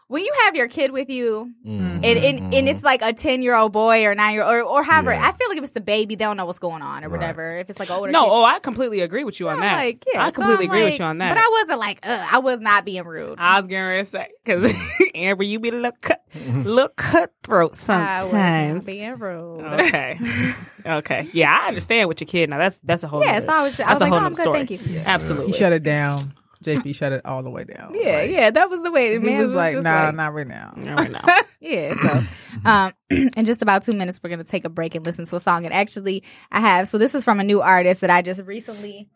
when 0.09 0.25
you 0.25 0.33
have 0.45 0.55
your 0.55 0.69
kid 0.69 0.93
with 0.93 1.11
you, 1.11 1.53
Mm. 1.67 1.97
and, 1.97 2.05
and, 2.05 2.55
and 2.55 2.69
it's 2.69 2.85
like 2.85 3.03
a 3.03 3.13
10 3.13 3.43
year 3.43 3.57
old 3.57 3.73
boy 3.73 4.05
or 4.05 4.15
9 4.15 4.33
year 4.35 4.45
old 4.45 4.53
or, 4.55 4.63
or 4.63 4.83
however, 4.85 5.13
Yeah. 5.13 5.27
I 5.29 5.33
feel 5.33 5.49
like 5.49 5.59
if 5.59 5.65
it's 5.65 5.75
a 5.77 5.81
baby, 5.81 6.15
they 6.15 6.25
don't 6.25 6.37
know 6.37 6.47
what's 6.47 6.61
going 6.61 6.81
on 6.83 7.03
or 7.05 7.09
Right. 7.09 7.19
whatever. 7.19 7.57
If 7.59 7.71
it's 7.71 7.81
like 7.81 7.89
an 7.91 7.97
older 7.97 8.13
No, 8.13 8.23
kid. 8.25 8.31
oh, 8.31 8.45
I 8.45 8.59
completely 8.61 9.01
agree 9.01 9.25
with 9.25 9.41
you 9.41 9.49
on 9.49 9.55
I'm 9.57 9.61
that. 9.63 9.77
Like, 9.77 10.05
yeah, 10.13 10.25
I 10.25 10.31
completely 10.31 10.67
I'm 10.67 10.71
agree 10.71 10.85
with 10.85 10.99
you 11.01 11.05
on 11.05 11.19
that. 11.19 11.35
But 11.35 11.43
I 11.43 11.49
wasn't 11.61 11.79
like, 11.81 11.99
Ugh, 12.05 12.29
I 12.33 12.39
was 12.39 12.61
not 12.61 12.85
being 12.85 13.05
rude. 13.05 13.37
I 13.39 13.59
was 13.59 13.67
getting 13.69 13.85
ready 13.85 14.03
to 14.05 14.09
say 14.09 14.29
because 14.45 14.73
Amber, 15.15 15.43
you 15.43 15.59
be 15.59 15.71
a 15.71 15.73
little 15.73 15.93
cut, 16.01 16.23
little 16.35 16.89
cutthroat 16.91 17.73
I 17.73 17.73
was 17.73 17.89
not 17.89 18.21
sometimes. 18.31 18.85
being 18.85 19.19
rude. 19.19 19.61
Okay, 19.65 20.19
okay, 20.87 21.29
yeah, 21.33 21.59
I 21.63 21.69
understand 21.69 22.09
with 22.09 22.21
your 22.21 22.27
kid. 22.29 22.49
Now 22.51 22.59
that's 22.59 22.79
that's 22.85 23.03
a 23.03 23.09
whole 23.09 23.23
Yeah, 23.23 23.33
nother- 23.41 23.47
so 23.47 23.53
I 23.53 23.63
was, 23.63 23.81
I 23.81 23.85
that's 23.85 23.93
was 23.95 24.01
a 24.01 24.05
like, 24.05 24.11
whole 24.11 24.21
no, 24.21 24.27
I'm 24.27 24.33
good, 24.33 24.41
story. 24.43 24.59
thank 24.59 24.71
you. 24.71 24.79
Yeah, 24.87 25.03
Absolutely, 25.07 25.53
He 25.53 25.59
shut 25.59 25.73
it 25.73 25.83
down. 25.83 26.33
JP 26.65 26.95
shut 26.95 27.13
it 27.13 27.25
all 27.25 27.43
the 27.43 27.51
way 27.51 27.65
down. 27.65 27.93
yeah, 27.95 28.23
yeah, 28.23 28.51
that 28.51 28.71
was 28.71 28.83
the 28.83 28.91
way. 28.91 29.17
The 29.17 29.21
He 29.21 29.27
man 29.33 29.41
was 29.43 29.53
like, 29.53 29.75
just 29.75 29.85
nah, 29.85 30.07
like, 30.07 30.15
not 30.15 30.35
right 30.35 30.47
now. 30.47 30.75
Yeah, 30.77 30.95
right 30.95 31.11
now. 31.11 31.25
Yeah. 31.61 31.95
So, 31.95 32.23
um, 32.65 32.93
in 33.37 33.45
just 33.45 33.63
about 33.63 33.83
two 33.83 33.93
minutes, 33.93 34.21
we're 34.23 34.31
gonna 34.31 34.45
take 34.45 34.65
a 34.65 34.69
break 34.69 34.95
and 34.95 35.05
listen 35.05 35.25
to 35.27 35.37
a 35.37 35.41
song. 35.41 35.65
And 35.65 35.75
actually, 35.75 36.23
I 36.53 36.61
have. 36.61 36.89
So 36.89 36.99
this 36.99 37.15
is 37.15 37.25
from 37.25 37.41
a 37.41 37.45
new 37.45 37.61
artist 37.63 38.03
that 38.03 38.11
I 38.11 38.23
just 38.23 38.43
recently 38.45 39.09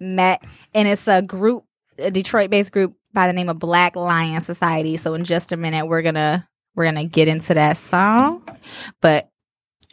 met, 0.00 0.42
and 0.74 0.88
it's 0.88 1.06
a 1.08 1.22
group, 1.22 1.64
a 1.98 2.10
Detroit-based 2.10 2.72
group 2.72 2.94
by 3.12 3.26
the 3.26 3.32
name 3.32 3.48
of 3.48 3.58
Black 3.58 3.96
Lion 3.96 4.40
Society. 4.40 4.96
So 4.96 5.14
in 5.14 5.24
just 5.24 5.52
a 5.52 5.56
minute, 5.56 5.86
we're 5.86 6.02
gonna 6.02 6.48
we're 6.74 6.84
gonna 6.84 7.04
get 7.04 7.28
into 7.28 7.54
that 7.54 7.76
song, 7.76 8.42
but 9.00 9.28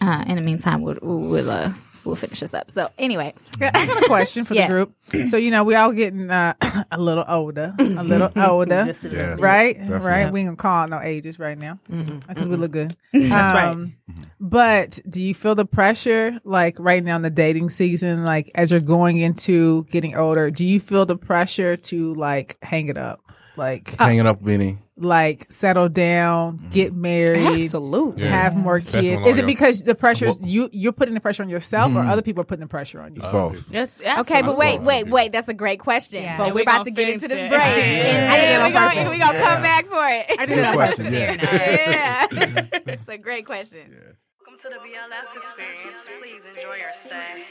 uh, 0.01 0.23
in 0.27 0.35
the 0.35 0.41
meantime, 0.41 0.81
we'll 0.81 0.97
we'll 1.01 1.49
uh, 1.51 1.73
we'll 2.09 2.15
finish 2.15 2.39
this 2.41 2.53
up. 2.53 2.69
So 2.71 2.89
anyway, 2.97 3.33
I 3.61 3.85
got 3.85 4.03
a 4.03 4.07
question 4.07 4.45
for 4.45 4.53
Yeah. 4.53 4.67
the 4.67 4.73
group. 4.73 4.93
So 5.29 5.37
you 5.37 5.49
know, 5.51 5.63
we 5.63 5.75
all 5.75 5.91
getting 5.91 6.29
uh, 6.29 6.53
a 6.91 6.99
little 6.99 7.25
older, 7.27 7.73
a 7.79 8.03
little 8.03 8.31
older, 8.35 8.93
Yeah. 9.09 9.35
right? 9.39 9.75
Definitely. 9.77 10.07
Right. 10.07 10.31
We 10.31 10.39
ain't 10.41 10.47
gonna 10.49 10.55
call 10.57 10.83
out 10.83 10.89
no 10.89 10.99
ages 11.01 11.39
right 11.39 11.57
now 11.57 11.79
because 12.27 12.47
we 12.47 12.55
look 12.57 12.71
good. 12.71 12.95
That's 13.13 13.53
right. 13.53 13.69
Um, 13.69 13.93
But 14.39 14.99
do 15.09 15.21
you 15.21 15.33
feel 15.33 15.55
the 15.55 15.65
pressure, 15.65 16.39
like 16.43 16.77
right 16.79 17.03
now 17.03 17.15
in 17.15 17.21
the 17.23 17.29
dating 17.29 17.69
season, 17.71 18.23
like 18.23 18.51
as 18.55 18.71
you're 18.71 18.79
going 18.79 19.17
into 19.17 19.83
getting 19.85 20.15
older? 20.15 20.49
Do 20.51 20.65
you 20.65 20.79
feel 20.79 21.05
the 21.05 21.17
pressure 21.17 21.75
to 21.75 22.13
like 22.15 22.57
hang 22.61 22.87
it 22.87 22.97
up, 22.97 23.21
like 23.59 23.93
uh, 23.99 24.05
Hanging 24.05 24.25
up, 24.25 24.41
Beanie. 24.41 24.77
like 24.97 25.51
settle 25.51 25.89
down, 25.89 26.57
mm-hmm. 26.57 26.69
get 26.69 26.93
married? 26.93 27.63
Absolutely. 27.65 28.23
Yeah. 28.23 28.29
Have 28.29 28.55
more 28.55 28.79
kids. 28.79 28.93
when 28.95 29.25
Is 29.27 29.33
all 29.35 29.39
it 29.43 29.45
because 29.45 29.83
the 29.83 29.93
pressure 29.93 30.27
is 30.27 30.41
you 30.41 30.69
you're 30.71 30.93
putting 30.93 31.13
the 31.13 31.19
pressure 31.19 31.43
on 31.43 31.49
yourself, 31.49 31.91
or 31.91 31.99
mm-hmm. 31.99 32.09
other 32.09 32.21
people 32.23 32.41
are 32.41 32.45
putting 32.45 32.63
the 32.63 32.69
pressure 32.69 33.01
on 33.01 33.09
you? 33.09 33.17
It's 33.17 33.25
both. 33.25 33.71
Yes, 33.71 34.01
Okay, 34.01 34.41
but 34.41 34.57
wait, 34.57 34.81
wait, 34.81 35.07
wait. 35.07 35.31
That's 35.31 35.49
a 35.49 35.53
great 35.53 35.79
question. 35.79 36.23
Yeah. 36.23 36.37
But 36.37 36.45
And 36.47 36.55
we're 36.55 36.61
about 36.63 36.79
gonna 36.79 36.91
get 36.91 37.09
into 37.09 37.27
this 37.27 37.45
it. 37.45 37.49
break. 37.49 37.59
Yeah. 37.61 38.15
And, 38.15 38.33
I 38.33 38.37
did 38.37 38.45
and 38.49 38.61
on 38.63 38.67
we 38.69 38.73
gonna, 38.73 38.89
purpose. 38.89 39.11
we 39.11 39.19
gonna 39.19 39.37
Yeah. 39.37 39.53
come 39.53 39.61
back 39.63 39.85
for 39.85 40.07
it. 40.07 40.25
I 40.39 40.45
Good 40.45 40.73
question. 40.73 41.05
purpose. 41.05 41.19
Yeah. 41.19 42.27
yeah. 42.31 42.93
it's 42.93 43.09
a 43.09 43.17
great 43.17 43.45
question. 43.45 43.91
Welcome 43.91 44.59
to 44.63 44.69
the 44.69 44.79
BLS 44.81 45.35
experience. 45.35 46.07
Please 46.19 46.43
enjoy 46.55 46.75
your 46.75 46.93
stay. 47.05 47.45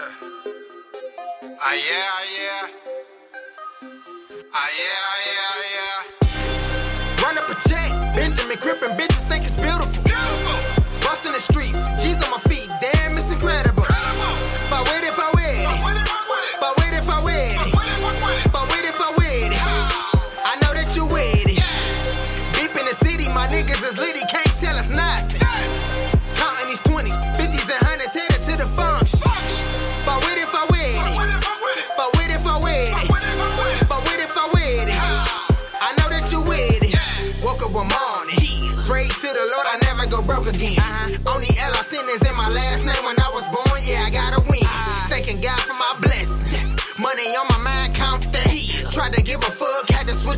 Ah 0.00 1.74
yeah, 1.74 2.06
ah 2.14 2.24
yeah. 2.38 2.68
Ah 4.54 4.68
yeah, 4.78 5.10
ah 5.10 5.18
yeah, 5.26 5.50
ah 5.50 5.64
yeah. 5.74 7.24
Run 7.24 7.38
up 7.38 7.50
a 7.50 7.54
check, 7.68 7.90
Benjamin 8.14 8.58
Crippin, 8.58 8.96
bitches 8.96 9.26
think 9.28 9.44
it's 9.44 9.56
beautiful. 9.56 9.86
Beautiful. 9.86 9.97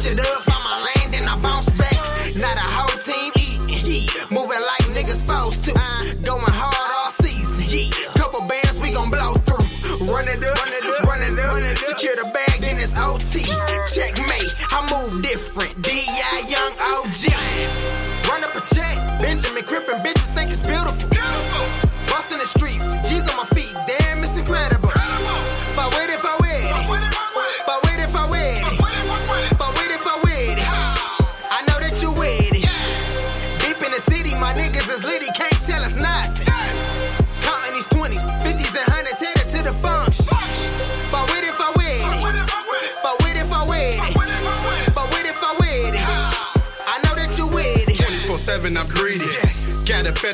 Switch 0.01 0.13
it 0.13 0.21
up, 0.21 0.43
find 0.45 0.65
my 0.65 0.77
lane, 0.87 1.11
then 1.13 1.29
I 1.29 1.37
bounced 1.41 1.77
back. 1.77 1.93
Not 2.37 2.57
a 2.57 2.69
whole 2.77 2.97
team 3.01 3.33
eating, 3.37 4.09
moving 4.31 4.61
like 4.61 4.85
niggas 4.97 5.21
supposed 5.21 5.65
to. 5.65 5.73
Going 6.25 6.53
hard 6.53 6.91
all 6.99 7.11
season, 7.11 7.91
couple 8.15 8.41
bands 8.47 8.79
we 8.81 8.93
gon' 8.93 9.11
blow 9.11 9.35
through. 9.45 10.09
Run 10.09 10.29
it 10.29 10.41
up, 10.43 10.57
run 10.57 10.73
it 10.73 10.85
up, 10.87 11.03
run 11.05 11.23
it 11.23 11.39
up. 11.39 11.77
Secure 11.79 12.17
the 12.17 12.29
bag, 12.33 12.61
then 12.61 12.77
it's 12.77 12.97
OT. 12.97 13.45
Checkmate, 13.93 14.53
I 14.71 14.81
move 14.89 15.23
different. 15.23 15.75
D.I. 15.83 16.49
Young 16.49 16.75
OG. 16.81 17.23
Run 18.29 18.45
up 18.45 18.57
a 18.57 18.63
check, 18.75 18.97
Benjamin 19.21 19.65
Crippin, 19.65 20.01
bitches 20.03 20.33
think 20.35 20.51
it's. 20.51 20.63
Beautiful. 20.67 21.10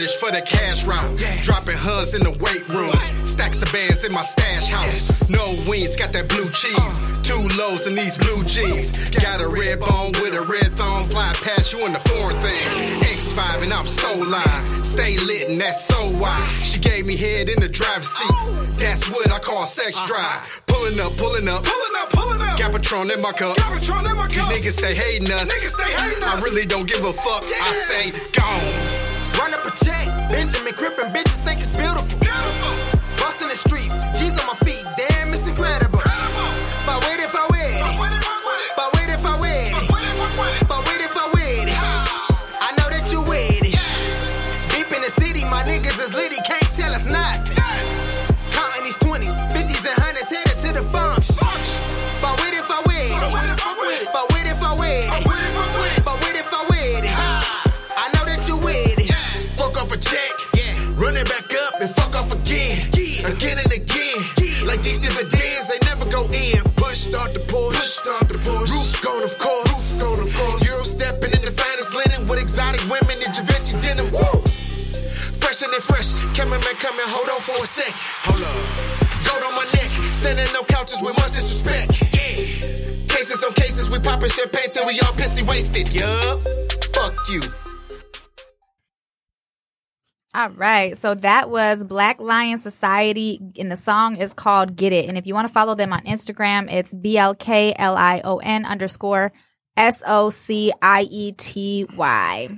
Fetish 0.07 0.16
for 0.16 0.31
the 0.31 0.42
cash 0.42 0.85
route. 0.85 1.19
Dropping 1.42 1.77
huns 1.77 2.14
in 2.14 2.23
the 2.23 2.31
weight 2.31 2.66
room. 2.69 2.92
Stacks 3.27 3.62
of 3.62 3.73
bands 3.73 4.05
in 4.05 4.12
my 4.12 4.23
stash 4.23 4.69
house. 4.69 5.29
No 5.31 5.45
wings, 5.69 5.97
got 5.97 6.12
that 6.12 6.29
blue 6.29 6.49
cheese. 6.51 6.97
Two 7.23 7.49
lows 7.57 7.87
in 7.87 7.95
these 7.95 8.16
blue 8.16 8.42
jeans. 8.45 8.92
Got 9.11 9.40
a 9.40 9.49
red 9.49 9.81
bone 9.81 10.12
with 10.23 10.35
a 10.35 10.42
red 10.42 10.73
thong. 10.77 11.07
Fly 11.09 11.33
past 11.42 11.73
you 11.73 11.85
in 11.87 11.92
the 11.92 12.01
foreign 12.01 12.37
thing. 12.37 13.01
X5 13.01 13.62
and 13.64 13.73
I'm 13.73 13.87
so 13.87 14.19
live. 14.19 14.62
Stay 14.62 15.19
lit 15.19 15.49
and 15.49 15.61
that's 15.61 15.85
so 15.85 15.97
why. 16.19 16.38
She 16.62 16.79
gave 16.79 17.07
me 17.07 17.16
head 17.16 17.49
in 17.49 17.61
the 17.61 17.69
driver's 17.69 18.09
seat. 18.09 18.79
That's 18.79 19.11
what 19.11 19.31
I 19.33 19.38
call 19.38 19.64
sex 19.66 19.99
drive. 20.07 20.62
Pulling 20.66 21.01
up, 21.01 21.12
pulling 21.16 21.49
up. 21.49 21.64
Pulling 21.64 21.97
up, 22.03 22.11
pulling 22.11 22.40
up. 22.40 22.59
Got 22.59 22.73
Patron 22.73 23.11
in 23.11 23.21
my 23.21 23.33
cup. 23.33 23.57
Got 23.57 23.81
Patron 23.81 24.07
in 24.07 24.16
my 24.16 24.29
cup. 24.29 24.35
You 24.35 24.42
niggas 24.55 24.79
stay 24.79 24.95
hating 24.95 25.31
us. 25.33 25.51
Niggas 25.51 25.75
stay 25.75 25.92
hating 25.92 26.23
us. 26.23 26.38
I 26.38 26.40
really 26.42 26.66
don't 26.66 26.88
give 26.88 27.05
a 27.05 27.12
fuck. 27.12 27.45
I 27.45 27.73
say, 27.88 28.12
gone. 28.33 28.96
Run 29.38 29.53
up 29.53 29.64
a 29.66 29.70
check, 29.85 30.09
Benjamin 30.31 30.75
Crippin, 30.75 31.12
bitches 31.12 31.40
think 31.44 31.61
it's 31.61 31.77
beautiful. 31.77 32.18
Beautiful. 32.20 32.72
Bustin' 33.18 33.49
the 33.49 33.57
streets, 33.57 34.05
G's 34.18 34.38
on 34.40 34.46
my 34.46 34.55
feet, 34.64 34.85
damn, 34.96 35.33
it's 35.33 35.46
incredible. 35.46 36.01
But 36.87 37.05
wait 37.05 37.20
if 37.20 37.35
I 37.35 37.46
wait 37.51 37.56
these 64.87 65.03
dividends, 65.03 65.66
they 65.66 65.79
never 65.90 66.07
go 66.07 66.22
in. 66.31 66.62
Push, 66.79 67.11
start 67.11 67.35
the 67.35 67.42
push. 67.51 67.75
start 67.75 68.31
the 68.31 68.38
push. 68.38 68.70
Roof 68.70 69.03
gone, 69.03 69.22
of 69.27 69.35
course. 69.38 69.66
Roof 69.66 69.99
gone, 69.99 70.20
of 70.22 70.31
course. 70.31 70.62
Euro 70.62 70.87
stepping 70.87 71.35
in 71.35 71.42
the 71.42 71.51
finest 71.51 71.90
linen 71.90 72.31
with 72.31 72.38
exotic 72.38 72.81
women 72.87 73.18
in 73.18 73.31
Givenchy 73.35 73.75
denim. 73.83 74.07
Woo! 74.14 74.46
Fresher 75.42 75.66
than 75.66 75.83
fresh. 75.83 76.22
Cameraman 76.38 76.79
coming, 76.79 77.09
hold 77.11 77.27
on 77.35 77.42
for 77.42 77.59
a 77.59 77.66
sec. 77.66 77.90
Hold 78.31 78.46
up. 78.46 78.55
Gold 79.27 79.42
on 79.42 79.55
my 79.59 79.66
neck. 79.75 79.90
Standing 80.14 80.46
on 80.55 80.64
couches 80.70 81.03
with 81.03 81.18
much 81.18 81.35
disrespect. 81.35 81.90
Yeah. 82.14 83.11
Cases 83.11 83.42
on 83.42 83.53
cases, 83.59 83.90
we 83.90 83.99
popping 83.99 84.31
champagne 84.31 84.70
till 84.70 84.87
we 84.87 84.94
all 85.03 85.14
pissy 85.18 85.42
wasted. 85.42 85.90
Yup. 85.90 86.38
Fuck 86.94 87.18
you. 87.27 87.65
All 90.37 90.51
right. 90.51 90.94
So 90.99 91.14
that 91.14 91.49
was 91.49 91.83
Black 91.83 92.20
Lion 92.20 92.59
Society, 92.59 93.40
and 93.59 93.72
the 93.72 93.77
song 93.77 94.16
is 94.16 94.35
called 94.35 94.77
Get 94.77 94.92
It. 94.92 95.09
And 95.09 95.16
if 95.16 95.27
you 95.27 95.33
want 95.33 95.49
to 95.49 95.55
follow 95.55 95.75
them 95.75 95.94
on 95.94 96.03
Instagram, 96.03 96.70
it's 96.70 96.92
B 96.92 97.16
L 97.16 97.35
K 97.35 97.75
L 97.75 97.96
I 97.96 98.20
O 98.22 98.37
N 98.37 98.66
underscore 98.66 99.33
S 99.79 100.03
O 100.07 100.29
C 100.29 100.75
I 100.83 101.05
E 101.11 101.33
T 101.33 101.87
Y. 101.96 102.51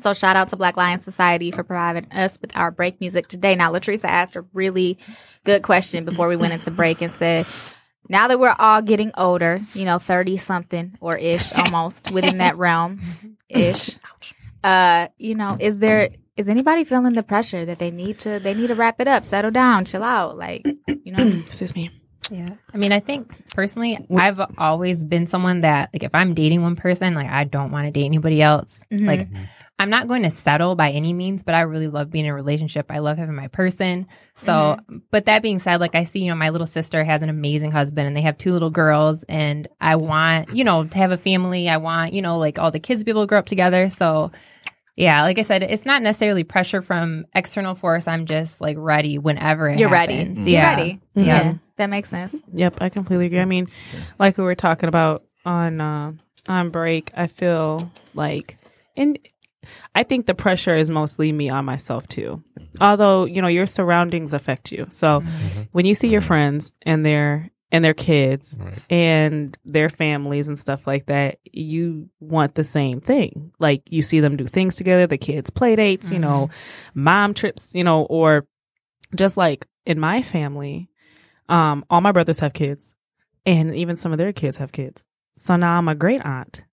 So 0.00 0.14
shout 0.14 0.34
out 0.34 0.48
to 0.48 0.56
Black 0.56 0.76
Lion 0.76 0.98
Society 0.98 1.52
for 1.52 1.62
providing 1.62 2.10
us 2.10 2.40
with 2.40 2.58
our 2.58 2.72
break 2.72 3.00
music 3.00 3.28
today. 3.28 3.54
Now, 3.54 3.72
Latrice 3.72 4.04
asked 4.04 4.34
a 4.34 4.44
really 4.52 4.98
good 5.44 5.62
question 5.62 6.04
before 6.04 6.26
we 6.26 6.34
went 6.34 6.54
into 6.54 6.72
break 6.72 7.02
and 7.02 7.10
said, 7.12 7.46
now 8.08 8.26
that 8.26 8.40
we're 8.40 8.56
all 8.58 8.82
getting 8.82 9.12
older, 9.16 9.60
you 9.74 9.84
know, 9.84 10.00
30 10.00 10.38
something 10.38 10.98
or 11.00 11.16
ish 11.16 11.52
almost 11.52 12.10
within 12.10 12.38
that 12.38 12.58
realm 12.58 13.00
ish, 13.48 13.96
uh, 14.64 15.06
you 15.18 15.36
know, 15.36 15.56
is 15.60 15.78
there, 15.78 16.10
is 16.36 16.48
anybody 16.48 16.84
feeling 16.84 17.14
the 17.14 17.22
pressure 17.22 17.64
that 17.64 17.78
they 17.78 17.90
need 17.90 18.18
to, 18.20 18.38
they 18.38 18.54
need 18.54 18.68
to 18.68 18.74
wrap 18.74 19.00
it 19.00 19.08
up, 19.08 19.24
settle 19.24 19.50
down, 19.50 19.84
chill 19.84 20.02
out? 20.02 20.36
Like, 20.36 20.66
you 20.86 21.12
know, 21.12 21.26
excuse 21.46 21.74
me. 21.74 21.90
Yeah. 22.30 22.50
I 22.74 22.76
mean, 22.76 22.92
I 22.92 23.00
think 23.00 23.32
personally, 23.54 24.04
I've 24.16 24.40
always 24.58 25.04
been 25.04 25.26
someone 25.26 25.60
that, 25.60 25.90
like, 25.92 26.02
if 26.02 26.14
I'm 26.14 26.34
dating 26.34 26.62
one 26.62 26.76
person, 26.76 27.14
like, 27.14 27.30
I 27.30 27.44
don't 27.44 27.70
want 27.70 27.86
to 27.86 27.90
date 27.92 28.04
anybody 28.04 28.42
else. 28.42 28.84
Mhm. 28.92 29.06
Like, 29.06 29.28
I'm 29.78 29.90
not 29.90 30.08
going 30.08 30.22
to 30.22 30.30
settle 30.30 30.74
by 30.74 30.90
any 30.90 31.12
means, 31.12 31.42
but 31.42 31.54
I 31.54 31.60
really 31.60 31.86
love 31.86 32.10
being 32.10 32.24
in 32.24 32.30
a 32.30 32.34
relationship. 32.34 32.86
I 32.90 32.98
love 32.98 33.18
having 33.18 33.34
my 33.36 33.48
person. 33.48 34.06
So, 34.34 34.78
but 35.10 35.26
that 35.26 35.42
being 35.42 35.58
said, 35.58 35.80
like, 35.80 35.94
I 35.94 36.04
see, 36.04 36.20
you 36.20 36.30
know, 36.30 36.34
my 36.34 36.48
little 36.48 36.66
sister 36.66 37.04
has 37.04 37.22
an 37.22 37.28
amazing 37.28 37.70
husband 37.70 38.08
and 38.08 38.16
they 38.16 38.22
have 38.22 38.38
two 38.38 38.52
little 38.52 38.70
girls, 38.70 39.22
and 39.24 39.68
I 39.80 39.96
want, 39.96 40.54
you 40.54 40.64
know, 40.64 40.84
to 40.84 40.98
have 40.98 41.12
a 41.12 41.16
family. 41.18 41.68
I 41.68 41.76
want, 41.76 42.12
you 42.12 42.22
know, 42.22 42.38
like 42.38 42.58
all 42.58 42.70
the 42.70 42.80
kids 42.80 43.02
to 43.02 43.04
be 43.04 43.10
able 43.12 43.22
to 43.22 43.26
grow 43.26 43.38
up 43.38 43.46
together. 43.46 43.88
So, 43.90 44.32
yeah, 44.96 45.22
like 45.22 45.38
I 45.38 45.42
said, 45.42 45.62
it's 45.62 45.84
not 45.86 46.02
necessarily 46.02 46.42
pressure 46.44 46.80
from 46.80 47.26
external 47.34 47.74
force. 47.74 48.08
I'm 48.08 48.26
just 48.26 48.60
like 48.60 48.76
ready 48.78 49.18
whenever 49.18 49.68
it 49.68 49.78
you're 49.78 49.90
ready. 49.90 50.16
happens. 50.16 50.46
You're 50.48 50.60
Yeah. 50.62 50.76
ready. 50.76 51.00
Yeah. 51.14 51.24
Yeah. 51.24 51.54
That 51.76 51.90
makes 51.90 52.08
sense. 52.08 52.40
Yep, 52.54 52.78
I 52.80 52.88
completely 52.88 53.26
agree. 53.26 53.40
I 53.40 53.44
mean, 53.44 53.68
like 54.18 54.38
we 54.38 54.44
were 54.44 54.54
talking 54.54 54.88
about 54.88 55.24
on 55.44 55.80
uh, 55.80 56.12
on 56.48 56.70
break, 56.70 57.12
I 57.14 57.26
feel 57.26 57.92
like, 58.14 58.56
and 58.96 59.18
I 59.94 60.02
think 60.04 60.26
the 60.26 60.34
pressure 60.34 60.74
is 60.74 60.88
mostly 60.88 61.30
me 61.32 61.50
on 61.50 61.64
myself 61.66 62.08
too. 62.08 62.42
Although 62.80 63.26
you 63.26 63.42
know 63.42 63.48
your 63.48 63.66
surroundings 63.66 64.32
affect 64.32 64.72
you, 64.72 64.86
so 64.88 65.20
when 65.72 65.84
you 65.84 65.94
see 65.94 66.08
your 66.08 66.22
friends 66.22 66.72
and 66.82 67.04
their 67.04 67.50
and 67.72 67.84
their 67.84 67.94
kids 67.94 68.56
and 68.90 69.56
their 69.64 69.88
families 69.88 70.48
and 70.48 70.58
stuff 70.58 70.86
like 70.86 71.06
that, 71.06 71.38
you 71.44 72.08
want 72.20 72.54
the 72.54 72.64
same 72.64 73.00
thing. 73.00 73.52
Like 73.58 73.82
you 73.88 74.02
see 74.02 74.20
them 74.20 74.36
do 74.36 74.46
things 74.46 74.76
together, 74.76 75.06
the 75.06 75.18
kids 75.18 75.50
play 75.50 75.74
dates, 75.76 76.12
you 76.12 76.18
know, 76.20 76.50
mom 76.94 77.34
trips, 77.34 77.70
you 77.74 77.84
know, 77.84 78.02
or 78.04 78.46
just 79.14 79.36
like 79.36 79.66
in 79.84 79.98
my 79.98 80.22
family, 80.22 80.88
um, 81.48 81.84
all 81.90 82.00
my 82.00 82.12
brothers 82.12 82.40
have 82.40 82.52
kids 82.52 82.94
and 83.44 83.74
even 83.74 83.96
some 83.96 84.12
of 84.12 84.18
their 84.18 84.32
kids 84.32 84.56
have 84.58 84.72
kids. 84.72 85.04
So 85.36 85.56
now 85.56 85.76
I'm 85.78 85.88
a 85.88 85.94
great 85.94 86.22
aunt. 86.24 86.64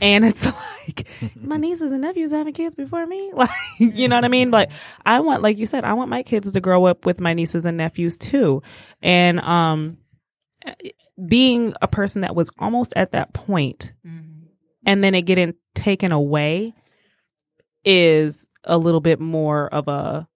And 0.00 0.24
it's 0.24 0.44
like 0.86 1.06
my 1.36 1.56
nieces 1.58 1.92
and 1.92 2.02
nephews 2.02 2.32
having 2.32 2.54
kids 2.54 2.74
before 2.74 3.06
me. 3.06 3.32
Like, 3.38 3.50
you 3.78 4.08
know 4.08 4.16
what 4.16 4.24
I 4.24 4.28
mean? 4.28 4.50
But 4.50 4.70
I 5.04 5.20
want, 5.20 5.42
like 5.42 5.58
you 5.58 5.66
said, 5.66 5.84
I 5.84 5.92
want 5.92 6.10
my 6.10 6.22
kids 6.22 6.52
to 6.52 6.60
grow 6.60 6.86
up 6.86 7.06
with 7.06 7.20
my 7.20 7.34
nieces 7.34 7.64
and 7.64 7.76
nephews 7.76 8.18
too. 8.18 8.62
And, 9.02 9.40
um, 9.40 9.98
being 11.26 11.72
a 11.82 11.88
person 11.88 12.22
that 12.22 12.34
was 12.34 12.50
almost 12.58 12.92
at 12.96 13.12
that 13.12 13.32
point 13.32 13.92
and 14.86 15.02
then 15.04 15.14
it 15.14 15.22
getting 15.22 15.54
taken 15.74 16.12
away 16.12 16.72
is 17.84 18.46
a 18.64 18.76
little 18.78 19.00
bit 19.00 19.20
more 19.20 19.68
of 19.72 19.88
a 19.88 20.28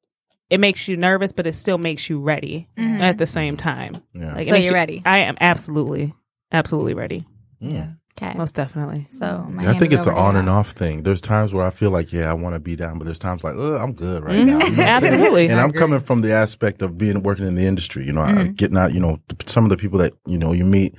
it 0.50 0.60
makes 0.60 0.86
you 0.88 0.96
nervous 0.96 1.32
but 1.32 1.46
it 1.46 1.54
still 1.54 1.78
makes 1.78 2.08
you 2.10 2.20
ready 2.20 2.68
Mhm. 2.76 3.00
at 3.00 3.18
the 3.18 3.26
same 3.26 3.56
time 3.56 3.96
Yeah. 4.14 4.36
it 4.38 4.46
So 4.48 4.54
you're 4.54 4.66
you- 4.66 4.72
ready. 4.72 5.02
i 5.04 5.18
am 5.18 5.36
absolutely 5.40 6.12
absolutely 6.50 6.94
ready 6.94 7.26
Yeah. 7.60 7.92
Okay. 8.20 8.36
most 8.36 8.54
definitely 8.54 9.06
So 9.08 9.46
my 9.50 9.70
I 9.70 9.74
think 9.78 9.92
it's 9.92 10.06
an 10.06 10.12
on 10.14 10.34
there. 10.34 10.40
and 10.40 10.48
off 10.50 10.72
thing. 10.72 11.02
There's 11.02 11.20
times 11.20 11.54
where 11.54 11.64
I 11.64 11.70
feel 11.70 11.90
like, 11.90 12.12
yeah, 12.12 12.30
I 12.30 12.34
want 12.34 12.54
to 12.54 12.60
be 12.60 12.76
down, 12.76 12.98
but 12.98 13.04
there's 13.06 13.18
times 13.18 13.42
like, 13.42 13.54
oh, 13.56 13.76
I'm 13.76 13.94
good 13.94 14.22
right 14.22 14.36
now. 14.46 14.58
You 14.66 14.76
know 14.76 14.82
what 14.82 14.88
I'm 14.92 15.00
saying? 15.00 15.12
Absolutely. 15.14 15.48
And 15.48 15.58
I 15.58 15.64
I'm 15.64 15.72
coming 15.72 15.98
from 16.00 16.20
the 16.20 16.32
aspect 16.32 16.82
of 16.82 16.98
being 16.98 17.22
working 17.22 17.46
in 17.46 17.54
the 17.54 17.64
industry. 17.64 18.04
You 18.04 18.12
know, 18.12 18.20
I, 18.20 18.32
Mhm. 18.32 18.56
getting 18.56 18.76
out. 18.76 18.92
You 18.92 19.00
know, 19.00 19.18
some 19.46 19.64
of 19.64 19.70
the 19.70 19.76
people 19.78 19.98
that 20.00 20.12
you 20.26 20.36
know 20.38 20.52
you 20.52 20.64
meet, 20.64 20.94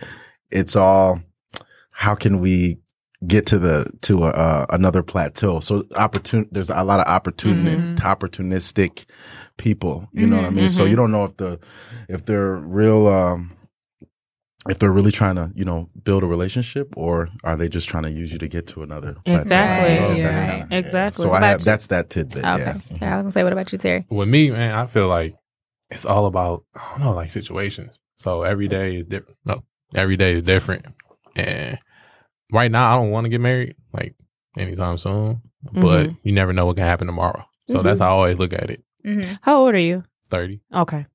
it's 0.49 0.76
all 0.76 1.21
how 1.91 2.15
can 2.15 2.39
we 2.39 2.80
get 3.28 3.45
to 3.45 3.60
the 3.60 3.86
to 4.02 4.23
a, 4.23 4.30
uh, 4.30 4.65
another 4.71 5.04
plateau. 5.04 5.60
So 5.60 5.84
opportun 5.93 6.47
There's 6.52 6.69
a 6.71 6.84
lot 6.84 6.99
of 6.99 7.08
opportunity 7.08 7.78
Mhm. 7.78 7.95
opportunistic 7.97 9.06
people. 9.58 10.10
You 10.13 10.26
know 10.28 10.38
what 10.38 10.45
I 10.45 10.49
mean? 10.49 10.67
So 10.69 10.86
Mhm. 10.86 10.89
you 10.89 10.95
don't 10.95 11.12
know 11.12 11.26
if 11.26 11.38
the 11.38 11.60
if 12.10 12.26
they're 12.26 12.56
real. 12.56 13.08
um 13.08 13.52
if 14.69 14.80
they're 14.80 14.91
really 14.91 15.12
trying 15.12 15.36
to, 15.36 15.52
you 15.56 15.65
know, 15.65 15.89
build 16.04 16.23
a 16.23 16.26
relationship, 16.28 16.93
or 16.95 17.30
are 17.43 17.58
they 17.58 17.67
just 17.69 17.89
trying 17.89 18.04
to 18.04 18.12
use 18.12 18.32
you 18.32 18.39
to 18.39 18.47
get 18.47 18.67
to 18.67 18.84
another? 18.84 19.13
plateau? 19.26 19.41
Exactly. 19.41 19.95
So 19.95 20.02
that's 20.02 20.17
Yeah. 20.17 20.45
kinda- 20.52 20.67
yeah. 20.71 20.78
Exactly. 20.78 21.23
So 21.23 21.30
What 21.30 21.43
I 21.43 21.47
have 21.49 21.60
you? 21.62 21.65
that's 21.65 21.88
that 21.88 22.10
tidbit. 22.10 22.45
Okay. 22.45 22.58
Yeah. 22.63 22.78
Okay, 22.95 23.06
I 23.06 23.17
was 23.17 23.23
gonna 23.23 23.32
say, 23.32 23.43
what 23.43 23.52
about 23.54 23.71
you, 23.71 23.78
Terry? 23.78 24.06
With 24.10 24.30
me, 24.30 24.52
man, 24.52 24.73
I 24.76 24.86
feel 24.88 25.08
like 25.08 25.36
it's 25.91 26.06
all 26.06 26.26
about 26.26 26.63
I 26.76 26.82
don't 26.91 27.02
know, 27.02 27.13
like 27.13 27.32
situations. 27.32 27.99
So 28.17 28.43
every 28.43 28.67
day 28.67 28.97
is 28.97 29.06
different. 29.08 29.38
No, 29.45 29.63
every 29.95 30.15
day 30.17 30.34
is 30.34 30.43
different. 30.43 30.86
And 31.36 31.78
right 32.52 32.71
now, 32.71 32.93
I 32.93 32.95
don't 33.02 33.12
want 33.12 33.26
to 33.26 33.30
get 33.30 33.41
married 33.41 33.76
like 33.91 34.15
anytime 34.58 34.97
soon, 34.97 35.41
but 35.73 36.08
Mhm. 36.10 36.17
you 36.23 36.32
never 36.32 36.54
know 36.54 36.65
what 36.67 36.78
can 36.78 36.86
happen 36.86 37.08
tomorrow. 37.08 37.43
So 37.69 37.82
that's 37.82 37.97
Mhm. 37.97 38.02
how 38.04 38.08
I 38.08 38.12
always 38.12 38.39
look 38.39 38.54
at 38.54 38.69
it. 38.69 38.84
Mm-hmm. 39.06 39.34
how 39.41 39.58
old 39.65 39.76
are 39.76 39.80
you 39.80 40.04
Thirty. 40.30 40.62
okay 40.73 41.06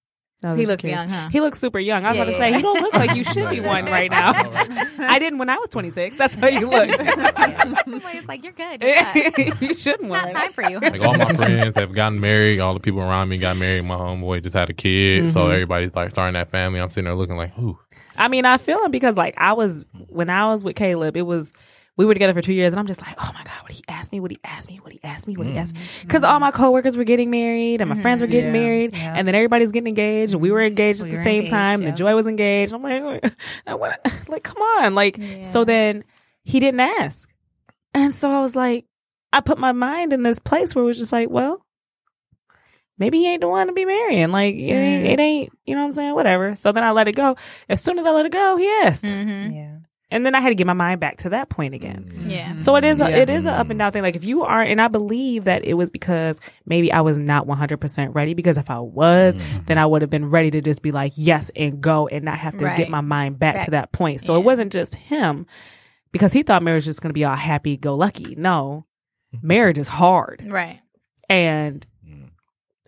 I 0.45 0.49
was 0.53 0.61
He 0.61 0.67
looks 0.67 0.83
curious. 0.83 1.01
young, 1.01 1.09
huh? 1.09 1.29
He 1.31 1.41
looks 1.41 1.59
super 1.59 1.81
young. 1.81 2.05
I 2.05 2.11
was 2.11 2.17
Yeah, 2.17 2.23
about 2.23 2.33
to 2.33 2.39
yeah. 2.39 2.51
say, 2.51 2.57
he 2.57 2.63
don't 2.63 2.81
look 2.81 2.95
like 2.95 3.17
you 3.17 3.25
should 3.25 3.51
be 3.51 3.59
one 3.61 3.87
right 3.87 4.11
now. 4.11 4.31
I 5.01 5.19
didn't 5.19 5.39
when 5.41 5.51
I 5.51 5.57
was 5.57 5.69
26. 5.71 6.17
That's 6.17 6.37
how 6.37 6.47
you 6.49 6.69
look. 6.71 6.89
it's 6.93 8.29
like 8.29 8.45
you're 8.45 8.53
good. 8.53 8.83
You're 8.83 9.51
you 9.61 9.75
shouldn't 9.75 10.03
It's 10.05 10.09
not 10.11 10.31
time 10.31 10.53
for 10.53 10.63
you. 10.63 10.79
Like 10.79 11.01
all 11.01 11.17
my 11.17 11.33
friends 11.35 11.77
have 11.77 11.93
gotten 11.93 12.21
married. 12.21 12.61
All 12.61 12.75
the 12.75 12.81
people 12.81 13.01
around 13.01 13.29
me 13.29 13.39
got 13.39 13.57
married. 13.57 13.83
My 13.85 13.97
homeboy 13.97 14.43
just 14.43 14.55
had 14.55 14.71
a 14.71 14.75
kid. 14.75 15.33
So 15.33 15.47
Mhm. 15.49 15.53
everybody's 15.55 15.95
like 15.95 16.11
starting 16.11 16.35
that 16.35 16.51
family. 16.51 16.81
I'm 16.81 16.91
sitting 16.91 17.05
there 17.05 17.15
looking 17.15 17.37
like, 17.37 17.57
ooh. 17.59 17.79
I 18.17 18.29
mean, 18.29 18.45
I 18.45 18.59
feel 18.59 18.83
him 18.85 18.91
because 18.91 19.17
like 19.17 19.35
I 19.39 19.53
was 19.53 19.85
when 20.09 20.31
I 20.31 20.47
was 20.53 20.65
with 20.65 20.77
Caleb, 20.77 21.17
it 21.17 21.23
was 21.23 21.53
we 21.99 22.07
were 22.07 22.15
together 22.15 22.33
for 22.33 22.41
two 22.41 22.55
years, 22.55 22.73
and 22.73 22.81
I'm 22.81 22.87
just 22.87 23.03
like, 23.03 23.15
oh 23.19 23.31
my 23.35 23.43
god, 23.45 23.61
what 23.63 23.73
he 23.73 23.83
asked 23.89 24.13
me, 24.13 24.21
what 24.21 24.31
he 24.31 24.39
asked 24.45 24.71
me, 24.71 24.79
what 24.83 24.93
he 24.93 25.01
asked 25.05 25.27
me, 25.27 25.37
what 25.37 25.47
he 25.47 25.55
asked 25.59 25.75
me, 25.75 25.81
because 26.01 26.25
all 26.25 26.41
my 26.41 26.51
coworkers 26.51 26.97
were 26.97 27.05
getting 27.05 27.31
married 27.31 27.81
and 27.83 27.91
my 27.91 28.01
friends 28.01 28.23
were 28.23 28.27
getting 28.29 28.47
Yeah. 28.55 28.61
married, 28.63 28.97
Yeah. 28.97 29.13
and 29.17 29.27
then 29.29 29.35
everybody's 29.35 29.73
getting 29.73 29.89
engaged, 29.89 30.33
and 30.33 30.41
we 30.41 30.51
were 30.51 30.63
engaged 30.63 31.03
We 31.03 31.11
at 31.11 31.17
the 31.19 31.23
same 31.23 31.35
engaged, 31.45 31.51
time. 31.51 31.83
yeah. 31.83 31.89
And 31.89 31.97
Joy 31.97 32.15
was 32.15 32.27
engaged. 32.27 32.73
I'm 32.73 32.83
like, 32.83 33.35
I 33.67 33.75
wanna, 33.75 33.99
like, 34.29 34.45
come 34.45 34.63
on, 34.63 34.95
like. 34.95 35.21
So 35.43 35.65
then 35.65 36.05
he 36.45 36.61
didn't 36.61 36.81
ask, 36.81 37.29
and 37.93 38.15
so 38.15 38.31
I 38.31 38.41
was 38.41 38.57
like, 38.57 38.87
I 39.33 39.41
put 39.41 39.59
my 39.59 39.73
mind 39.73 40.13
in 40.15 40.23
this 40.23 40.39
place 40.39 40.75
where 40.75 40.85
it 40.85 40.87
was 40.87 40.99
just 40.99 41.13
like, 41.13 41.29
well. 41.29 41.63
Maybe 43.01 43.19
he 43.19 43.29
ain't 43.29 43.43
the 43.43 43.49
one 43.49 43.69
to 43.69 43.73
be 43.73 43.85
marrying. 43.85 44.31
Like 44.33 44.57
it 44.57 44.73
ain't, 44.73 45.05
Mm. 45.07 45.09
it 45.13 45.21
ain't, 45.21 45.53
you 45.65 45.77
know 45.77 45.83
what 45.83 45.87
I'm 45.87 45.93
saying? 45.93 46.15
Whatever. 46.17 46.57
So 46.57 46.73
then 46.73 46.83
I 46.83 46.91
let 46.91 47.07
it 47.07 47.15
go. 47.15 47.37
As 47.69 47.81
soon 47.81 47.97
as 47.97 48.05
I 48.05 48.11
let 48.11 48.27
it 48.27 48.33
go, 48.33 48.57
he 48.57 48.69
asked, 48.83 49.05
Mm-hmm. 49.05 49.53
Yeah. 49.53 49.77
And 50.11 50.25
then 50.25 50.35
I 50.35 50.41
had 50.41 50.49
to 50.49 50.55
get 50.55 50.67
my 50.67 50.73
mind 50.73 51.01
back 51.01 51.19
to 51.19 51.29
that 51.31 51.49
point 51.51 51.75
again. 51.75 52.11
Mm. 52.15 52.31
Yeah. 52.31 52.57
So 52.57 52.77
it 52.77 52.85
is 52.85 53.01
a, 53.01 53.11
Yeah. 53.11 53.17
it 53.19 53.31
is 53.31 53.45
an 53.47 53.55
up 53.55 53.69
and 53.71 53.79
down 53.79 53.93
thing. 53.93 54.03
Like 54.03 54.17
if 54.17 54.25
you 54.25 54.43
aren't, 54.43 54.71
and 54.71 54.81
I 54.81 54.89
believe 54.89 55.45
that 55.45 55.65
it 55.65 55.75
was 55.75 55.91
because 55.91 56.39
maybe 56.67 56.91
I 56.93 57.01
was 57.03 57.19
not 57.19 57.47
100% 57.47 58.15
ready. 58.15 58.35
Because 58.35 58.57
if 58.57 58.71
I 58.71 58.79
was, 58.81 59.37
mm. 59.37 59.67
then 59.67 59.77
I 59.79 59.85
would 59.87 60.01
have 60.03 60.11
been 60.11 60.31
ready 60.31 60.51
to 60.53 60.61
just 60.61 60.81
be 60.83 60.93
like 60.93 61.13
yes 61.17 61.51
and 61.55 61.81
go 61.81 62.09
and 62.09 62.25
not 62.25 62.39
have 62.39 62.57
to 62.59 62.65
Right. 62.65 62.77
get 62.79 62.89
my 62.89 63.01
mind 63.03 63.39
back, 63.39 63.55
Back- 63.57 63.65
to 63.67 63.71
that 63.73 63.93
point. 63.93 64.21
So 64.23 64.33
yeah. 64.35 64.41
it 64.41 64.45
wasn't 64.45 64.73
just 64.73 64.95
him 64.95 65.47
because 66.13 66.33
he 66.33 66.43
thought 66.43 66.63
marriage 66.63 66.87
was 66.87 67.01
going 67.01 67.11
to 67.11 67.15
be 67.15 67.25
all 67.25 67.37
happy 67.37 67.77
go 67.77 67.95
lucky. 67.95 68.35
No, 68.37 68.87
marriage 69.43 69.77
is 69.79 69.89
hard, 69.89 70.43
Right. 70.47 70.81
and 71.29 71.87
mm. 72.09 72.31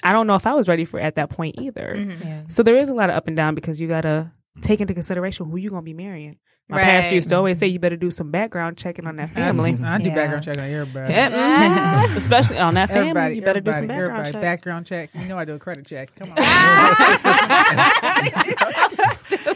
I 0.03 0.12
don't 0.14 0.27
know 0.27 0.37
if 0.37 0.47
I 0.47 0.55
was 0.55 0.68
ready 0.68 0.87
for 0.87 0.99
it 0.99 1.03
at 1.03 1.16
that 1.16 1.29
point 1.29 1.57
either. 1.61 1.95
Mhm. 1.99 2.25
Yeah. 2.25 2.43
So 2.49 2.62
there 2.62 2.77
is 2.77 2.89
a 2.89 2.95
lot 2.95 3.11
of 3.11 3.16
up 3.16 3.29
and 3.29 3.37
down 3.37 3.55
because 3.55 3.79
you 3.79 3.89
gotta 3.89 4.33
Mm-hmm. 4.57 4.63
take 4.67 4.81
into 4.81 4.95
consideration 4.95 5.47
who 5.49 5.57
you're 5.57 5.71
gonna 5.71 5.83
be 5.83 5.95
marrying. 5.95 6.37
My 6.69 6.79
Right. 6.79 6.85
pastor 6.85 7.15
used 7.15 7.29
to 7.31 7.37
always 7.37 7.59
say 7.59 7.67
you 7.69 7.79
better 7.79 7.97
do 7.97 8.11
some 8.11 8.31
background 8.33 8.77
checking 8.77 9.07
on 9.07 9.15
that 9.17 9.31
family. 9.31 9.79
I 9.83 9.99
do 9.99 10.09
Yeah. 10.09 10.15
background 10.15 10.43
check 10.45 10.59
on 10.59 10.65
everybody. 10.65 11.13
Yeah, 11.15 12.05
Especially 12.17 12.59
on 12.59 12.75
that 12.75 12.89
family, 12.89 13.11
Everybody, 13.11 13.35
you 13.37 13.43
better 13.43 13.61
do 13.61 13.73
some 13.73 13.87
background 13.87 14.11
everybody. 14.27 14.33
checks. 14.33 14.43
Background 14.61 14.87
check. 14.87 15.11
You 15.15 15.29
know 15.29 15.39
I 15.39 15.45
do 15.45 15.55
a 15.55 15.59
credit 15.61 15.87
check. 15.87 16.15
Come 16.17 16.31
on. 16.31 16.37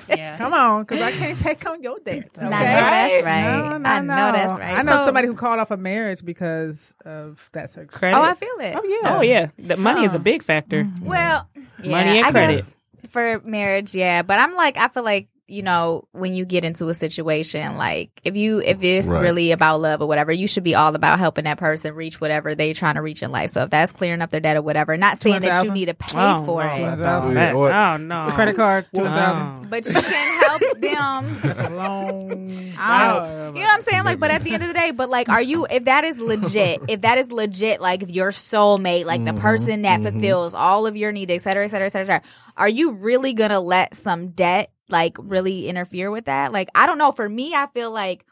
Yeah. 0.08 0.36
Come 0.38 0.52
on, 0.54 0.82
because 0.82 1.00
I 1.00 1.12
can't 1.12 1.38
take 1.38 1.64
on 1.68 1.82
your 1.82 1.98
debt. 2.04 2.30
Okay? 2.36 2.46
I 2.46 2.50
know 2.50 2.90
that's 2.90 3.24
right. 3.24 3.42
No, 3.44 3.78
no, 3.78 3.90
I 3.90 4.00
know 4.00 4.14
no. 4.14 4.32
that's 4.32 4.58
right. 4.58 4.78
I 4.78 4.82
know 4.82 4.92
So- 4.98 5.04
somebody 5.06 5.26
who 5.28 5.34
called 5.34 5.58
off 5.60 5.70
a 5.70 5.76
marriage 5.76 6.24
because 6.24 6.92
of 7.04 7.48
that 7.52 7.70
circumstance. 7.70 7.98
Credit. 7.98 8.16
Oh, 8.16 8.22
I 8.22 8.34
feel 8.34 8.58
it. 8.60 8.76
Oh 8.76 8.84
yeah. 8.84 9.16
Oh 9.16 9.20
yeah, 9.22 9.48
the 9.58 9.76
money 9.76 10.04
is 10.04 10.12
a 10.12 10.16
oh. 10.16 10.20
big 10.20 10.42
factor. 10.42 10.84
Mm-hmm. 10.84 11.04
Well, 11.04 11.48
yeah, 11.82 11.90
Money 11.90 12.18
and 12.18 12.26
I 12.26 12.30
credit. 12.30 12.64
guess 12.64 12.73
for 13.14 13.40
marriage, 13.44 13.94
yeah. 13.94 14.22
But 14.22 14.38
I'm 14.40 14.54
like, 14.54 14.76
I 14.76 14.88
feel 14.88 15.04
like 15.04 15.28
you 15.46 15.62
know, 15.62 16.08
when 16.12 16.32
you 16.34 16.46
get 16.46 16.64
into 16.64 16.88
a 16.88 16.94
situation, 16.94 17.76
like 17.76 18.10
if 18.24 18.34
you 18.34 18.60
if 18.60 18.82
it's 18.82 19.06
Right. 19.08 19.20
really 19.20 19.52
about 19.52 19.80
love 19.80 20.00
or 20.00 20.08
whatever, 20.08 20.32
you 20.32 20.46
should 20.46 20.64
be 20.64 20.74
all 20.74 20.94
about 20.94 21.18
helping 21.18 21.44
that 21.44 21.58
person 21.58 21.94
reach 21.94 22.20
whatever 22.20 22.54
they're 22.54 22.72
trying 22.72 22.94
to 22.94 23.02
reach 23.02 23.22
in 23.22 23.30
life. 23.30 23.50
So 23.50 23.64
if 23.64 23.70
that's 23.70 23.92
clearing 23.92 24.22
up 24.22 24.30
their 24.30 24.40
debt 24.40 24.56
or 24.56 24.62
whatever, 24.62 24.96
not 24.96 25.20
saying 25.20 25.42
that 25.42 25.64
you 25.64 25.70
need 25.70 25.86
to 25.86 25.94
pay 25.94 26.12
Oh, 26.18 26.44
for 26.44 26.64
no, 26.64 26.70
it, 26.70 26.98
no, 26.98 27.30
Yeah, 27.32 27.94
oh 27.94 27.96
no, 27.98 28.30
Credit 28.32 28.56
card, 28.56 28.86
two 28.94 29.02
Oh. 29.02 29.04
thousand. 29.04 29.68
but 29.68 29.84
you 29.86 29.92
can 29.92 30.42
help 30.42 30.62
them. 30.80 31.38
That's 31.42 31.60
a 31.60 31.68
long. 31.70 32.74
I 32.78 33.08
don't- 33.08 33.56
you 33.56 33.60
know 33.62 33.66
what 33.68 33.74
I'm 33.74 33.80
saying? 33.82 34.04
Like, 34.04 34.18
but 34.18 34.30
at 34.30 34.42
the 34.44 34.52
end 34.54 34.62
of 34.62 34.68
the 34.68 34.74
day, 34.74 34.90
but 34.90 35.08
like, 35.10 35.28
are 35.28 35.42
you, 35.42 35.66
if 35.70 35.84
that 35.84 36.04
is 36.04 36.18
legit, 36.18 36.80
if 36.88 37.02
that 37.02 37.18
is 37.18 37.30
legit, 37.30 37.80
like 37.80 38.04
your 38.14 38.30
soulmate, 38.30 39.04
like 39.04 39.24
the 39.24 39.30
mm-hmm, 39.32 39.40
person 39.40 39.82
that 39.82 40.00
mm-hmm. 40.00 40.10
fulfills 40.10 40.54
all 40.54 40.86
of 40.86 40.96
your 40.96 41.12
needs, 41.12 41.30
et 41.30 41.40
cetera, 41.42 41.64
et 41.64 41.68
cetera, 41.68 41.86
et 41.86 41.90
cetera, 41.90 42.02
et 42.16 42.20
cetera, 42.20 42.30
are 42.56 42.68
you 42.68 42.92
really 42.92 43.32
gonna 43.32 43.60
let 43.60 43.94
some 43.94 44.28
debt, 44.28 44.70
like, 44.88 45.16
really 45.18 45.68
interfere 45.68 46.10
with 46.10 46.26
that? 46.26 46.52
Like, 46.52 46.68
I 46.74 46.86
don't 46.86 46.98
know. 46.98 47.12
For 47.12 47.28
me, 47.28 47.54
I 47.54 47.66
feel 47.74 47.90
like 47.90 48.24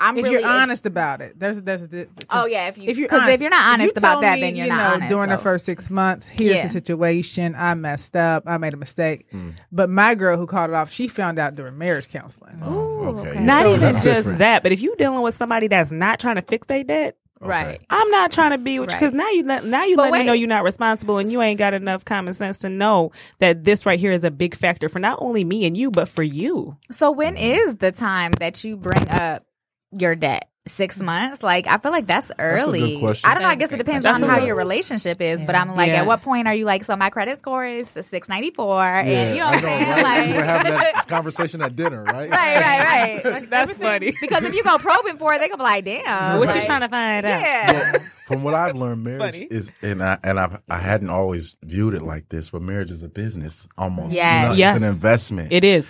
I'm 0.00 0.16
If 0.16 0.22
really. 0.26 0.36
you're 0.42 0.48
honest 0.48 0.86
about 0.86 1.20
it, 1.20 1.36
there's 1.40 1.60
there's 1.60 1.82
a. 1.82 2.06
Oh, 2.30 2.46
yeah, 2.46 2.68
if 2.68 2.78
you- 2.78 2.88
if 2.88 2.98
you're 2.98 3.08
'cause 3.08 3.28
if 3.28 3.40
you're 3.40 3.50
not 3.50 3.72
honest 3.74 3.86
you 3.86 3.92
about 3.96 4.20
that, 4.20 4.34
me, 4.36 4.42
then 4.42 4.54
you're 4.54 4.66
you 4.66 4.72
not 4.72 4.78
know, 4.78 4.94
honest, 4.94 5.08
During 5.08 5.30
the 5.30 5.38
first 5.38 5.66
six 5.66 5.90
months, 5.90 6.28
here's 6.28 6.54
Yeah. 6.58 6.62
the 6.62 6.68
situation. 6.68 7.56
I 7.56 7.74
messed 7.74 8.14
up. 8.14 8.44
I 8.46 8.58
made 8.58 8.74
a 8.74 8.76
mistake. 8.76 9.26
Hmm. 9.32 9.50
But 9.72 9.90
my 9.90 10.14
girl 10.14 10.36
who 10.36 10.46
called 10.46 10.70
it 10.70 10.74
off, 10.76 10.92
she 10.92 11.08
found 11.08 11.40
out 11.40 11.56
during 11.56 11.78
marriage 11.78 12.08
counseling. 12.10 12.60
Oh, 12.64 13.18
okay. 13.18 13.40
Not 13.44 13.64
So 13.66 13.74
even 13.74 13.88
just 13.92 14.04
different. 14.04 14.38
that, 14.38 14.62
but 14.62 14.70
if 14.70 14.80
you're 14.80 14.94
dealing 14.94 15.20
with 15.22 15.34
somebody 15.36 15.66
that's 15.66 15.90
not 15.90 16.20
trying 16.20 16.36
to 16.36 16.42
fix 16.42 16.68
their 16.68 16.84
debt, 16.84 17.16
right. 17.40 17.80
I'm 17.90 18.10
not 18.10 18.32
trying 18.32 18.50
to 18.50 18.58
be 18.58 18.78
with 18.78 18.90
you 18.90 18.96
because 18.96 19.12
now 19.12 19.28
you 19.30 19.44
let- 19.44 19.64
now 19.64 19.84
you 19.84 19.96
But 19.96 20.10
let 20.10 20.18
me 20.20 20.24
know 20.26 20.32
you're 20.32 20.48
not 20.48 20.64
responsible 20.64 21.18
and 21.18 21.30
you 21.30 21.40
ain't 21.42 21.58
got 21.58 21.74
enough 21.74 22.04
common 22.04 22.34
sense 22.34 22.58
to 22.58 22.68
know 22.68 23.12
that 23.38 23.64
this 23.64 23.86
right 23.86 23.98
here 24.00 24.12
is 24.12 24.24
a 24.24 24.30
big 24.30 24.54
factor 24.54 24.88
for 24.88 24.98
not 24.98 25.18
only 25.20 25.44
me 25.44 25.66
and 25.66 25.76
you 25.76 25.90
but 25.90 26.08
for 26.08 26.22
you. 26.22 26.76
So 26.90 27.10
when 27.10 27.36
is 27.36 27.76
the 27.76 27.92
time 27.92 28.32
that 28.40 28.64
you 28.64 28.76
bring 28.76 29.08
up 29.08 29.44
your 29.92 30.14
debt? 30.16 30.48
Six 30.68 30.98
months? 31.00 31.42
Like 31.42 31.66
I 31.66 31.78
feel 31.78 31.90
like 31.92 32.06
that's 32.06 32.30
early. 32.38 32.98
question. 32.98 33.28
I 33.28 33.34
don't 33.34 33.42
know. 33.42 33.48
I 33.48 33.54
guess 33.56 33.72
it 33.72 33.78
depends 33.78 34.04
question. 34.04 34.24
on 34.24 34.30
how 34.30 34.44
your 34.44 34.54
relationship 34.54 35.20
is. 35.20 35.42
But 35.44 35.54
I'm 35.54 35.74
like, 35.74 35.88
Yeah. 35.92 36.00
at 36.00 36.06
what 36.06 36.22
point 36.22 36.46
are 36.46 36.54
you 36.54 36.64
like? 36.64 36.84
So 36.84 36.96
my 36.96 37.10
credit 37.10 37.38
score 37.38 37.64
is 37.64 37.88
six 37.88 38.28
ninety 38.28 38.50
four, 38.50 38.82
and 38.82 39.34
you 39.34 39.40
know 39.42 39.46
I 39.48 39.50
what 39.50 39.54
I'm 39.56 39.60
saying? 39.62 39.88
right? 39.90 40.02
Like, 40.02 40.26
we 40.28 40.32
were 40.34 40.42
having 40.44 40.72
that 40.72 41.08
conversation 41.08 41.62
at 41.62 41.74
dinner, 41.76 42.04
right? 42.04 42.30
right, 42.30 42.60
right, 42.60 43.24
right. 43.24 43.50
That's 43.50 43.74
funny. 43.76 44.14
because 44.20 44.44
if 44.44 44.54
you 44.54 44.62
go 44.62 44.78
probing 44.78 45.16
for 45.18 45.34
it, 45.34 45.38
they 45.40 45.48
gonna 45.48 45.58
be 45.58 45.62
like, 45.64 45.84
damn. 45.84 46.38
What 46.38 46.48
like, 46.48 46.56
you 46.56 46.62
trying 46.66 46.80
to 46.82 46.88
find 46.88 47.26
out? 47.26 47.40
Yeah. 47.40 47.98
From 48.26 48.42
what 48.44 48.54
I've 48.54 48.76
learned, 48.76 49.04
marriage 49.04 49.40
is, 49.50 49.70
and 49.82 50.02
I 50.02 50.18
and 50.22 50.38
I 50.38 50.58
I 50.68 50.78
hadn't 50.78 51.08
always 51.10 51.56
viewed 51.64 51.94
it 51.94 52.02
like 52.02 52.28
this, 52.28 52.50
but 52.50 52.60
marriage 52.62 52.90
is 52.90 53.02
a 53.02 53.08
business 53.08 53.66
almost. 53.78 54.14
You 54.14 54.22
know, 54.22 54.52
Yes. 54.52 54.76
it's 54.76 54.84
an 54.84 54.90
investment. 54.90 55.52
It 55.52 55.64
is. 55.64 55.88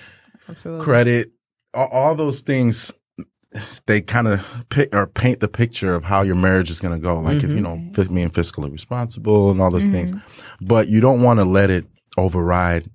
Absolutely. 0.48 0.84
Credit, 0.84 1.30
all, 1.74 1.88
all 1.88 2.14
those 2.14 2.42
things. 2.42 2.92
They 3.86 4.02
kind 4.02 4.28
of 4.28 4.44
pick 4.68 4.94
or 4.94 5.06
paint 5.06 5.40
the 5.40 5.48
picture 5.48 5.94
of 5.94 6.04
how 6.04 6.22
your 6.22 6.34
marriage 6.34 6.70
is 6.70 6.80
going 6.80 6.94
to 6.94 7.00
go. 7.00 7.18
Like 7.18 7.36
if 7.36 7.44
you 7.44 7.56
mm-hmm. 7.56 7.86
know, 7.86 7.92
fi- 7.92 8.12
being 8.12 8.30
fiscally 8.30 8.70
responsible 8.70 9.50
and 9.50 9.60
all 9.62 9.70
those 9.70 9.86
things, 9.86 10.12
mm-hmm. 10.12 10.66
but 10.66 10.88
you 10.88 11.00
don't 11.00 11.22
want 11.22 11.40
to 11.40 11.44
let 11.44 11.70
it 11.70 11.86
override 12.18 12.90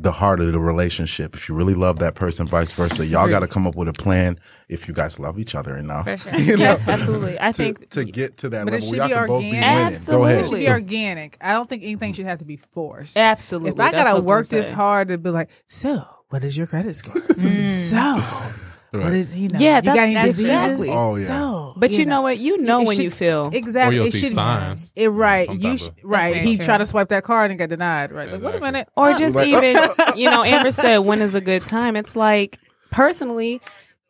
the 0.00 0.12
heart 0.12 0.40
of 0.40 0.52
the 0.52 0.58
relationship. 0.58 1.34
If 1.34 1.48
you 1.48 1.54
really 1.54 1.74
love 1.74 1.98
that 1.98 2.14
person, 2.14 2.46
vice 2.46 2.72
versa, 2.72 3.04
y'all 3.04 3.28
got 3.28 3.40
to 3.40 3.48
come 3.48 3.66
up 3.66 3.74
with 3.74 3.88
a 3.88 3.92
plan. 3.92 4.38
If 4.68 4.86
you 4.86 4.94
guys 4.94 5.18
love 5.18 5.38
each 5.38 5.54
other 5.54 5.76
enough, 5.76 6.08
For 6.08 6.16
sure. 6.16 6.34
you 6.38 6.56
know, 6.56 6.64
Yeah, 6.64 6.84
absolutely. 6.86 7.40
I 7.40 7.52
to, 7.52 7.56
think 7.56 7.90
to 7.90 8.04
get 8.04 8.38
to 8.38 8.48
that 8.50 8.64
But 8.64 8.74
level, 8.74 8.88
should 8.88 8.96
y'all 8.96 9.08
can 9.08 9.26
both 9.26 9.40
be 9.40 9.48
organic. 9.48 9.94
winning. 9.94 10.06
Go 10.06 10.24
It 10.24 10.44
should 10.44 10.56
be 10.56 10.68
organic. 10.68 11.38
I 11.40 11.52
don't 11.52 11.68
think 11.68 11.82
anything 11.82 12.12
should 12.12 12.26
have 12.26 12.38
to 12.38 12.44
be 12.44 12.56
forced. 12.56 13.16
absolutely. 13.16 13.70
If 13.70 13.80
I 13.80 13.90
That's 13.90 14.04
what 14.04 14.04
gotta 14.04 14.24
work 14.24 14.48
this 14.48 14.68
say. 14.68 14.74
hard 14.74 15.08
to 15.08 15.18
be 15.18 15.30
like, 15.30 15.50
so 15.66 16.06
what 16.28 16.44
is 16.44 16.56
your 16.56 16.66
credit 16.66 16.94
score? 16.94 17.14
So 17.22 17.96
mm. 17.96 18.52
What 18.90 19.02
Right. 19.02 19.12
is 19.14 19.30
you 19.32 19.48
know? 19.48 19.58
Yeah, 19.58 19.76
you 19.76 19.82
that's- 19.82 19.98
any 19.98 20.14
that's 20.14 20.38
exactly. 20.38 20.90
Oh, 20.90 21.16
yeah. 21.16 21.26
So, 21.26 21.74
But 21.76 21.92
you 21.92 22.06
know 22.06 22.22
what? 22.22 22.38
You 22.38 22.58
know 22.58 22.80
It 22.80 22.86
when 22.86 22.96
should- 22.96 23.04
you 23.04 23.10
feel 23.10 23.50
exactly. 23.52 23.96
Or 23.96 23.98
you'll 23.98 24.06
it 24.08 24.12
see 24.12 24.20
should- 24.20 24.32
signs. 24.32 24.92
It 24.96 25.08
right. 25.08 25.48
You 25.52 25.76
sh- 25.76 25.88
of- 25.88 25.94
right. 26.04 26.36
He 26.36 26.56
true. 26.56 26.64
tried 26.66 26.78
to 26.78 26.86
swipe 26.86 27.08
that 27.10 27.22
card 27.24 27.50
and 27.50 27.58
got 27.58 27.68
denied. 27.68 28.12
Right. 28.12 28.30
Like, 28.32 28.42
wait 28.42 28.54
a 28.54 28.60
minute. 28.60 28.88
or 28.96 29.12
just 29.14 29.36
Like- 29.36 29.48
even 29.48 29.76
you 30.16 30.30
know 30.30 30.42
amber 30.42 30.72
said 30.72 30.98
when 30.98 31.20
is 31.20 31.34
a 31.34 31.40
good 31.40 31.62
time 31.62 31.96
it's 31.96 32.16
like 32.16 32.58
personally 32.90 33.60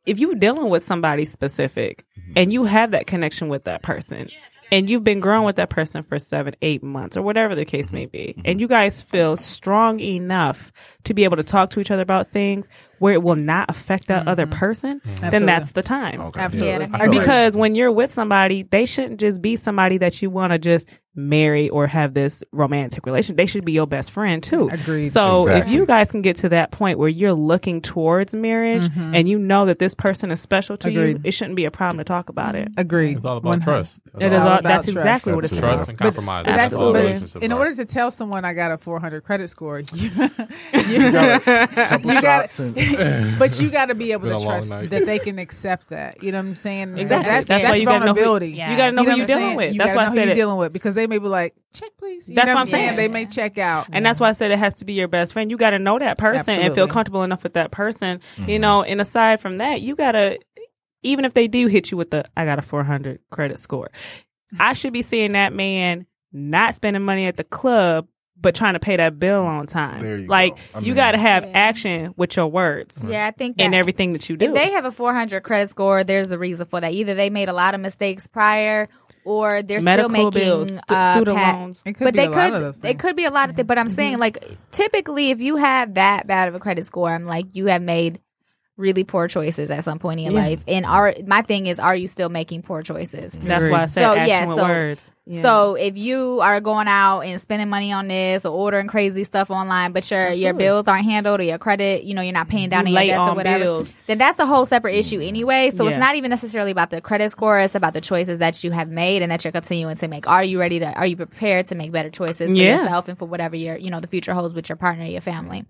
if 0.06 0.18
you're 0.18 0.34
dealing 0.34 0.68
with 0.70 0.82
somebody 0.82 1.24
specific 1.24 2.04
mm-hmm. 2.18 2.32
and 2.36 2.52
you 2.52 2.64
have 2.64 2.92
that 2.92 3.06
connection 3.06 3.48
with 3.48 3.64
that 3.64 3.82
person 3.82 4.28
and 4.70 4.88
you've 4.90 5.04
been 5.04 5.20
growing 5.20 5.44
with 5.44 5.56
that 5.56 5.70
person 5.70 6.02
for 6.02 6.18
seven 6.18 6.54
eight 6.62 6.82
months 6.82 7.16
or 7.16 7.22
whatever 7.22 7.54
the 7.54 7.64
case 7.64 7.86
mm-hmm. 7.88 7.96
may 7.96 8.06
be 8.06 8.34
and 8.38 8.44
mm-hmm. 8.44 8.60
you 8.60 8.68
guys 8.68 9.02
feel 9.02 9.36
strong 9.36 10.00
enough 10.00 10.72
to 11.04 11.14
be 11.14 11.24
able 11.24 11.36
to 11.36 11.42
talk 11.44 11.70
to 11.70 11.80
each 11.80 11.90
other 11.90 12.02
about 12.02 12.28
things 12.28 12.68
where 12.98 13.14
it 13.14 13.22
will 13.22 13.36
not 13.36 13.70
affect 13.70 14.08
that 14.08 14.28
other 14.28 14.46
mm-hmm. 14.46 14.58
person 14.58 15.00
mm-hmm. 15.00 15.14
then 15.14 15.24
Absolutely. 15.24 15.46
that's 15.46 15.72
the 15.72 15.82
time 15.82 16.20
Okay. 16.20 16.40
Absolutely. 16.40 16.86
Yeah, 16.92 17.10
because 17.10 17.56
when 17.56 17.74
you're 17.74 17.92
with 17.92 18.12
somebody, 18.12 18.62
they 18.62 18.86
shouldn't 18.86 19.20
just 19.20 19.40
be 19.40 19.56
somebody 19.56 19.98
that 19.98 20.20
you 20.22 20.30
want 20.30 20.52
to 20.52 20.58
just 20.58 20.88
marry 21.18 21.68
or 21.68 21.86
have 21.86 22.14
this 22.14 22.44
romantic 22.52 23.04
relation. 23.04 23.34
They 23.34 23.46
should 23.46 23.64
be 23.64 23.72
your 23.72 23.88
best 23.88 24.12
friend 24.12 24.40
too. 24.42 24.68
Agreed. 24.70 25.08
So 25.08 25.48
if 25.48 25.68
you 25.68 25.84
guys 25.84 26.12
can 26.12 26.22
get 26.22 26.36
to 26.36 26.50
that 26.50 26.70
point 26.70 26.98
where 26.98 27.08
you're 27.08 27.32
looking 27.32 27.82
towards 27.82 28.34
marriage 28.34 28.84
mm-hmm. 28.84 29.16
and 29.16 29.28
you 29.28 29.38
know 29.38 29.66
that 29.66 29.80
this 29.80 29.94
person 29.94 30.30
is 30.30 30.40
special 30.40 30.76
to 30.78 30.90
you, 30.90 31.20
it 31.24 31.32
shouldn't 31.32 31.56
be 31.56 31.64
a 31.64 31.70
problem 31.72 31.98
to 31.98 32.04
talk 32.04 32.28
about 32.28 32.54
it. 32.54 32.68
agreed. 32.76 33.16
It's 33.16 33.24
all 33.24 33.38
about 33.38 33.48
One- 33.48 33.60
trust. 33.60 34.00
It 34.18 34.26
is 34.26 34.32
all 34.32 34.40
all, 34.40 34.46
about 34.46 34.62
that's 34.62 34.92
trust. 34.92 34.98
exactly 34.98 35.34
what 35.34 35.44
it's 35.44 35.54
Absolutely. 35.54 35.68
about. 35.68 35.76
Trust 35.76 35.88
and 35.88 35.98
compromise. 35.98 36.44
But 36.44 36.50
that's 36.52 36.72
That's 36.72 36.74
all 36.74 36.92
but 36.92 37.42
in 37.42 37.52
order 37.52 37.74
to 37.74 37.84
tell 37.84 38.10
someone 38.10 38.44
I 38.44 38.54
got 38.54 38.70
a 38.70 38.78
400 38.78 39.24
credit 39.24 39.48
score, 39.48 39.80
you, 39.94 40.10
You 40.88 41.12
got 41.12 41.42
a 41.42 41.66
couple 41.68 42.14
You 42.14 42.20
got- 42.20 42.22
shots 42.22 42.60
and 42.60 42.76
but 43.38 43.60
you 43.60 43.70
got 43.70 43.86
to 43.86 43.94
be 43.94 44.12
able 44.12 44.36
to 44.36 44.44
trust 44.44 44.70
that 44.70 44.90
they 45.06 45.18
can 45.18 45.38
accept 45.38 45.88
that. 45.88 46.22
You 46.22 46.32
know 46.32 46.38
what 46.38 46.46
I'm 46.46 46.54
saying? 46.54 46.98
Exactly. 46.98 47.30
That's, 47.30 47.46
That's 47.46 47.62
that's, 47.64 47.68
why 47.68 47.76
you 47.76 47.86
gotta 47.86 48.00
know 48.06 48.14
who- 48.14 48.20
vulnerability. 48.20 48.52
Yeah. 48.56 48.70
You 48.70 48.76
got 48.76 48.86
to 48.86 48.92
know 48.92 49.02
You 49.02 49.10
who 49.10 49.16
you're 49.18 49.26
dealing 49.26 49.42
saying? 49.44 49.56
with. 49.56 49.72
You 49.74 49.78
That's 49.78 49.94
why 49.94 50.06
I 50.06 50.14
said 50.14 50.26
you're 50.26 50.34
dealing 50.34 50.56
with 50.56 50.72
because 50.72 50.94
they 50.94 51.06
may 51.06 51.18
be 51.18 51.26
like, 51.28 51.54
check 51.72 51.90
please. 51.98 52.28
You 52.28 52.34
That's 52.34 52.46
know 52.46 52.54
what 52.54 52.54
what 52.54 52.60
I'm 52.60 52.66
I'm 52.66 52.70
saying. 52.70 52.86
saying. 52.88 52.96
They 52.96 53.08
may 53.08 53.26
check 53.26 53.58
out. 53.58 53.86
And 53.92 54.04
that's 54.04 54.20
why 54.20 54.28
I 54.28 54.32
said 54.32 54.50
it 54.50 54.58
has 54.58 54.74
to 54.76 54.84
be 54.84 54.94
your 54.94 55.08
best 55.08 55.32
friend. 55.32 55.50
You 55.50 55.56
got 55.56 55.70
to 55.70 55.78
know 55.78 55.98
that 55.98 56.18
person 56.18 56.58
and 56.60 56.74
feel 56.74 56.88
comfortable 56.88 57.22
enough 57.22 57.42
with 57.42 57.54
that 57.54 57.70
person, 57.70 58.20
you 58.46 58.58
know. 58.58 58.82
And 58.82 59.00
aside 59.00 59.40
from 59.40 59.58
that, 59.58 59.80
you 59.80 59.94
got 59.96 60.12
to, 60.12 60.38
even 61.02 61.24
if 61.24 61.34
they 61.34 61.48
do 61.48 61.66
hit 61.68 61.90
you 61.90 61.96
with 61.96 62.10
the, 62.10 62.24
I 62.36 62.44
got 62.44 62.58
a 62.58 62.62
400 62.62 63.20
credit 63.30 63.58
score, 63.60 63.88
I 64.58 64.72
should 64.72 64.92
be 64.92 65.02
seeing 65.02 65.32
that 65.32 65.52
man 65.52 66.06
not 66.32 66.74
spending 66.74 67.02
money 67.02 67.26
at 67.26 67.36
the 67.36 67.44
club, 67.44 68.06
but 68.40 68.54
trying 68.54 68.74
to 68.74 68.80
pay 68.80 68.96
that 68.96 69.18
bill 69.18 69.44
on 69.44 69.66
time. 69.66 70.00
There 70.00 70.18
you 70.18 70.26
like 70.26 70.56
go. 70.72 70.80
You 70.80 70.94
got 70.94 71.12
to 71.12 71.18
have 71.18 71.44
action 71.54 72.14
with 72.16 72.36
your 72.36 72.46
words 72.48 73.04
Yeah, 73.06 73.26
I 73.26 73.30
think 73.32 73.60
in 73.60 73.74
everything 73.74 74.12
that 74.12 74.28
you 74.28 74.36
do. 74.36 74.46
If 74.46 74.54
they 74.54 74.70
have 74.72 74.84
a 74.84 74.92
400 74.92 75.42
credit 75.42 75.70
score, 75.70 76.04
there's 76.04 76.30
a 76.30 76.38
reason 76.38 76.66
for 76.66 76.80
that. 76.80 76.92
Either 76.92 77.14
they 77.14 77.30
made 77.30 77.48
a 77.48 77.52
lot 77.52 77.74
of 77.74 77.80
mistakes 77.80 78.26
prior, 78.26 78.88
or 79.24 79.62
they're 79.62 79.80
Medical 79.80 80.08
still 80.10 80.24
making 80.24 80.40
bills, 80.40 80.76
stu- 80.78 80.94
uh, 80.94 81.12
student 81.12 81.36
pa- 81.36 81.52
loans. 81.52 81.82
But 81.84 82.14
they 82.14 82.28
could. 82.28 82.52
of 82.54 82.84
It 82.84 82.98
could 82.98 83.16
be 83.16 83.24
a 83.24 83.30
lot 83.30 83.50
of 83.50 83.56
things. 83.56 83.66
But 83.66 83.78
I'm 83.78 83.88
saying, 83.90 84.18
like, 84.18 84.38
typically, 84.70 85.30
if 85.30 85.40
you 85.40 85.56
have 85.56 85.94
that 85.94 86.26
bad 86.26 86.48
of 86.48 86.54
a 86.54 86.60
credit 86.60 86.86
score, 86.86 87.10
I'm 87.12 87.24
like, 87.26 87.46
you 87.52 87.66
have 87.66 87.82
made 87.82 88.20
really 88.78 89.04
poor 89.04 89.26
choices 89.28 89.70
at 89.70 89.82
some 89.84 89.98
point 89.98 90.20
in 90.20 90.26
your 90.26 90.34
Yeah. 90.34 90.48
life. 90.48 90.64
And 90.68 90.86
are 90.86 91.12
my 91.26 91.42
thing 91.42 91.66
is, 91.66 91.80
are 91.80 91.96
you 91.96 92.06
still 92.06 92.28
making 92.28 92.62
poor 92.62 92.80
choices? 92.82 93.32
That's 93.32 93.68
why 93.68 93.82
I 93.82 93.86
said 93.86 94.02
so 94.02 94.14
action 94.14 94.28
yeah, 94.28 94.46
with 94.46 94.56
so 94.56 94.62
words. 94.68 95.12
Yeah. 95.30 95.42
so 95.42 95.74
if 95.74 95.98
you 95.98 96.40
are 96.40 96.60
going 96.60 96.88
out 96.88 97.20
and 97.20 97.40
spending 97.40 97.68
money 97.68 97.92
on 97.92 98.08
this 98.08 98.46
or 98.46 98.50
ordering 98.56 98.86
crazy 98.86 99.24
stuff 99.24 99.50
online, 99.50 99.92
but 99.92 100.10
your 100.10 100.30
your 100.32 100.54
bills 100.54 100.88
aren't 100.88 101.04
handled 101.04 101.40
or 101.40 101.42
your 101.44 101.58
credit, 101.58 102.04
you 102.04 102.14
know, 102.14 102.22
you're 102.22 102.32
not 102.32 102.48
paying 102.48 102.68
down 102.70 102.86
You 102.86 102.94
your 102.94 103.04
debts 103.06 103.28
or 103.30 103.34
whatever, 103.34 103.64
bills. 103.64 103.92
then 104.06 104.18
that's 104.18 104.38
a 104.38 104.46
whole 104.46 104.64
separate 104.64 104.94
issue 104.94 105.20
anyway. 105.20 105.70
So 105.70 105.84
Yeah. 105.84 105.90
it's 105.90 106.00
not 106.00 106.16
even 106.16 106.30
necessarily 106.30 106.70
about 106.70 106.90
the 106.90 107.00
credit 107.00 107.30
score; 107.30 107.58
it's 107.60 107.74
about 107.74 107.92
the 107.94 108.00
choices 108.00 108.38
that 108.38 108.64
you 108.64 108.70
have 108.70 108.88
made 108.88 109.22
and 109.22 109.30
that 109.30 109.44
you're 109.44 109.52
continuing 109.52 109.96
to 109.96 110.08
make. 110.08 110.26
Are 110.26 110.42
you 110.42 110.58
ready 110.58 110.78
to? 110.78 110.92
Are 110.92 111.06
you 111.06 111.16
prepared 111.16 111.66
to 111.66 111.74
make 111.74 111.92
better 111.92 112.10
choices 112.10 112.50
for 112.50 112.56
Yeah. 112.56 112.78
yourself 112.78 113.08
and 113.08 113.18
for 113.18 113.26
whatever 113.26 113.54
your 113.56 113.76
you 113.76 113.90
know 113.90 114.00
the 114.00 114.08
future 114.08 114.32
holds 114.34 114.54
with 114.54 114.68
your 114.68 114.76
partner, 114.76 115.04
your 115.04 115.20
family? 115.20 115.64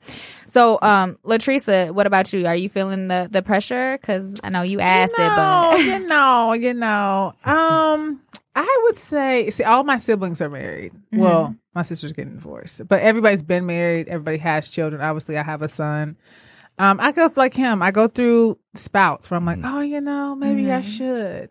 So, 0.47 0.79
um, 0.83 1.19
Latrice, 1.25 1.91
what 1.93 2.07
about 2.07 2.33
you? 2.33 2.47
Are 2.47 2.55
you 2.57 2.69
feeling 2.69 3.09
the 3.09 3.29
the 3.31 3.43
pressure? 3.43 3.99
Because 4.01 4.41
I 4.45 4.51
know 4.51 4.63
you 4.63 4.81
asked 4.81 5.15
no, 5.19 5.27
it, 5.27 5.33
but 5.37 5.79
you 5.81 6.07
know, 6.07 6.53
you 6.53 6.75
know. 6.75 7.35
Um, 7.45 8.21
I 8.55 8.81
would 8.85 8.97
say, 8.97 9.51
see, 9.51 9.65
all 9.65 9.85
my 9.85 9.97
siblings 9.97 10.41
are 10.41 10.49
married. 10.51 10.93
Mm-hmm. 10.93 11.19
Well, 11.21 11.55
my 11.75 11.83
sister's 11.83 12.13
getting 12.13 12.35
divorced, 12.35 12.87
but 12.89 13.01
everybody's 13.01 13.43
been 13.43 13.67
married. 13.67 14.09
Everybody 14.09 14.39
has 14.39 14.69
children. 14.69 15.01
Obviously, 15.01 15.39
I 15.39 15.43
have 15.45 15.63
a 15.63 15.69
son. 15.69 16.17
Um, 16.79 16.99
I 17.01 17.13
go 17.13 17.29
like 17.37 17.55
him. 17.55 17.83
I 17.83 17.91
go 17.91 18.07
through 18.09 18.59
spouts 18.75 19.31
where 19.31 19.37
I'm 19.39 19.45
like, 19.45 19.59
oh, 19.65 19.81
you 19.81 20.01
know, 20.01 20.35
maybe 20.35 20.73
I 20.73 20.79
Mm-hmm. 20.81 20.89
should. 20.91 21.51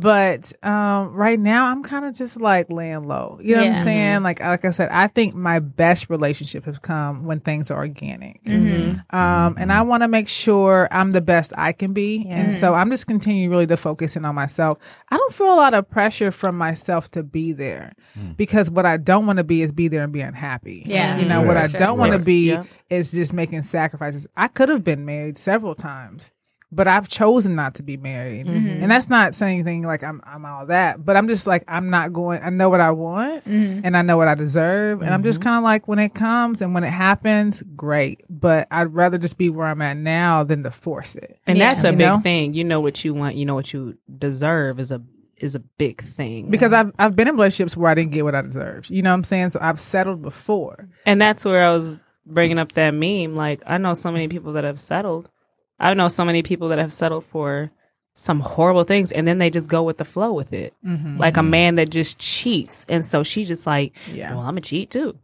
But 0.00 0.52
um, 0.62 1.12
right 1.12 1.40
now, 1.40 1.66
I'm 1.66 1.82
kind 1.82 2.04
of 2.04 2.14
just 2.14 2.40
like 2.40 2.70
laying 2.70 3.02
low. 3.08 3.40
You 3.42 3.56
know 3.56 3.62
what 3.62 3.70
I'm 3.78 3.84
saying? 3.84 4.22
Like, 4.22 4.38
like 4.38 4.64
I 4.64 4.70
said, 4.70 4.90
I 4.90 5.08
think 5.08 5.34
my 5.34 5.58
best 5.58 6.08
relationship 6.08 6.66
has 6.66 6.78
come 6.78 7.24
when 7.24 7.40
things 7.40 7.70
are 7.72 7.78
organic. 7.78 8.44
Mm-hmm. 8.44 9.16
Um, 9.16 9.56
and 9.58 9.72
I 9.72 9.82
want 9.82 10.04
to 10.04 10.08
make 10.08 10.28
sure 10.28 10.86
I'm 10.92 11.10
the 11.10 11.20
best 11.20 11.52
I 11.58 11.72
can 11.72 11.94
be. 11.94 12.26
And 12.28 12.52
so 12.52 12.74
I'm 12.74 12.90
just 12.90 13.08
continuing 13.08 13.50
really 13.50 13.66
to 13.66 13.76
focus 13.76 14.14
in 14.14 14.24
on 14.24 14.36
myself. 14.36 14.78
I 15.10 15.16
don't 15.16 15.32
feel 15.32 15.52
a 15.52 15.56
lot 15.56 15.74
of 15.74 15.90
pressure 15.90 16.30
from 16.30 16.56
myself 16.56 17.10
to 17.12 17.24
be 17.24 17.52
there 17.52 17.92
because 18.36 18.70
what 18.70 18.86
I 18.86 18.98
don't 18.98 19.26
want 19.26 19.38
to 19.38 19.44
be 19.44 19.62
is 19.62 19.72
be 19.72 19.88
there 19.88 20.04
and 20.04 20.12
be 20.12 20.20
unhappy. 20.20 20.84
Yeah. 20.86 21.18
You 21.18 21.26
know, 21.26 21.40
Yeah. 21.40 21.46
what 21.46 21.56
I 21.56 21.66
Sure. 21.66 21.78
don't 21.78 21.98
want 21.98 22.12
Right. 22.12 22.20
to 22.20 22.24
be 22.24 22.50
Yeah. 22.50 22.62
is 22.88 23.10
just 23.10 23.32
making 23.32 23.62
sacrifices. 23.62 24.28
I 24.36 24.46
could 24.48 24.68
have 24.68 24.84
been 24.84 25.04
married 25.04 25.36
several 25.38 25.74
times. 25.74 26.30
But 26.70 26.86
I've 26.86 27.08
chosen 27.08 27.54
not 27.54 27.76
to 27.76 27.82
be 27.82 27.96
married, 27.96 28.46
mm-hmm. 28.46 28.56
Mm-hmm. 28.68 28.82
and 28.82 28.90
that's 28.90 29.08
not 29.08 29.34
saying 29.34 29.60
anything 29.60 29.84
like 29.84 30.04
I'm 30.04 30.20
I'm 30.24 30.44
all 30.44 30.66
that. 30.66 31.02
But 31.02 31.16
I'm 31.16 31.26
just 31.26 31.46
like 31.46 31.64
I'm 31.66 31.88
not 31.88 32.12
going. 32.12 32.42
I 32.42 32.50
know 32.50 32.68
what 32.68 32.80
I 32.80 32.90
want, 32.90 33.46
mm-hmm. 33.46 33.80
and 33.84 33.96
I 33.96 34.02
know 34.02 34.18
what 34.18 34.28
I 34.28 34.34
deserve, 34.34 35.00
and 35.00 35.14
I'm 35.14 35.22
just 35.22 35.40
kind 35.40 35.56
of 35.56 35.62
like 35.64 35.88
when 35.88 35.98
it 35.98 36.12
comes 36.12 36.60
and 36.60 36.74
when 36.74 36.84
it 36.84 36.90
happens, 36.90 37.62
great. 37.74 38.22
But 38.28 38.68
I'd 38.70 38.92
rather 38.92 39.16
just 39.16 39.38
be 39.38 39.48
where 39.48 39.66
I'm 39.66 39.80
at 39.80 39.96
now 39.96 40.44
than 40.44 40.62
to 40.64 40.70
force 40.70 41.16
it. 41.16 41.38
and 41.46 41.56
Yeah. 41.56 41.70
that's 41.70 41.84
a 41.84 41.90
You 41.90 41.96
big 41.96 42.06
know? 42.06 42.20
thing. 42.20 42.52
You 42.52 42.64
know 42.64 42.80
what 42.80 43.02
you 43.02 43.14
want. 43.14 43.36
You 43.36 43.46
know 43.46 43.54
what 43.54 43.72
you 43.72 43.96
deserve 44.18 44.78
is 44.78 44.92
a 44.92 45.00
is 45.38 45.54
a 45.54 45.60
big 45.60 46.02
thing 46.02 46.50
Because 46.50 46.72
I've 46.72 46.92
I've 46.98 47.14
been 47.16 47.28
in 47.28 47.34
relationships 47.36 47.76
where 47.76 47.90
I 47.90 47.94
didn't 47.94 48.10
get 48.12 48.24
what 48.24 48.34
I 48.34 48.42
deserved. 48.42 48.90
You 48.90 49.00
know 49.02 49.10
what 49.10 49.14
I'm 49.18 49.24
saying? 49.24 49.50
So 49.50 49.60
I've 49.62 49.80
settled 49.80 50.20
before. 50.20 50.88
And 51.06 51.18
that's 51.18 51.44
where 51.46 51.64
I 51.64 51.72
was 51.72 51.96
bringing 52.26 52.58
up 52.58 52.72
that 52.72 52.90
meme. 52.90 53.34
Like, 53.36 53.62
I 53.64 53.78
know 53.78 53.94
so 53.94 54.12
many 54.12 54.28
people 54.28 54.52
that 54.54 54.64
have 54.64 54.78
settled. 54.78 55.30
I 55.78 55.94
know 55.94 56.08
so 56.08 56.24
many 56.24 56.42
people 56.42 56.68
that 56.68 56.78
have 56.78 56.92
settled 56.92 57.24
for 57.26 57.70
some 58.14 58.40
horrible 58.40 58.82
things 58.84 59.12
and 59.12 59.28
then 59.28 59.38
they 59.38 59.48
just 59.48 59.68
go 59.70 59.84
with 59.84 59.96
the 59.98 60.04
flow 60.04 60.32
with 60.32 60.52
it. 60.52 60.74
Mm-hmm. 60.84 61.18
Like 61.18 61.36
a 61.36 61.42
man 61.42 61.76
that 61.76 61.88
just 61.90 62.18
cheats. 62.18 62.84
And 62.88 63.04
so 63.04 63.22
she 63.22 63.44
just 63.44 63.66
like, 63.66 63.94
Yeah. 64.12 64.34
well, 64.34 64.40
I'm 64.44 64.56
a 64.56 64.60
cheat 64.60 64.90
too. 64.90 65.16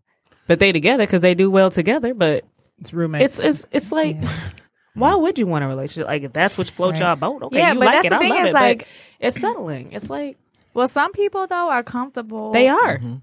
But 0.47 0.61
they 0.61 0.71
together 0.73 1.05
because 1.05 1.23
they 1.23 1.35
do 1.35 1.51
well 1.51 1.71
together. 1.71 2.15
But 2.15 2.45
It's 2.79 2.93
roommates. 2.93 3.39
it's 3.41 3.45
it's 3.45 3.67
it's 3.73 3.93
like, 3.93 4.17
why 4.95 5.15
would 5.15 5.39
you 5.41 5.47
want 5.47 5.65
a 5.65 5.67
relationship? 5.67 6.07
Like, 6.07 6.23
if 6.23 6.33
that's 6.33 6.57
what 6.57 6.69
floats 6.71 7.01
y'all 7.01 7.17
boat, 7.17 7.43
okay, 7.45 7.59
Yeah, 7.59 7.73
you 7.73 7.79
but 7.81 7.87
like 7.87 7.95
that's 7.95 8.07
it, 8.07 8.11
the 8.11 8.17
I 8.17 8.19
thing 8.21 8.31
love 8.31 8.45
is, 8.47 8.51
it. 8.51 8.55
like- 8.55 8.79
but 8.79 8.87
it's 9.21 9.41
settling. 9.41 9.93
It's 9.93 10.09
like, 10.11 10.37
well, 10.75 10.87
some 10.89 11.13
people 11.13 11.47
though 11.49 11.71
are 11.71 11.83
comfortable. 11.83 12.53
they 12.53 12.69
are. 12.69 12.99
Mm-hmm. 12.99 13.15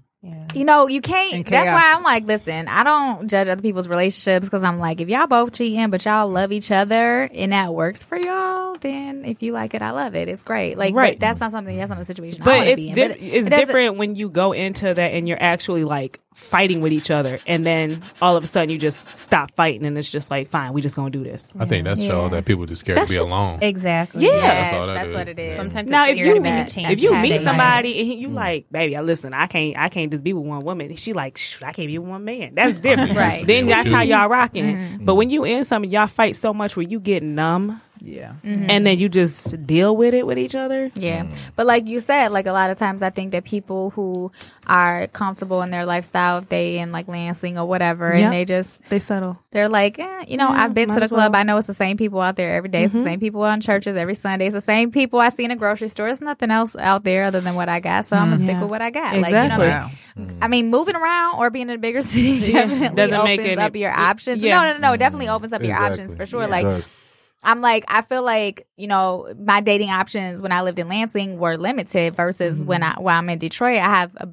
You 0.54 0.64
know, 0.64 0.86
you 0.86 1.00
can't. 1.00 1.44
That's 1.46 1.70
why 1.72 1.94
I'm 1.96 2.02
like, 2.04 2.24
listen, 2.26 2.68
I 2.68 2.84
don't 2.84 3.28
judge 3.28 3.48
other 3.48 3.60
people's 3.62 3.88
relationships 3.88 4.46
because 4.46 4.62
I'm 4.62 4.78
like, 4.78 5.00
if 5.00 5.08
y'all 5.08 5.26
both 5.26 5.52
cheating, 5.52 5.90
but 5.90 6.04
y'all 6.04 6.28
love 6.28 6.52
each 6.52 6.70
other 6.70 7.22
and 7.22 7.50
that 7.52 7.74
works 7.74 8.04
for 8.04 8.16
y'all, 8.16 8.76
then 8.76 9.24
if 9.24 9.42
you 9.42 9.52
like 9.52 9.74
it, 9.74 9.82
I 9.82 9.90
love 9.90 10.14
it. 10.14 10.28
It's 10.28 10.44
great. 10.44 10.78
Like, 10.78 10.94
Right. 10.94 11.14
but 11.18 11.20
that's 11.20 11.40
not 11.40 11.50
something. 11.50 11.76
That's 11.76 11.90
not 11.90 12.00
a 12.00 12.04
situation. 12.04 12.42
I 12.42 12.44
But 12.44 12.66
it's 12.68 12.76
be 12.76 12.88
in. 12.90 12.94
di- 12.94 13.08
But 13.08 13.10
it- 13.16 13.22
it's 13.22 13.46
it 13.48 13.50
different 13.50 13.96
when 13.96 14.14
you 14.14 14.28
go 14.28 14.52
into 14.52 14.94
that 14.94 15.00
and 15.12 15.26
you're 15.26 15.42
actually 15.42 15.82
like 15.84 16.20
fighting 16.34 16.80
with 16.80 16.92
each 16.92 17.10
other, 17.10 17.38
and 17.46 17.64
then 17.64 18.02
all 18.20 18.36
of 18.36 18.44
a 18.44 18.46
sudden 18.46 18.70
you 18.70 18.78
just 18.78 19.06
stop 19.06 19.54
fighting, 19.54 19.86
and 19.86 19.96
it's 19.96 20.10
just 20.10 20.30
like, 20.30 20.48
fine, 20.48 20.72
we 20.72 20.80
just 20.82 20.96
gonna 20.96 21.10
do 21.10 21.22
this. 21.22 21.48
I 21.58 21.64
think 21.66 21.84
that 21.84 21.98
Yeah. 21.98 22.08
shows 22.08 22.30
that 22.32 22.44
people 22.44 22.66
just 22.66 22.80
scared 22.80 22.98
That's 22.98 23.10
to 23.10 23.16
be 23.16 23.20
alone. 23.20 23.58
Exactly. 23.62 24.24
Yeah. 24.24 24.32
Yes, 24.32 24.42
That's 24.42 24.74
all 24.80 24.86
that 24.86 24.94
that's 24.94 25.14
what 25.14 25.28
it 25.28 25.38
is. 25.38 25.56
Sometimes 25.56 25.90
Now, 25.90 26.04
it's 26.04 26.12
if 26.12 26.16
scary 26.16 26.28
you 26.28 26.34
to 26.34 26.40
make 26.40 26.90
if 26.92 27.02
you 27.02 27.14
meet 27.14 27.40
somebody 27.42 27.98
and 27.98 28.06
he- 28.08 28.16
you 28.16 28.28
mm. 28.28 28.34
like, 28.34 28.66
baby, 28.70 28.96
I 28.96 29.00
listen, 29.00 29.32
I 29.34 29.46
can't, 29.46 29.76
I 29.76 29.88
can't 29.88 30.10
just 30.10 30.24
be 30.24 30.32
with 30.32 30.44
one 30.44 30.64
woman. 30.64 30.94
She 30.96 31.12
like, 31.12 31.36
Shh, 31.38 31.62
I 31.62 31.72
can't 31.72 31.88
be 31.88 31.98
with 31.98 32.08
one 32.08 32.24
man. 32.24 32.54
That's 32.54 32.78
different, 32.80 33.16
Right. 33.16 33.46
Then 33.46 33.66
that's 33.66 33.84
with 33.84 33.94
how 33.94 34.02
you. 34.02 34.14
y'all 34.14 34.28
rocking. 34.28 34.76
Mm-hmm. 34.76 35.04
But 35.04 35.14
when 35.16 35.30
you 35.30 35.44
in 35.44 35.64
something, 35.64 35.90
y'all 35.90 36.06
fight 36.06 36.36
so 36.36 36.52
much 36.52 36.76
where 36.76 36.86
you 36.86 37.00
get 37.00 37.22
numb, 37.22 37.80
yeah. 38.02 38.32
and 38.42 38.86
then 38.86 38.98
you 38.98 39.08
just 39.08 39.64
deal 39.66 39.96
with 39.96 40.12
it 40.14 40.26
with 40.26 40.38
each 40.38 40.54
other. 40.54 40.90
Yeah. 40.94 41.32
But 41.56 41.66
like 41.66 41.86
you 41.86 42.00
said, 42.00 42.32
like 42.32 42.46
a 42.46 42.52
lot 42.52 42.70
of 42.70 42.78
times 42.78 43.02
I 43.02 43.10
think 43.10 43.32
that 43.32 43.44
people 43.44 43.90
who 43.90 44.32
are 44.66 45.06
comfortable 45.08 45.62
in 45.62 45.70
their 45.70 45.84
lifestyle, 45.86 46.38
if 46.38 46.48
they 46.48 46.78
in 46.78 46.92
like 46.92 47.08
Lansing 47.08 47.58
or 47.58 47.66
whatever, 47.66 48.12
Yep. 48.14 48.22
and 48.24 48.32
they 48.32 48.44
just 48.44 48.82
They 48.88 48.98
settle. 48.98 49.38
they're 49.50 49.68
like, 49.68 49.98
eh, 49.98 50.24
you 50.28 50.36
know, 50.36 50.48
Yeah, 50.50 50.64
I've 50.64 50.74
been 50.74 50.88
to 50.88 50.94
the 51.00 51.08
club. 51.08 51.10
well. 51.18 51.26
Mm-hmm. 51.28 51.36
I 51.36 51.42
know 51.44 51.56
it's 51.58 51.66
the 51.66 51.74
same 51.74 51.96
people 51.96 52.20
out 52.20 52.36
there 52.36 52.54
every 52.54 52.68
day. 52.68 52.84
It's 52.84 52.92
the 52.94 53.04
same 53.04 53.20
people 53.20 53.42
on 53.42 53.60
churches 53.60 53.96
every 53.96 54.14
Sunday. 54.14 54.46
It's 54.46 54.54
the 54.54 54.60
same 54.60 54.90
people 54.92 55.18
I 55.20 55.28
see 55.30 55.44
in 55.44 55.50
a 55.50 55.56
grocery 55.56 55.88
store. 55.88 56.08
It's 56.08 56.20
nothing 56.20 56.50
else 56.50 56.76
out 56.76 57.04
there 57.04 57.24
other 57.24 57.40
than 57.40 57.54
what 57.54 57.68
I 57.68 57.80
got. 57.80 58.06
So 58.06 58.16
I'm 58.16 58.26
gonna 58.26 58.36
stick 58.36 58.48
Mm-hmm. 58.50 58.56
Yeah. 58.58 58.62
with 58.62 58.70
what 58.70 58.82
I 58.82 58.90
got. 58.90 59.04
Like 59.04 59.14
you 59.14 59.20
know, 59.20 59.26
Exactly. 59.44 59.66
what 59.66 59.74
I 59.74 59.88
mean? 60.20 60.38
I 60.42 60.48
mean, 60.48 60.70
moving 60.70 60.94
around 60.96 61.38
or 61.38 61.50
being 61.50 61.68
in 61.70 61.74
a 61.76 61.78
bigger 61.78 62.00
city 62.02 62.38
definitely 62.52 62.88
Doesn't 62.96 63.24
make 63.24 63.40
opens 63.40 63.52
any- 63.52 63.62
up 63.62 63.76
your 63.76 63.90
it- 63.90 63.98
options. 63.98 64.42
yeah. 64.42 64.56
No, 64.56 64.66
no, 64.68 64.72
no, 64.74 64.78
no. 64.88 64.92
It 64.94 64.98
definitely 64.98 65.28
opens 65.28 65.52
up 65.52 65.62
your 65.64 65.76
options 65.76 66.14
for 66.14 66.26
sure. 66.26 66.40
Yeah, 66.42 66.46
it 66.46 66.50
like 66.50 66.64
does. 66.64 66.94
I'm 67.42 67.60
like, 67.60 67.84
I 67.88 68.02
feel 68.02 68.22
like, 68.22 68.66
you 68.76 68.86
know, 68.86 69.34
my 69.38 69.60
dating 69.60 69.90
options 69.90 70.40
when 70.42 70.52
I 70.52 70.62
lived 70.62 70.78
in 70.78 70.88
Lansing 70.88 71.38
were 71.38 71.56
limited 71.56 72.14
versus 72.14 72.58
Mm-hmm. 72.60 72.68
when 72.68 72.82
I 72.82 72.94
when 73.00 73.14
I'm 73.14 73.28
in 73.30 73.38
Detroit, 73.38 73.78
I 73.78 73.88
have 73.88 74.14
a 74.16 74.28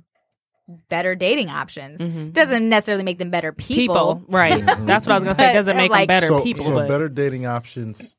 better 0.89 1.15
dating 1.15 1.49
options. 1.49 1.99
Doesn't 2.33 2.69
necessarily 2.69 3.03
make 3.03 3.17
them 3.17 3.31
better 3.31 3.51
people. 3.51 3.95
Mm-hmm. 3.95 4.19
People, 4.25 4.37
right? 4.37 4.65
That's 4.85 5.07
what 5.07 5.15
I 5.15 5.19
was 5.19 5.23
gonna 5.23 5.35
say. 5.35 5.53
Doesn't 5.53 5.75
make 5.83 5.89
like- 5.91 6.07
them 6.07 6.15
better 6.15 6.27
so, 6.27 6.41
people, 6.43 6.65
so 6.65 6.73
but 6.75 6.87
better 6.87 7.09
dating 7.09 7.45
options 7.47 8.15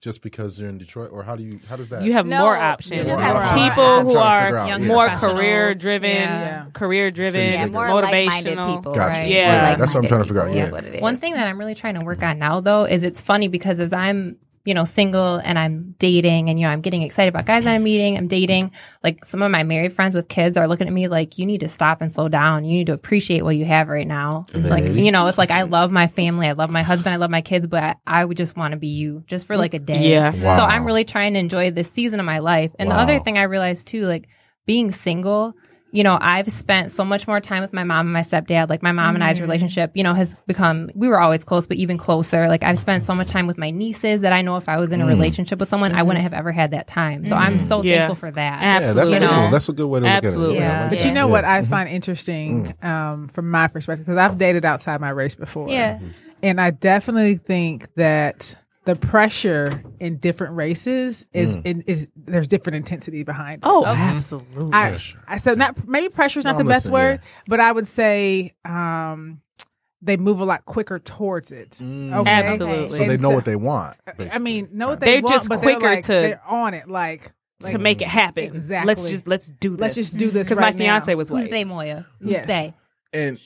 just 0.00 0.22
because 0.22 0.58
you're 0.58 0.68
in 0.70 0.78
Detroit, 0.78 1.10
or 1.12 1.22
how 1.22 1.36
do 1.36 1.42
you 1.42 1.60
how 1.68 1.76
does 1.76 1.90
that? 1.90 2.02
you 2.02 2.12
have 2.14 2.26
No, 2.26 2.40
more 2.40 2.54
you 2.54 2.60
options. 2.60 3.06
just 3.06 3.20
have 3.20 3.34
more 3.34 3.68
people 3.68 3.84
options. 3.84 4.12
who 4.14 4.18
I'm 4.18 4.22
trying 4.22 4.50
to 4.52 4.56
are 4.56 4.58
out, 4.60 4.68
Young 4.68 4.82
yeah. 4.82 4.88
more 4.88 5.08
career 5.10 5.74
driven, 5.74 6.10
Yeah. 6.10 6.64
career 6.72 7.10
driven, 7.10 7.52
Yeah, 7.52 7.66
more 7.66 7.86
motivational. 7.86 8.76
people. 8.76 8.92
Gotcha. 8.94 9.18
Right? 9.20 9.28
Yeah. 9.28 9.44
More 9.46 9.54
Yeah, 9.70 9.74
that's 9.76 9.94
what 9.94 10.02
I'm 10.04 10.08
trying 10.08 10.20
to 10.22 10.26
figure 10.26 10.40
out, 10.40 10.48
like-minded 10.48 10.58
yeah. 10.58 10.64
people 10.66 10.76
is 10.78 10.84
what 10.84 10.84
it 10.84 10.96
is. 10.96 11.02
One 11.02 11.16
thing 11.16 11.32
that 11.34 11.46
I'm 11.46 11.58
really 11.58 11.74
trying 11.74 11.94
to 11.98 12.04
work 12.04 12.22
on 12.22 12.38
now, 12.38 12.60
though, 12.60 12.84
is 12.84 13.02
it's 13.02 13.20
funny 13.20 13.48
because 13.48 13.78
as 13.78 13.92
I'm, 13.92 14.36
you 14.64 14.74
know, 14.74 14.84
single 14.84 15.36
and 15.36 15.58
I'm 15.58 15.94
dating 15.98 16.50
and, 16.50 16.60
you 16.60 16.66
know, 16.66 16.72
I'm 16.72 16.82
getting 16.82 17.02
excited 17.02 17.28
about 17.28 17.46
guys 17.46 17.64
that 17.64 17.74
I'm 17.74 17.82
meeting, 17.82 18.18
I'm 18.18 18.28
dating, 18.28 18.72
like 19.02 19.24
some 19.24 19.40
of 19.40 19.50
my 19.50 19.62
married 19.62 19.92
friends 19.92 20.14
with 20.14 20.28
kids 20.28 20.58
are 20.58 20.68
looking 20.68 20.86
at 20.86 20.92
me 20.92 21.08
like, 21.08 21.38
you 21.38 21.46
need 21.46 21.60
to 21.60 21.68
stop 21.68 22.02
and 22.02 22.12
slow 22.12 22.28
down. 22.28 22.64
You 22.64 22.72
need 22.72 22.88
to 22.88 22.92
appreciate 22.92 23.42
what 23.42 23.56
you 23.56 23.64
have 23.64 23.88
right 23.88 24.06
now. 24.06 24.44
Like, 24.52 24.84
you 24.84 25.12
know, 25.12 25.26
it's 25.28 25.38
like, 25.38 25.50
I 25.50 25.62
love 25.62 25.90
my 25.90 26.08
family. 26.08 26.46
I 26.46 26.52
love 26.52 26.68
my 26.68 26.82
husband. 26.82 27.14
I 27.14 27.16
love 27.16 27.30
my 27.30 27.40
kids, 27.40 27.66
but 27.66 27.96
I 28.06 28.24
would 28.24 28.36
just 28.36 28.56
want 28.56 28.72
to 28.72 28.78
be 28.78 28.88
you 28.88 29.24
just 29.26 29.46
for 29.46 29.56
like 29.56 29.72
a 29.72 29.78
day. 29.78 30.10
Yeah. 30.10 30.34
Wow. 30.34 30.58
So 30.58 30.62
I'm 30.64 30.84
really 30.84 31.04
trying 31.04 31.32
to 31.34 31.40
enjoy 31.40 31.70
this 31.70 31.90
season 31.90 32.20
of 32.20 32.26
my 32.26 32.40
life. 32.40 32.70
And 32.78 32.90
the 32.90 32.96
other 32.96 33.18
thing 33.18 33.38
I 33.38 33.44
realized 33.44 33.86
too, 33.86 34.06
like 34.06 34.28
being 34.66 34.92
single, 34.92 35.54
you 35.92 36.04
know, 36.04 36.16
I've 36.20 36.50
spent 36.52 36.90
so 36.90 37.04
much 37.04 37.26
more 37.26 37.40
time 37.40 37.62
with 37.62 37.72
my 37.72 37.82
mom 37.82 38.06
and 38.06 38.12
my 38.12 38.22
stepdad. 38.22 38.68
Like 38.68 38.82
my 38.82 38.92
mom 38.92 39.16
and 39.16 39.24
I's 39.24 39.36
mm-hmm. 39.36 39.44
relationship, 39.44 39.90
you 39.94 40.04
know, 40.04 40.14
has 40.14 40.36
become, 40.46 40.90
we 40.94 41.08
were 41.08 41.20
always 41.20 41.42
close, 41.42 41.66
but 41.66 41.76
even 41.78 41.98
closer. 41.98 42.48
Like 42.48 42.62
I've 42.62 42.78
spent 42.78 43.02
so 43.02 43.14
much 43.14 43.28
time 43.28 43.46
with 43.46 43.58
my 43.58 43.70
nieces 43.70 44.20
that 44.20 44.32
I 44.32 44.42
know 44.42 44.56
if 44.56 44.68
I 44.68 44.76
was 44.76 44.92
in 44.92 45.00
a 45.00 45.04
mm-hmm. 45.04 45.10
relationship 45.10 45.58
with 45.58 45.68
someone, 45.68 45.92
I 45.92 46.02
wouldn't 46.02 46.18
mm-hmm. 46.18 46.32
have 46.32 46.38
ever 46.38 46.52
had 46.52 46.70
that 46.70 46.86
time. 46.86 47.24
So 47.24 47.34
I'm 47.34 47.58
so 47.58 47.82
Yeah. 47.82 47.96
thankful 47.96 48.14
for 48.16 48.30
that. 48.30 48.62
yeah, 48.62 48.80
that's 48.80 48.96
Absolutely. 48.96 49.14
You 49.14 49.28
cool. 49.28 49.36
know? 49.44 49.50
That's 49.50 49.68
a 49.68 49.72
good 49.72 49.86
way 49.88 50.00
to 50.00 50.06
look 50.06 50.14
Absolutely. 50.14 50.58
at 50.58 50.60
it. 50.60 50.64
Yeah. 50.64 50.80
like 50.82 50.90
But 50.90 51.04
you 51.04 51.12
know 51.12 51.26
Yeah. 51.26 51.32
what 51.32 51.44
I 51.44 51.62
find 51.62 51.88
interesting 51.88 52.74
mm. 52.82 52.88
um, 52.88 53.28
from 53.28 53.50
my 53.50 53.66
perspective 53.66 54.06
because 54.06 54.18
I've 54.18 54.38
dated 54.38 54.64
outside 54.64 55.00
my 55.00 55.10
race 55.10 55.34
before. 55.34 55.68
Yeah. 55.70 55.98
And 56.42 56.60
I 56.60 56.70
definitely 56.70 57.36
think 57.36 57.92
that 57.96 58.54
the 58.86 58.96
pressure 58.96 59.82
in 60.00 60.16
different 60.16 60.54
races 60.54 61.26
is 61.32 61.54
Mm. 61.54 61.62
in, 61.66 61.80
is 61.82 62.08
there's 62.16 62.48
different 62.48 62.76
intensity 62.76 63.24
behind. 63.24 63.56
it. 63.62 63.66
Oh, 63.66 63.84
absolutely. 63.84 64.72
I, 64.72 64.98
I 65.28 65.36
so 65.36 65.54
not 65.54 65.86
maybe 65.86 66.08
pressure 66.08 66.38
is 66.40 66.46
not 66.46 66.52
No, 66.52 66.58
the 66.58 66.62
I'm 66.62 66.68
best 66.68 66.86
listening, 66.86 66.94
word, 66.94 67.20
but 67.46 67.60
I 67.60 67.72
would 67.72 67.86
say 67.86 68.54
um 68.64 69.40
they 70.02 70.16
move 70.16 70.40
a 70.40 70.46
lot 70.46 70.64
quicker 70.64 70.98
towards 70.98 71.52
it. 71.52 71.72
Mm. 71.72 72.14
Okay? 72.20 72.30
Absolutely. 72.30 72.88
So 72.88 72.96
they 73.04 73.08
And 73.14 73.22
know 73.22 73.30
what 73.30 73.44
they 73.44 73.56
want. 73.56 73.98
I 74.32 74.38
mean, 74.38 74.70
know 74.72 74.88
what 74.88 75.00
they 75.00 75.06
They're 75.12 75.22
want, 75.22 75.34
just 75.34 75.48
but 75.50 75.60
they're 75.60 75.74
quicker 75.74 75.94
like- 75.96 76.04
to- 76.06 76.12
they're 76.12 76.42
on 76.46 76.72
it. 76.72 76.88
Like, 76.88 77.30
to 77.70 77.76
make 77.78 78.00
it 78.00 78.08
happen. 78.08 78.44
Exactly. 78.44 78.86
Let's 78.88 79.10
just 79.10 79.28
let's 79.28 79.46
do 79.46 79.72
this. 79.72 79.80
let's 79.80 79.94
just 79.96 80.16
do 80.16 80.30
this 80.30 80.46
because 80.48 80.56
right 80.58 80.72
my 80.74 80.78
fiance 80.78 81.12
now. 81.12 81.16
was 81.18 81.28
Who's 81.28 81.42
white. 81.42 81.50
they, 81.50 81.64
Moya? 81.64 82.06
Who's 82.20 82.30
Yes. 82.32 82.46
they? 82.46 82.72
And 83.12 83.38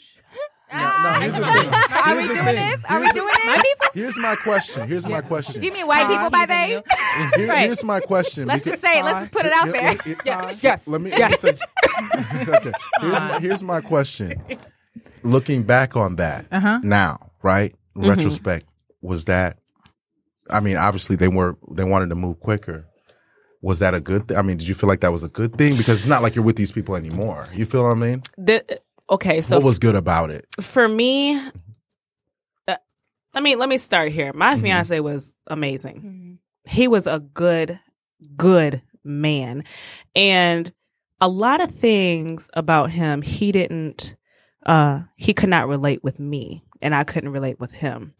Ah, 0.76 1.18
here's 1.20 1.32
the 1.34 1.40
come 1.40 1.48
on. 1.48 1.54
thing. 1.54 1.72
Are 1.94 2.16
we 2.16 2.22
the 2.28 2.34
doing 2.34 2.44
thing. 2.44 2.70
this? 2.70 2.80
Are 2.88 2.98
we 2.98 3.06
Here's- 3.06 3.14
doing 3.14 3.34
this? 3.46 3.88
here's 3.94 4.16
my 4.18 4.36
question. 4.36 4.88
Here's 4.88 5.06
my 5.06 5.20
question. 5.20 5.60
Do 5.60 5.66
you 5.66 5.72
mean 5.72 5.86
white 5.86 6.08
people 6.08 6.30
by 6.30 6.46
they? 6.46 6.82
Here- 7.36 7.56
Here's 7.66 7.84
my 7.84 8.00
question. 8.00 8.46
Let's 8.48 8.64
because- 8.64 8.80
just 8.80 8.92
say 8.92 9.00
it. 9.00 9.04
Let's 9.04 9.20
just 9.20 9.34
put 9.34 9.46
it 9.46 9.52
out 9.52 9.64
Here- 9.64 9.72
there. 9.72 9.96
here- 10.04 10.16
Yes. 10.24 10.62
Yes. 10.64 10.86
Let 10.88 11.00
me. 11.00 11.10
Yes. 11.10 11.42
Let 11.44 11.52
me 11.54 11.58
say, 12.44 12.52
okay. 12.56 12.72
Here's 13.00 13.22
my, 13.22 13.38
here's 13.40 13.62
my 13.62 13.80
question. 13.80 14.42
Looking 15.22 15.62
back 15.62 15.96
on 15.96 16.16
that 16.16 16.46
Uh-huh. 16.52 16.80
now, 16.82 17.30
right? 17.42 17.74
Mm-hmm. 17.96 18.08
Retrospect, 18.10 18.66
was 19.00 19.24
that? 19.26 19.58
I 20.50 20.60
mean, 20.60 20.76
obviously 20.76 21.16
they 21.16 21.28
were 21.28 21.56
they 21.70 21.84
wanted 21.84 22.08
to 22.10 22.14
move 22.16 22.40
quicker. 22.40 22.86
Was 23.62 23.78
that 23.78 23.94
a 23.94 24.00
good? 24.00 24.28
Th- 24.28 24.36
I 24.38 24.42
mean, 24.42 24.58
did 24.58 24.68
you 24.68 24.74
feel 24.74 24.88
like 24.88 25.00
that 25.00 25.12
was 25.12 25.22
a 25.22 25.28
good 25.28 25.56
thing? 25.56 25.76
Because 25.76 26.00
it's 26.00 26.06
not 26.06 26.20
like 26.22 26.34
you're 26.34 26.44
with 26.44 26.56
these 26.56 26.70
people 26.72 26.96
anymore. 26.96 27.48
You 27.54 27.64
feel 27.64 27.84
what 27.84 27.92
I 27.92 27.94
mean? 27.94 28.22
The- 28.36 28.80
okay, 29.11 29.42
so 29.42 29.57
what 29.57 29.64
was 29.64 29.78
good 29.78 29.94
about 29.94 30.30
it? 30.30 30.46
for 30.61 30.88
me, 30.88 31.36
uh, 32.68 32.76
let 33.34 33.42
me 33.42 33.57
let 33.57 33.68
me 33.68 33.78
start 33.78 34.12
here. 34.12 34.32
My 34.32 34.55
Mhm. 34.55 34.61
fiance 34.61 35.00
was 35.00 35.32
amazing. 35.46 36.38
He 36.66 36.88
was 36.88 37.07
a 37.07 37.20
good, 37.20 37.78
good 38.36 38.82
man, 39.05 39.64
and 40.16 40.72
a 41.20 41.28
lot 41.28 41.61
of 41.62 41.70
things 41.70 42.48
about 42.55 42.90
him 42.90 43.22
he 43.22 43.52
didn't. 43.52 44.16
Uh, 44.64 45.02
he 45.16 45.34
could 45.34 45.50
not 45.50 45.68
relate 45.68 46.02
with 46.02 46.18
me, 46.18 46.64
and 46.80 46.94
I 46.94 47.05
couldn't 47.05 47.30
relate 47.30 47.61
with 47.61 47.72
him. 47.72 48.14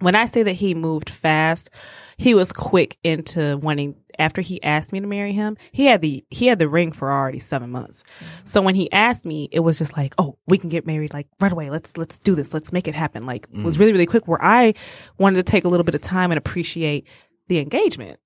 When 0.00 0.14
I 0.14 0.26
say 0.26 0.42
that 0.42 0.52
he 0.52 0.74
moved 0.74 1.08
fast, 1.10 1.70
he 2.16 2.34
was 2.34 2.52
quick 2.52 2.98
into 3.04 3.56
wanting. 3.58 3.96
After 4.18 4.42
he 4.42 4.62
asked 4.62 4.92
me 4.92 5.00
to 5.00 5.06
marry 5.06 5.32
him, 5.32 5.56
he 5.72 5.86
had 5.86 6.02
the 6.02 6.22
he 6.28 6.46
had 6.46 6.58
the 6.58 6.68
ring 6.68 6.92
for 6.92 7.10
already 7.10 7.38
seven 7.38 7.70
months. 7.70 8.04
So 8.44 8.60
when 8.60 8.74
he 8.74 8.92
asked 8.92 9.24
me, 9.24 9.48
it 9.50 9.60
was 9.60 9.78
just 9.78 9.96
like, 9.96 10.14
"Oh, 10.18 10.36
we 10.46 10.58
can 10.58 10.68
get 10.68 10.86
married 10.86 11.14
like 11.14 11.26
right 11.40 11.50
away. 11.52 11.70
Let's 11.70 11.96
let's 11.96 12.18
do 12.18 12.34
this. 12.34 12.52
Let's 12.52 12.70
make 12.70 12.86
it 12.86 12.94
happen." 12.94 13.24
Like 13.24 13.46
it 13.50 13.62
was 13.62 13.78
really 13.78 13.92
really 13.92 14.06
quick. 14.06 14.28
Where 14.28 14.42
I 14.42 14.74
wanted 15.16 15.36
to 15.36 15.42
take 15.42 15.64
a 15.64 15.68
little 15.68 15.84
bit 15.84 15.94
of 15.94 16.02
time 16.02 16.30
and 16.32 16.36
appreciate 16.38 17.06
the 17.48 17.60
engagement. 17.60 18.18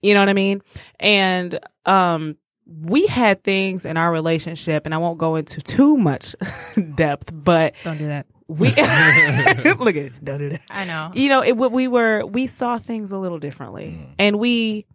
You 0.00 0.14
know 0.14 0.20
what 0.20 0.28
I 0.28 0.34
mean? 0.34 0.62
And 1.00 1.58
um 1.84 2.36
we 2.66 3.06
had 3.06 3.42
things 3.42 3.84
in 3.84 3.96
our 3.96 4.12
relationship 4.12 4.84
and 4.84 4.94
I 4.94 4.98
won't 4.98 5.18
go 5.18 5.34
into 5.36 5.60
too 5.60 5.96
much 5.96 6.36
depth, 6.94 7.30
but 7.34 7.74
Don't 7.82 7.98
do 7.98 8.06
that. 8.06 8.26
We 8.48 8.68
look 8.68 8.78
at 8.78 9.96
it, 9.96 10.24
don't 10.24 10.38
do 10.38 10.48
that. 10.50 10.62
I 10.70 10.84
know. 10.84 11.12
You 11.14 11.28
know, 11.28 11.42
it 11.42 11.56
we 11.56 11.86
were 11.88 12.24
we 12.26 12.46
saw 12.46 12.78
things 12.78 13.12
a 13.12 13.18
little 13.18 13.38
differently. 13.38 14.14
And 14.18 14.38
we 14.38 14.86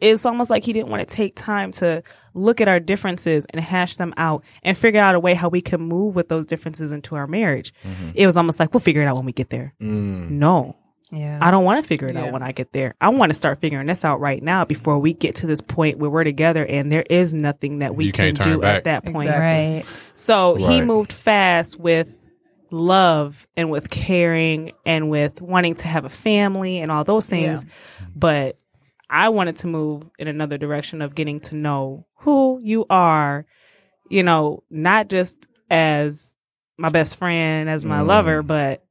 it's 0.00 0.26
almost 0.26 0.48
like 0.48 0.64
he 0.64 0.72
didn't 0.72 0.90
want 0.90 1.08
to 1.08 1.12
take 1.12 1.34
time 1.34 1.72
to 1.72 2.04
look 2.34 2.60
at 2.60 2.68
our 2.68 2.78
differences 2.78 3.46
and 3.50 3.60
hash 3.60 3.96
them 3.96 4.14
out 4.16 4.44
and 4.62 4.78
figure 4.78 5.00
out 5.00 5.16
a 5.16 5.20
way 5.20 5.34
how 5.34 5.48
we 5.48 5.60
can 5.60 5.80
move 5.80 6.14
with 6.14 6.28
those 6.28 6.46
differences 6.46 6.92
into 6.92 7.16
our 7.16 7.26
marriage. 7.26 7.74
Mm-hmm. 7.84 8.10
It 8.14 8.26
was 8.26 8.36
almost 8.36 8.60
like 8.60 8.72
we'll 8.72 8.80
figure 8.80 9.02
it 9.02 9.06
out 9.06 9.16
when 9.16 9.24
we 9.24 9.32
get 9.32 9.50
there. 9.50 9.74
Mm. 9.80 10.30
No. 10.30 10.76
Yeah. 11.10 11.38
I 11.42 11.50
don't 11.50 11.64
want 11.64 11.82
to 11.82 11.86
figure 11.88 12.06
it 12.08 12.14
Yeah. 12.14 12.22
out 12.26 12.32
when 12.32 12.44
I 12.44 12.52
get 12.52 12.72
there. 12.72 12.94
I 13.00 13.08
want 13.08 13.30
to 13.30 13.34
start 13.34 13.60
figuring 13.60 13.86
this 13.88 14.04
out 14.04 14.20
right 14.20 14.40
now 14.42 14.64
before 14.64 14.98
we 15.00 15.12
get 15.14 15.34
to 15.36 15.48
this 15.48 15.60
point 15.60 15.98
where 15.98 16.08
we're 16.08 16.24
together 16.24 16.64
and 16.64 16.90
there 16.90 17.04
is 17.10 17.34
nothing 17.34 17.80
that 17.80 17.96
we 17.96 18.06
You 18.06 18.12
can 18.12 18.34
do 18.34 18.60
back. 18.60 18.76
at 18.78 18.84
that 18.84 19.04
point. 19.04 19.28
Exactly. 19.30 19.74
Right. 19.78 19.84
So 20.14 20.54
he 20.54 20.80
moved 20.80 21.12
fast 21.12 21.78
with 21.78 22.08
love 22.72 23.46
and 23.56 23.70
with 23.70 23.90
caring 23.90 24.72
and 24.86 25.10
with 25.10 25.40
wanting 25.40 25.74
to 25.76 25.86
have 25.88 26.04
a 26.04 26.08
family 26.10 26.78
and 26.78 26.90
all 26.90 27.04
those 27.04 27.26
things. 27.26 27.64
But 28.16 28.58
I 29.10 29.28
wanted 29.28 29.56
to 29.56 29.66
move 29.66 30.04
in 30.18 30.26
another 30.28 30.56
direction 30.58 31.02
of 31.02 31.14
getting 31.14 31.40
to 31.40 31.54
know 31.54 32.06
who 32.20 32.60
you 32.62 32.86
are, 32.88 33.44
you 34.08 34.22
know, 34.22 34.62
not 34.70 35.08
just 35.08 35.46
as 35.70 36.32
my 36.78 36.88
best 36.88 37.18
friend, 37.18 37.68
as 37.68 37.84
my 37.84 38.00
Mm. 38.00 38.06
lover, 38.06 38.42
but 38.42 38.84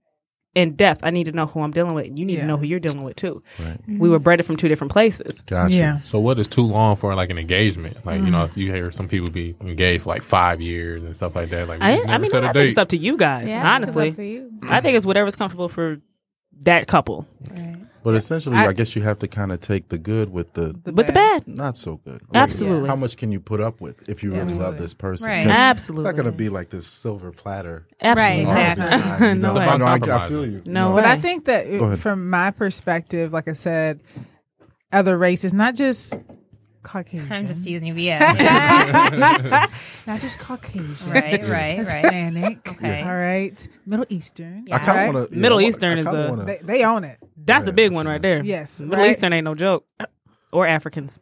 in 0.53 0.75
depth. 0.75 1.01
I 1.03 1.11
need 1.11 1.23
to 1.25 1.31
know 1.31 1.45
who 1.45 1.61
I'm 1.61 1.71
dealing 1.71 1.93
with. 1.93 2.07
You 2.07 2.25
need 2.25 2.33
Yeah. 2.35 2.41
to 2.41 2.47
know 2.47 2.57
who 2.57 2.65
you're 2.65 2.79
dealing 2.79 3.03
with 3.03 3.15
too. 3.15 3.41
Right. 3.57 3.77
We 3.87 4.09
were 4.09 4.19
bred 4.19 4.45
from 4.45 4.57
two 4.57 4.67
different 4.67 4.91
places. 4.91 5.41
Gotcha. 5.41 5.73
Yeah. 5.73 6.01
So 6.01 6.19
what 6.19 6.37
is 6.39 6.47
too 6.47 6.63
long 6.63 6.97
for 6.97 7.15
like 7.15 7.29
an 7.29 7.37
engagement? 7.37 8.05
Like 8.05 8.21
you 8.21 8.29
know, 8.31 8.43
if 8.43 8.57
you 8.57 8.71
hear 8.71 8.91
some 8.91 9.07
people 9.07 9.29
be 9.29 9.55
engaged 9.61 10.03
for 10.03 10.09
like 10.09 10.23
five 10.23 10.59
years 10.61 11.03
and 11.03 11.15
stuff 11.15 11.35
like 11.35 11.49
that. 11.51 11.67
Like 11.69 11.81
I, 11.81 12.01
I 12.03 12.17
mean, 12.17 12.29
set 12.31 12.43
I 12.43 12.49
a 12.49 12.53
think 12.53 12.69
it's 12.69 12.77
up 12.77 12.89
to 12.89 12.97
you 12.97 13.15
guys. 13.17 13.45
Yeah, 13.47 13.65
honestly, 13.75 14.09
it's 14.09 14.17
up 14.17 14.23
to 14.23 14.27
you. 14.27 14.51
I 14.63 14.81
think 14.81 14.97
it's 14.97 15.05
whatever's 15.05 15.35
comfortable 15.37 15.69
for 15.69 16.01
that 16.63 16.87
couple 16.87 17.25
But 18.03 18.15
essentially, 18.15 18.57
I, 18.57 18.67
I- 18.67 18.73
guess 18.73 18.95
you 18.95 19.01
have 19.03 19.19
to 19.19 19.27
kind 19.27 19.51
of 19.51 19.59
take 19.59 19.89
the 19.89 19.97
good 19.97 20.31
with 20.31 20.53
the 20.53 20.73
with 20.91 21.05
the 21.07 21.13
bad. 21.13 21.47
not 21.47 21.77
so 21.77 21.97
good. 21.97 22.21
Absolutely. 22.33 22.87
How 22.89 22.95
much 22.95 23.15
can 23.17 23.31
you 23.31 23.39
put 23.39 23.61
up 23.61 23.79
with 23.79 24.09
if 24.09 24.23
you 24.23 24.31
really 24.33 24.53
love 24.55 24.77
this 24.79 24.93
person? 24.93 25.27
Right. 25.27 25.45
Absolutely. 25.45 26.01
It's 26.01 26.05
not 26.05 26.21
going 26.21 26.31
to 26.31 26.37
be 26.37 26.49
like 26.49 26.69
this 26.71 26.87
silver 26.87 27.31
platter. 27.31 27.87
Absolutely. 28.01 28.45
Right, 28.45 28.67
all 28.67 28.71
exactly. 28.71 29.01
time, 29.01 29.23
you 29.37 29.41
know? 29.41 29.53
No 29.53 29.59
way. 29.59 29.65
I, 29.65 29.75
I, 29.95 30.25
I 30.25 30.29
feel 30.29 30.45
you. 30.45 30.63
No 30.65 30.93
But. 30.95 31.05
I 31.05 31.17
think 31.19 31.45
that 31.45 31.65
Go 31.69 31.85
ahead. 31.85 31.99
from 31.99 32.29
my 32.29 32.49
perspective, 32.51 33.33
like 33.33 33.47
I 33.47 33.53
said, 33.53 34.01
other 34.91 35.17
races, 35.17 35.53
not 35.53 35.75
just 35.75 36.13
Caucasian. 36.83 37.31
I'm 37.31 37.45
just 37.47 37.65
using 37.67 37.87
you. 37.87 37.93
but 37.93 38.01
Yeah. 38.01 39.67
not 40.07 40.19
just 40.19 40.39
Caucasian. 40.39 41.11
right. 41.11 41.41
Right. 41.41 41.49
Right. 41.49 41.77
Hispanic. 41.77 42.67
Okay. 42.67 43.01
All 43.03 43.15
right. 43.15 43.67
Middle 43.85 44.05
Eastern. 44.09 44.65
I 44.71 44.79
kind 44.79 44.89
of 44.89 44.95
Right? 44.95 45.13
want 45.13 45.31
to. 45.31 45.37
Middle 45.37 45.61
Eastern 45.61 45.97
is 45.99 46.07
a- 46.07 46.43
They, 46.45 46.59
they 46.63 46.83
own 46.83 47.03
it. 47.03 47.19
That's 47.37 47.67
a 47.67 47.71
big 47.73 47.91
one 47.91 48.07
right 48.07 48.21
there. 48.21 48.43
Yes, 48.43 48.79
Middle 48.81 48.97
right? 49.03 49.11
Eastern 49.11 49.33
ain't 49.33 49.45
no 49.45 49.55
joke. 49.55 49.85
Or 50.51 50.67
Africans. 50.67 51.19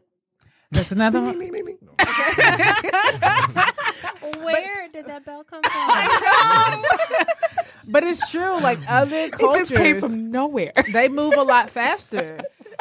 That's 0.72 0.92
another 0.92 1.20
one. 1.22 1.38
Where 4.44 4.88
did 4.94 5.06
that 5.08 5.26
bell 5.26 5.44
come 5.44 5.62
from? 5.64 6.86
But 7.92 8.04
it's 8.04 8.30
true. 8.30 8.60
Like 8.62 8.78
other 8.88 9.16
It 9.16 9.32
cultures, 9.32 9.70
just 9.70 9.82
came 9.82 10.00
from 10.00 10.30
nowhere. 10.30 10.74
they 10.94 11.10
move 11.10 11.34
a 11.36 11.42
lot 11.42 11.72
faster. 11.72 12.40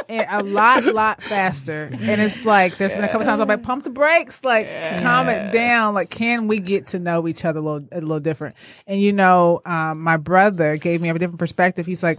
A 0.09 0.43
lot, 0.43 0.85
lot 0.85 1.23
faster. 1.23 1.91
And 1.93 2.21
it's 2.21 2.45
like 2.45 2.79
there's 2.79 2.95
been 2.95 3.05
a 3.05 3.09
couple 3.09 3.27
times 3.27 3.41
I'm 3.41 3.49
like, 3.49 3.63
pump 3.63 3.85
the 3.85 3.91
brakes, 3.91 4.43
like 4.43 4.67
calm 5.01 5.29
it 5.29 5.53
down. 5.53 5.95
Like, 5.95 6.11
can 6.11 6.49
we 6.49 6.59
get 6.61 6.87
to 6.89 6.99
know 6.99 7.29
each 7.29 7.45
other 7.45 7.61
a 7.61 7.63
little, 7.63 7.89
a 7.93 8.01
little 8.01 8.21
different? 8.21 8.57
And 8.87 9.01
you 9.01 9.13
know, 9.13 9.61
um, 9.67 10.01
my 10.01 10.17
brother 10.17 10.77
gave 10.77 11.01
me 11.01 11.11
a 11.11 11.15
different 11.15 11.39
perspective. 11.39 11.85
He's 11.87 12.03
like, 12.03 12.19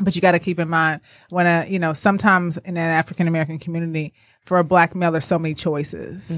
but 0.00 0.14
you 0.14 0.20
got 0.20 0.32
to 0.32 0.38
keep 0.38 0.58
in 0.58 0.68
mind 0.68 1.00
when 1.30 1.46
a 1.46 1.66
you 1.68 1.78
know 1.78 1.92
sometimes 1.92 2.58
in 2.58 2.76
an 2.76 2.90
African 2.90 3.28
American 3.28 3.58
community 3.58 4.14
for 4.44 4.58
a 4.58 4.64
black 4.64 4.94
male 4.94 5.12
there's 5.12 5.24
so 5.24 5.38
many 5.38 5.54
choices. 5.54 6.30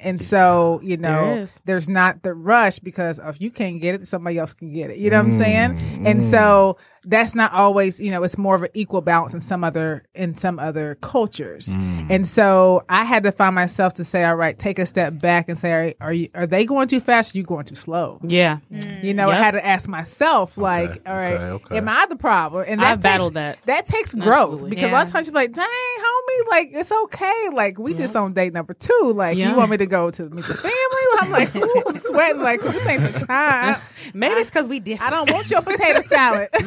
And 0.00 0.22
so, 0.22 0.80
you 0.82 0.96
know, 0.96 1.38
is. 1.38 1.60
there's 1.64 1.88
not 1.88 2.22
the 2.22 2.32
rush 2.32 2.78
because 2.78 3.18
if 3.18 3.40
you 3.40 3.50
can't 3.50 3.80
get 3.80 3.96
it, 3.96 4.06
somebody 4.06 4.38
else 4.38 4.54
can 4.54 4.72
get 4.72 4.90
it. 4.90 4.98
You 4.98 5.10
know 5.10 5.16
what 5.16 5.32
I'm 5.32 5.38
saying? 5.38 6.06
And 6.06 6.22
so 6.22 6.76
that's 7.04 7.34
not 7.34 7.52
always, 7.52 8.00
you 8.00 8.10
know, 8.10 8.22
it's 8.22 8.36
more 8.38 8.54
of 8.54 8.62
an 8.62 8.68
equal 8.74 9.00
balance 9.00 9.34
in 9.34 9.40
some 9.40 9.64
other 9.64 10.04
in 10.14 10.34
some 10.34 10.58
other 10.58 10.96
cultures. 11.00 11.66
Mm. 11.68 12.06
And 12.10 12.26
so 12.26 12.84
I 12.88 13.04
had 13.04 13.22
to 13.24 13.32
find 13.32 13.54
myself 13.54 13.94
to 13.94 14.04
say, 14.04 14.24
all 14.24 14.34
right, 14.36 14.58
take 14.58 14.78
a 14.78 14.86
step 14.86 15.18
back 15.20 15.48
and 15.48 15.58
say, 15.58 15.72
are, 16.00 16.08
are 16.08 16.12
you 16.12 16.28
are 16.34 16.46
they 16.46 16.64
going 16.66 16.88
too 16.88 17.00
fast? 17.00 17.34
Or 17.34 17.36
are 17.36 17.38
you 17.38 17.44
going 17.44 17.64
too 17.64 17.74
slow? 17.74 18.20
Yeah. 18.22 18.58
Mm. 18.72 19.02
You 19.04 19.14
know, 19.14 19.30
I 19.30 19.36
had 19.36 19.52
to 19.52 19.64
ask 19.66 19.88
myself, 19.88 20.56
like, 20.58 21.02
all 21.06 21.14
right, 21.14 21.34
okay, 21.34 21.44
okay. 21.66 21.76
am 21.78 21.88
I 21.88 22.06
the 22.06 22.16
problem? 22.16 22.64
And 22.68 22.80
I've 22.80 22.96
takes- 22.98 23.02
battled 23.02 23.34
that. 23.34 23.58
That 23.66 23.86
takes 23.86 24.14
growth 24.14 24.52
Absolutely. 24.54 24.70
because 24.70 24.84
a 24.84 24.86
Yeah. 24.88 24.92
lot 24.92 25.06
of 25.06 25.12
times 25.12 25.26
you're 25.28 25.34
like, 25.34 25.52
dang, 25.52 25.66
homie, 25.66 26.50
like 26.50 26.68
it's 26.72 26.92
okay. 26.92 27.48
Like 27.52 27.78
we 27.78 27.94
just 27.94 28.14
on 28.16 28.32
date 28.32 28.52
number 28.52 28.74
two. 28.74 29.12
Like 29.14 29.36
Yeah. 29.36 29.50
you 29.50 29.56
want 29.56 29.70
me 29.70 29.76
to 29.78 29.86
go 29.86 30.10
to 30.10 30.22
meet 30.30 30.44
the 30.44 30.54
family? 30.54 30.74
I'm 31.20 31.30
like, 31.30 31.54
ooh, 31.56 31.82
I'm 31.86 31.98
sweating. 31.98 32.42
Like 32.42 32.60
this 32.60 32.86
ain't 32.86 33.12
the 33.12 33.26
time. 33.26 33.80
Maybe 34.14 34.40
it's 34.40 34.50
because 34.50 34.68
we 34.68 34.80
different. 34.80 35.12
I 35.12 35.14
don't 35.14 35.30
want 35.30 35.50
your 35.50 35.62
potato 35.62 36.00
salad. 36.02 36.48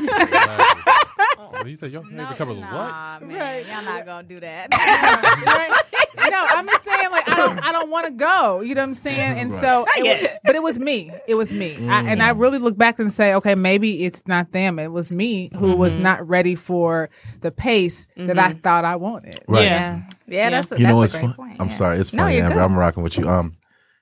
Oh, 1.37 1.65
you 1.65 1.75
said 1.75 1.91
your 1.91 2.03
No, 2.03 2.27
favorite 2.29 2.37
color 2.37 2.53
was 2.53 2.61
what? 2.61 2.71
nah, 2.71 3.19
man, 3.21 3.65
y'all 3.67 3.83
not 3.83 4.05
gonna 4.05 4.27
do 4.27 4.39
that. 4.39 4.69
right? 5.45 6.31
No, 6.31 6.45
I'm 6.49 6.65
just 6.67 6.83
saying, 6.83 7.11
like 7.11 7.29
I 7.29 7.35
don't, 7.35 7.59
I 7.59 7.71
don't 7.71 7.89
want 7.89 8.05
to 8.07 8.11
go. 8.11 8.61
You 8.61 8.75
know 8.75 8.81
what 8.81 8.89
I'm 8.89 8.93
saying? 8.93 9.39
And 9.39 9.51
so, 9.53 9.85
it 9.97 10.03
was, 10.21 10.29
but 10.43 10.55
it 10.55 10.63
was 10.63 10.79
me. 10.79 11.11
It 11.27 11.35
was 11.35 11.51
me. 11.51 11.75
I, 11.87 12.03
and 12.03 12.23
I 12.23 12.31
mm. 12.31 12.39
really 12.39 12.57
look 12.57 12.77
back 12.77 12.99
and 12.99 13.11
say, 13.11 13.33
okay, 13.35 13.55
maybe 13.55 14.03
it's 14.05 14.23
not 14.27 14.51
them. 14.51 14.79
It 14.79 14.91
was 14.91 15.11
me 15.11 15.49
who 15.53 15.71
mm-hmm. 15.71 15.79
was 15.79 15.95
not 15.95 16.27
ready 16.27 16.55
for 16.55 17.09
the 17.41 17.51
pace 17.51 18.07
that 18.17 18.39
I 18.39 18.51
mm-hmm. 18.51 18.59
thought 18.59 18.85
I 18.85 18.95
wanted. 18.95 19.43
Right. 19.47 19.63
Yeah. 19.63 20.01
yeah, 20.27 20.49
that's 20.49 20.71
a, 20.71 20.75
You 20.75 20.83
that's 20.83 20.91
know 20.91 20.95
a 20.95 20.99
what's 20.99 21.13
great 21.13 21.21
fun? 21.21 21.33
point. 21.33 21.57
I'm 21.59 21.67
yeah. 21.67 21.73
sorry, 21.73 21.99
it's 21.99 22.11
funny, 22.11 22.35
you're 22.35 22.45
Amber. 22.45 22.55
good. 22.55 22.63
I'm 22.63 22.77
rocking 22.77 23.03
with 23.03 23.17
you. 23.17 23.27
Um, 23.27 23.53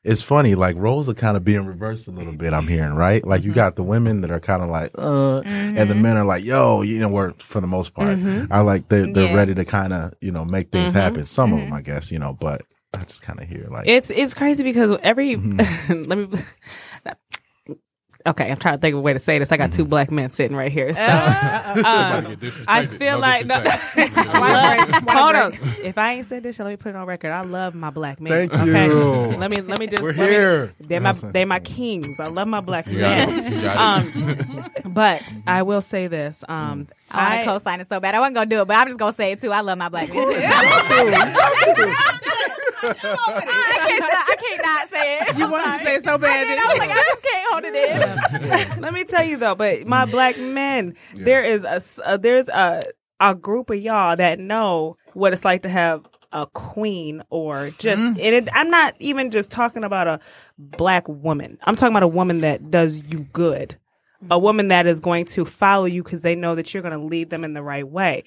it's 0.04 0.22
funny, 0.22 0.56
like 0.56 0.78
roles 0.78 1.10
are 1.10 1.14
kind 1.14 1.36
of 1.36 1.43
being 1.43 1.66
reversed 1.66 2.08
a 2.08 2.12
little 2.12 2.34
bit. 2.34 2.54
I'm 2.54 2.68
hearing 2.68 2.95
right, 2.95 3.26
like 3.26 3.43
you 3.43 3.50
mm-hmm. 3.50 3.56
got 3.56 3.76
the 3.76 3.84
women 3.84 4.22
that 4.22 4.32
are 4.32 4.39
kind 4.39 4.64
of 4.64 4.70
like, 4.70 4.91
uh, 4.97 5.41
and 5.41 5.78
the 5.78 5.93
mm-hmm. 5.93 6.02
men 6.02 6.18
are 6.18 6.26
like, 6.26 6.43
yo, 6.43 6.82
you 6.82 7.00
know, 7.00 7.10
we're 7.10 7.34
for 7.34 7.60
the 7.60 7.68
most 7.68 7.93
part, 7.93 8.18
mm-hmm. 8.18 8.52
I 8.52 8.62
like 8.62 8.88
they're 8.88 9.12
they're 9.12 9.30
Yeah. 9.30 9.36
ready 9.36 9.56
to 9.56 9.66
kind 9.66 9.91
of 9.93 10.14
you 10.22 10.32
know 10.32 10.45
make 10.45 10.72
things 10.72 10.91
happen. 10.91 11.26
Some 11.26 11.54
of 11.54 11.60
them, 11.60 11.74
I 11.74 11.82
guess, 11.82 12.12
you 12.12 12.20
know, 12.20 12.34
but 12.39 12.62
I 12.93 13.04
just 13.04 13.22
kind 13.24 13.39
of 13.39 13.47
hear 13.47 13.68
like, 13.70 13.88
It's 13.88 14.10
it's 14.10 14.34
crazy 14.34 14.64
because 14.64 14.91
every 15.04 15.36
Mm-hmm. 15.36 16.04
let 16.10 16.18
me. 16.18 16.39
Okay, 18.28 18.52
I'm 18.52 18.58
trying 18.58 18.76
to 18.76 18.82
think 18.82 18.94
of 18.94 19.00
a 19.00 19.02
way 19.02 19.14
to 19.14 19.20
say 19.20 19.40
this. 19.40 19.52
I 19.52 19.58
got 19.58 19.72
two 19.72 19.84
Mm-hmm. 19.84 19.90
black 19.90 20.12
men 20.12 20.30
sitting 20.30 20.56
right 20.56 20.72
here, 20.72 20.94
so 20.94 21.02
um. 21.02 22.38
I 22.68 22.86
feel 22.86 23.14
No 23.14 23.20
like 23.20 23.46
no. 23.46 23.64
disrespect. 23.64 24.14
Hold 25.10 25.36
on. 25.36 25.54
If 25.84 25.98
I 25.98 26.14
ain't 26.16 26.28
said 26.28 26.44
this, 26.44 26.58
shit, 26.58 26.66
let 26.66 26.72
me 26.72 26.76
put 26.78 26.90
it 26.90 26.96
on 26.98 27.08
record. 27.08 27.32
I 27.32 27.42
love 27.42 27.76
my 27.76 27.90
black 27.92 28.20
men. 28.20 28.50
Thank 28.50 28.54
okay? 28.54 28.88
you. 28.88 29.38
Let 29.38 29.50
me 29.50 29.62
let 29.62 29.80
me 29.80 29.88
just 29.88 30.04
We're 30.04 30.10
let 30.10 30.18
me- 30.18 30.26
here. 30.26 30.74
they're 30.82 31.00
my 31.00 31.14
they're 31.14 31.46
my 31.46 31.62
kings. 31.62 32.08
I 32.20 32.26
love 32.30 32.48
my 32.50 32.60
black 32.60 32.88
You 32.88 32.98
men. 33.00 33.30
it. 33.46 33.54
You 33.54 33.62
got 33.62 34.04
it. 34.06 34.16
Um, 34.16 34.70
but 34.94 35.24
I 35.48 35.64
will 35.64 35.82
say 35.82 36.08
this. 36.08 36.44
Um, 36.50 36.88
I 37.10 37.24
want 37.30 37.40
I, 37.40 37.46
co-sign 37.46 37.80
it 37.80 37.88
so 37.88 38.00
bad. 38.02 38.16
I 38.16 38.20
wasn't 38.20 38.36
gonna 38.36 38.50
do 38.50 38.62
it, 38.62 38.68
but 38.68 38.76
I'm 38.76 38.88
just 38.88 39.00
gonna 39.00 39.14
say 39.14 39.32
it 39.32 39.40
too. 39.42 39.52
I 39.54 39.62
love 39.62 39.78
my 39.78 39.88
black 39.90 40.14
men. 40.14 40.28
I 42.84 43.86
can't. 43.88 44.04
I 44.04 44.36
can't 44.40 44.62
not 44.64 44.90
say 44.90 45.18
it. 45.20 45.38
You 45.38 45.46
I'm 45.46 45.52
wanted 45.52 45.78
to 45.78 45.84
say 45.84 45.96
it 45.96 46.04
so 46.04 46.18
bad, 46.18 46.38
I, 46.38 46.44
did. 46.44 46.60
I 46.60 46.68
was 46.68 46.80
like, 46.80 46.90
I 46.92 46.94
just 46.96 47.24
can't 47.24 47.52
hold 47.52 47.64
it 47.66 48.76
in. 48.76 48.82
let 48.82 48.94
me 48.94 49.04
tell 49.04 49.24
you 49.26 49.38
though, 49.38 49.56
but 49.56 49.86
my 49.88 50.06
black 50.06 50.38
men, 50.38 50.96
there 51.16 51.44
is 51.44 51.64
a 51.64 51.74
s- 51.76 52.00
uh, 52.04 52.18
there's 52.18 52.48
a 52.50 52.84
a 53.20 53.36
group 53.36 53.70
of 53.70 53.78
y'all 53.78 54.16
that 54.16 54.40
know 54.40 54.98
what 55.14 55.34
it's 55.34 55.44
like 55.44 55.64
to 55.64 55.70
have 55.70 56.08
a 56.32 56.46
queen 56.46 57.24
or 57.30 57.72
just 57.80 58.00
and 58.00 58.18
it, 58.20 58.48
I'm 58.54 58.70
not 58.70 58.94
even 59.00 59.32
just 59.32 59.50
talking 59.52 59.84
about 59.84 60.08
a 60.08 60.20
black 60.58 61.08
woman. 61.10 61.58
I'm 61.64 61.76
talking 61.76 61.92
about 61.94 62.04
a 62.04 62.08
woman 62.08 62.42
that 62.42 62.70
does 62.72 63.12
you 63.12 63.22
good. 63.34 63.78
A 64.30 64.38
woman 64.38 64.68
that 64.68 64.86
is 64.86 65.00
going 65.00 65.26
to 65.28 65.46
follow 65.46 65.86
you 65.86 66.04
because 66.04 66.22
they 66.22 66.36
know 66.36 66.54
that 66.56 66.74
you're 66.74 66.84
going 66.84 66.98
to 66.98 67.04
lead 67.06 67.30
them 67.30 67.44
in 67.46 67.54
the 67.54 67.64
right 67.64 67.88
way. 67.88 68.26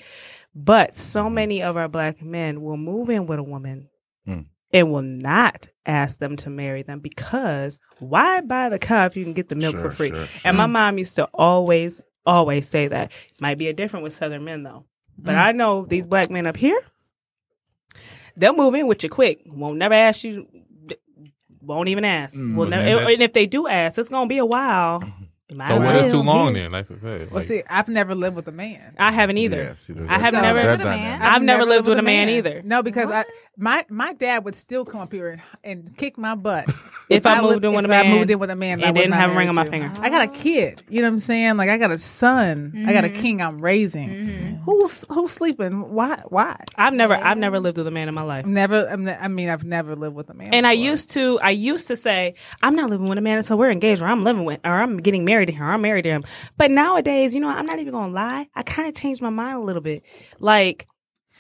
But 0.55 0.95
so 0.95 1.29
many 1.31 1.63
of 1.63 1.77
our 1.77 1.87
black 1.89 2.21
men 2.23 2.63
will 2.63 2.77
move 2.79 3.09
in 3.11 3.27
with 3.27 3.39
a 3.39 3.43
woman 3.43 3.89
Mm. 4.29 4.47
and 4.73 4.93
will 4.93 5.03
not 5.03 5.69
ask 5.85 6.19
them 6.19 6.37
to 6.37 6.51
marry 6.51 6.83
them 6.83 7.01
because 7.01 7.79
why 7.99 8.41
buy 8.41 8.69
the 8.69 8.79
cow 8.79 9.07
if 9.07 9.17
you 9.17 9.25
can 9.25 9.33
get 9.33 9.49
the 9.49 9.57
milk 9.57 9.73
Sure, 9.75 9.83
for 9.83 9.91
free? 9.91 10.09
sure, 10.11 10.29
And 10.45 10.57
my 10.57 10.67
mom 10.67 10.99
used 10.99 11.17
to 11.17 11.25
always, 11.35 12.01
always 12.25 12.69
say 12.69 12.89
that. 12.89 13.11
Might 13.41 13.59
be 13.59 13.69
a 13.69 13.73
different 13.73 14.05
with 14.05 14.13
Southern 14.13 14.45
men 14.45 14.63
though. 14.63 14.85
But 15.19 15.35
I 15.35 15.53
know 15.53 15.85
these 15.85 16.07
black 16.07 16.31
men 16.31 16.47
up 16.47 16.57
here, 16.57 16.81
they'll 18.37 18.57
move 18.57 18.75
in 18.75 18.87
with 18.87 19.03
you 19.03 19.09
quick. 19.11 19.43
Won't 19.47 19.77
never 19.77 19.95
ask 19.95 20.25
you. 20.25 20.47
Won't 21.61 21.89
even 21.89 22.05
ask. 22.05 22.35
Mm. 22.35 22.57
Will 22.57 22.67
never, 22.67 23.09
and 23.09 23.23
if 23.23 23.33
they 23.33 23.47
do 23.47 23.69
ask, 23.69 23.97
it's 23.99 24.09
gonna 24.09 24.27
be 24.27 24.39
a 24.39 24.47
while. 24.47 25.03
You 25.53 25.59
might 25.59 25.69
So 25.69 25.75
as 25.77 25.85
what 25.85 25.97
is 25.97 26.11
too 26.13 26.23
long 26.23 26.55
then? 26.55 26.73
Like 26.73 26.87
I 26.87 26.89
said, 26.89 27.03
Well, 27.03 27.29
like, 27.31 27.45
see, 27.45 27.63
I've 27.69 27.89
never 27.89 28.15
lived 28.15 28.37
with 28.37 28.49
a 28.49 28.53
man. 28.53 28.95
I 28.99 29.13
haven't 29.13 29.37
either. 29.37 29.57
Yeah, 29.63 29.75
see, 29.75 29.93
I 30.09 30.19
have 30.19 30.33
that- 30.33 30.41
never- 30.43 30.63
that 30.63 30.79
With 30.79 30.81
a 30.81 30.85
man. 30.85 30.99
dynamic. 31.19 31.29
I've 31.35 31.43
never 31.43 31.65
lived 31.67 31.87
with 31.87 31.99
a 31.99 32.03
man 32.03 32.31
either. 32.31 32.63
No, 32.65 32.83
because 32.83 33.11
I 33.11 33.27
my 33.59 33.85
my 33.91 34.15
dad 34.15 34.47
would 34.47 34.55
still 34.55 34.87
come 34.87 35.03
up 35.03 35.13
here 35.13 35.29
and, 35.29 35.43
and 35.63 35.97
kick 35.99 36.17
my 36.17 36.35
butt 36.35 36.65
If 37.11 37.27
I 37.27 37.43
moved 37.43 37.49
lived- 37.51 37.65
in 37.67 37.75
with 37.75 37.85
if 37.85 37.91
a 37.91 37.95
I 37.95 38.03
man 38.05 38.17
moved 38.17 38.31
in 38.31 38.39
with 38.39 38.49
a 38.51 38.57
man, 38.57 38.79
that 38.79 38.85
I 38.87 38.89
and 38.89 38.97
didn't 38.97 39.13
have 39.13 39.33
a 39.33 39.35
ring 39.37 39.51
on 39.51 39.55
my 39.55 39.65
to. 39.65 39.71
finger. 39.71 39.91
I 40.01 40.09
got 40.09 40.23
a 40.23 40.29
kid. 40.33 40.83
You 40.89 41.03
know 41.03 41.09
what 41.09 41.15
I'm 41.15 41.19
saying? 41.19 41.57
Like 41.59 41.69
I 41.69 41.77
got 41.77 41.91
a 41.91 41.99
son. 41.99 42.85
I 42.89 42.95
got 42.95 43.05
a 43.05 43.09
mm-hmm. 43.09 43.21
king 43.21 43.43
I'm 43.43 43.61
raising. 43.61 44.09
Mm-hmm. 44.09 44.55
Who's 44.63 45.05
who's 45.11 45.33
sleeping? 45.33 45.91
Why? 45.93 46.23
Why? 46.29 46.57
I've 46.77 46.95
never, 46.95 47.15
I've 47.15 47.37
never 47.37 47.61
lived 47.61 47.77
with 47.77 47.87
a 47.87 47.91
man 47.91 48.09
in 48.09 48.15
my 48.15 48.23
life. 48.23 48.47
Never. 48.47 48.87
I'm 48.89 49.05
ne- 49.05 49.17
I 49.17 49.29
mean, 49.29 49.51
I've 49.51 49.65
never 49.65 49.95
lived 49.97 50.17
with 50.17 50.31
a 50.31 50.35
man. 50.35 50.55
And 50.55 50.67
I 50.67 50.73
used 50.73 51.11
to, 51.11 51.39
I 51.41 51.51
used 51.51 51.89
to 51.89 51.97
say, 51.97 52.35
I'm 52.63 52.75
not 52.77 52.89
living 52.89 53.09
with 53.09 53.19
a 53.19 53.21
man 53.21 53.37
until 53.37 53.59
we're 53.59 53.71
engaged, 53.71 54.01
or 54.01 54.07
I'm 54.07 54.25
living 54.25 54.45
with, 54.47 54.61
or 54.65 54.81
I'm 54.81 54.97
getting 54.99 55.25
married 55.27 55.42
to 55.49 55.53
him, 55.53 55.63
I'm 55.65 55.81
married 55.83 56.03
to 56.03 56.11
him. 56.11 56.25
But 56.57 56.71
nowadays, 56.71 57.35
you 57.35 57.41
know, 57.41 57.49
I'm 57.49 57.67
not 57.67 57.79
even 57.79 57.93
gonna 57.93 58.13
lie. 58.13 58.49
I 58.55 58.63
kind 58.63 58.89
of 58.89 58.95
changed 58.95 59.23
my 59.23 59.31
mind 59.31 59.57
a 59.57 59.61
little 59.61 59.83
bit. 59.83 60.03
Like, 60.39 60.87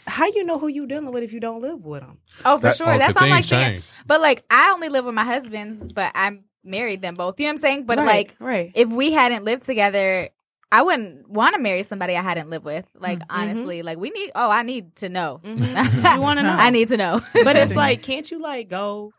how 0.06 0.26
you 0.26 0.44
know 0.44 0.58
who 0.58 0.68
you 0.68 0.86
dealing 0.86 1.12
with 1.12 1.22
if 1.22 1.32
you 1.32 1.40
don't 1.40 1.62
live 1.62 1.84
with 1.84 2.00
them? 2.02 2.18
Oh, 2.44 2.56
for 2.56 2.62
That- 2.62 2.76
sure. 2.76 2.92
oh, 2.94 2.98
That's 2.98 3.14
'cause 3.14 3.22
all 3.22 3.24
I'm 3.28 3.30
like 3.30 3.44
saying. 3.44 3.72
change. 3.74 3.84
But 4.06 4.20
like, 4.20 4.44
I 4.50 4.70
only 4.72 4.88
live 4.88 5.04
with 5.04 5.14
my 5.14 5.24
husbands, 5.24 5.92
but 5.92 6.10
I'm 6.14 6.44
married 6.64 7.02
them 7.02 7.14
both. 7.14 7.38
You 7.38 7.46
know 7.46 7.50
what 7.50 7.58
I'm 7.58 7.60
saying? 7.60 7.84
But 7.86 7.98
Right, 7.98 8.06
like, 8.06 8.36
right. 8.40 8.72
if 8.74 8.88
we 8.88 9.12
hadn't 9.12 9.44
lived 9.44 9.62
together, 9.64 10.28
I 10.72 10.82
wouldn't 10.82 11.28
want 11.28 11.54
to 11.54 11.60
marry 11.60 11.82
somebody 11.82 12.16
I 12.16 12.22
hadn't 12.22 12.48
lived 12.48 12.64
with. 12.64 12.86
Like, 12.98 13.18
Mm-hmm. 13.18 13.40
honestly, 13.40 13.82
like 13.82 13.98
we 13.98 14.10
need. 14.10 14.30
Oh, 14.34 14.50
I 14.50 14.62
need 14.62 14.96
to 14.96 15.08
know. 15.08 15.40
You 15.44 16.20
want 16.20 16.38
to 16.38 16.42
know? 16.42 16.50
I 16.58 16.70
need 16.70 16.88
to 16.88 16.96
know. 16.96 17.20
but 17.44 17.56
it's 17.56 17.74
like, 17.76 18.02
can't 18.02 18.28
you 18.30 18.40
like 18.40 18.68
go? 18.68 19.12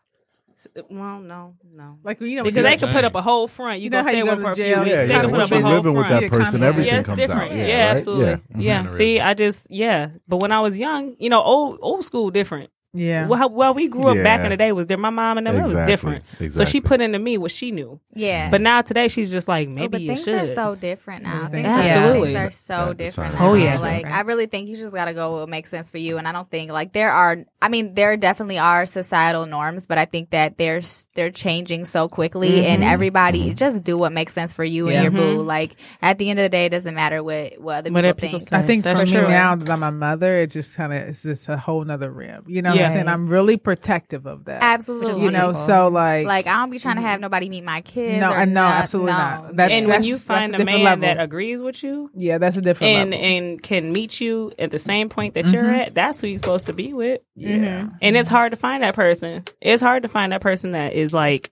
Well, 0.90 1.20
no, 1.20 1.54
no. 1.74 1.98
like 2.04 2.20
you 2.20 2.36
know 2.36 2.44
Because 2.44 2.62
they 2.64 2.76
can 2.76 2.92
put 2.92 3.04
up 3.04 3.14
a 3.14 3.22
whole 3.22 3.48
front. 3.48 3.78
You, 3.80 3.84
You 3.84 3.90
know 3.90 3.98
gonna 4.02 4.08
how 4.08 4.12
stay 4.12 4.18
you 4.18 4.24
with 4.24 4.30
go 4.30 4.36
them 4.36 4.44
for 4.44 4.50
a 4.52 4.54
to 4.54 4.60
few 4.62 4.78
weeks. 4.78 4.86
Yeah, 4.90 4.96
They 5.00 5.06
they 5.06 5.12
yeah. 5.14 5.20
can 5.20 5.30
put 5.30 5.30
put 5.30 5.38
Once 5.38 5.44
up 5.44 5.52
a 5.52 5.54
you're 5.54 5.62
whole 5.66 5.76
living 5.76 5.94
with 5.94 6.06
front. 6.06 6.22
that 6.22 6.30
person, 6.30 6.60
Yeah, 6.60 6.66
everything 6.68 6.94
yeah, 6.94 7.02
comes 7.02 7.18
different. 7.18 7.52
out. 7.52 7.56
Yeah, 7.56 7.64
right? 7.86 7.96
absolutely. 7.96 8.24
Yeah. 8.26 8.38
Yeah. 8.82 8.86
See. 8.86 9.20
I 9.20 9.34
just 9.34 9.66
yeah. 9.70 10.10
But 10.28 10.36
when 10.42 10.52
I 10.52 10.60
was 10.60 10.76
young, 10.76 11.16
you 11.18 11.30
know, 11.30 11.42
old 11.42 11.78
old 11.82 12.04
school 12.04 12.30
different. 12.30 12.70
Yeah. 12.94 13.26
Well, 13.26 13.38
how, 13.38 13.48
well, 13.48 13.74
we 13.74 13.88
grew 13.88 14.06
up 14.06 14.16
back 14.22 14.38
Yeah. 14.40 14.44
in 14.44 14.50
the 14.50 14.56
day 14.56 14.72
was 14.72 14.86
there. 14.86 14.96
My 14.96 15.10
mom 15.10 15.36
and 15.38 15.46
them 15.46 15.56
it 15.56 15.62
was 15.62 15.70
Exactly. 15.72 15.92
different. 15.92 16.24
So 16.30 16.36
she 16.38 16.44
Exactly. 16.46 16.80
put 16.82 17.00
into 17.00 17.18
me 17.18 17.36
what 17.38 17.50
she 17.50 17.72
knew. 17.72 18.00
yeah. 18.14 18.50
But 18.50 18.60
now 18.60 18.82
today 18.82 19.08
she's 19.08 19.30
just 19.30 19.48
like 19.48 19.68
Oh, 19.68 19.72
maybe 19.72 19.88
but 19.88 20.00
you 20.00 20.08
things 20.08 20.24
should. 20.24 20.34
are 20.42 20.46
so 20.46 20.74
different 20.76 21.24
now. 21.24 21.48
Things 21.48 21.66
Absolutely. 21.66 22.20
are, 22.20 22.24
things 22.24 22.36
are 22.36 22.50
so 22.50 22.86
That 22.88 22.96
different. 22.98 23.32
sounds 23.34 23.40
Now. 23.40 23.48
Oh, 23.50 23.54
yeah. 23.54 23.78
like 23.78 24.06
I 24.06 24.20
really 24.20 24.46
think 24.46 24.68
you 24.68 24.76
just 24.76 24.94
got 24.94 25.06
to 25.06 25.14
go 25.14 25.32
with 25.34 25.40
what 25.42 25.48
makes 25.48 25.70
sense 25.70 25.90
for 25.90 25.98
you. 25.98 26.18
And 26.18 26.28
I 26.28 26.32
don't 26.32 26.48
think 26.50 26.70
like 26.70 26.92
there 26.92 27.10
are. 27.12 27.38
I 27.60 27.68
mean, 27.68 27.92
there 27.94 28.16
definitely 28.16 28.58
are 28.58 28.86
societal 28.86 29.46
norms, 29.46 29.86
but 29.86 29.98
I 29.98 30.04
think 30.04 30.30
that 30.30 30.56
they're 30.58 30.82
they're 31.14 31.30
changing 31.30 31.86
so 31.86 32.08
quickly, 32.08 32.66
and 32.66 32.82
mm-hmm. 32.82 32.92
everybody 32.92 33.40
mm-hmm. 33.46 33.54
just 33.54 33.82
do 33.82 33.96
what 33.98 34.12
makes 34.12 34.32
sense 34.34 34.52
for 34.52 34.62
you 34.64 34.88
Yeah. 34.90 34.96
and 34.96 35.02
your 35.04 35.12
boo. 35.12 35.38
Mm-hmm. 35.38 35.46
Like 35.48 35.76
at 36.02 36.18
the 36.18 36.30
end 36.30 36.38
of 36.38 36.44
the 36.44 36.48
day, 36.50 36.66
it 36.66 36.70
doesn't 36.70 36.94
matter 36.94 37.22
what 37.22 37.58
what 37.60 37.76
other 37.76 37.90
What 37.92 38.02
people 38.04 38.10
other 38.10 38.14
people 38.14 38.38
think. 38.38 38.48
say. 38.50 38.56
I 38.56 38.62
think 38.62 38.84
That's 38.84 39.00
for 39.00 39.06
me 39.06 39.12
true. 39.12 39.28
now 39.28 39.56
that 39.56 39.68
I'm 39.70 39.82
a 39.82 39.90
mother, 39.90 40.36
it 40.38 40.50
just 40.50 40.76
kind 40.76 40.92
of 40.92 41.02
is 41.08 41.22
just 41.22 41.48
a 41.48 41.56
whole 41.56 41.82
nother 41.84 42.10
rim. 42.12 42.44
You 42.46 42.62
know 42.62 42.74
what 42.90 43.04
Yeah. 43.06 43.12
I'm 43.12 43.28
really 43.28 43.56
protective 43.56 44.26
of 44.26 44.44
that. 44.46 44.62
Absolutely, 44.62 45.22
You 45.22 45.30
know, 45.30 45.52
so 45.52 45.88
like, 45.88 46.26
like 46.26 46.46
I 46.46 46.60
don't 46.60 46.70
be 46.70 46.78
trying 46.78 46.96
to 46.96 47.02
have 47.02 47.18
mm. 47.18 47.22
nobody 47.22 47.48
meet 47.48 47.64
my 47.64 47.80
kids. 47.80 48.20
No, 48.20 48.30
I 48.30 48.44
know, 48.44 48.62
not- 48.62 48.82
absolutely 48.82 49.12
no. 49.12 49.18
not. 49.18 49.56
That's- 49.56 49.78
and 49.78 49.88
when 49.88 50.02
you 50.02 50.18
find 50.18 50.52
that's 50.52 50.60
a 50.60 50.62
a 50.62 50.66
man 50.66 50.82
level. 50.82 51.02
that 51.02 51.20
agrees 51.20 51.60
with 51.60 51.82
you 51.82 52.10
yeah, 52.14 52.38
that's 52.38 52.56
a 52.56 52.60
different 52.60 52.92
and 52.92 53.10
level. 53.10 53.26
and 53.26 53.62
can 53.62 53.92
meet 53.92 54.20
you 54.20 54.52
at 54.58 54.70
the 54.70 54.78
same 54.78 55.08
point 55.08 55.34
that 55.34 55.46
you're 55.46 55.62
mm-hmm. 55.62 55.74
at, 55.74 55.94
that's 55.94 56.20
who 56.20 56.26
you're 56.26 56.38
supposed 56.38 56.66
to 56.66 56.72
be 56.72 56.92
with. 56.92 57.22
yeah. 57.34 57.56
Mm-hmm. 57.56 57.88
And 58.02 58.16
it's 58.16 58.28
hard 58.28 58.52
to 58.52 58.56
find 58.56 58.82
that 58.82 58.94
person. 58.94 59.44
It's 59.60 59.82
hard 59.82 60.02
to 60.02 60.08
find 60.08 60.32
that 60.32 60.40
person 60.40 60.72
that 60.72 60.92
is 60.92 61.12
like 61.12 61.50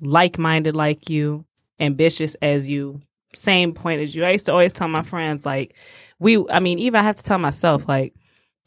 like 0.00 0.38
minded 0.38 0.76
like 0.76 1.08
you, 1.10 1.44
ambitious 1.80 2.36
as 2.40 2.68
you, 2.68 3.00
same 3.34 3.72
point 3.72 4.00
as 4.00 4.14
you. 4.14 4.24
I 4.24 4.30
used 4.30 4.46
to 4.46 4.52
always 4.52 4.72
tell 4.72 4.88
my 4.88 5.02
friends 5.02 5.44
like 5.44 5.74
we 6.18 6.44
I 6.50 6.60
mean, 6.60 6.78
even 6.78 7.00
I 7.00 7.04
have 7.04 7.16
to 7.16 7.22
tell 7.22 7.38
myself 7.38 7.88
like 7.88 8.14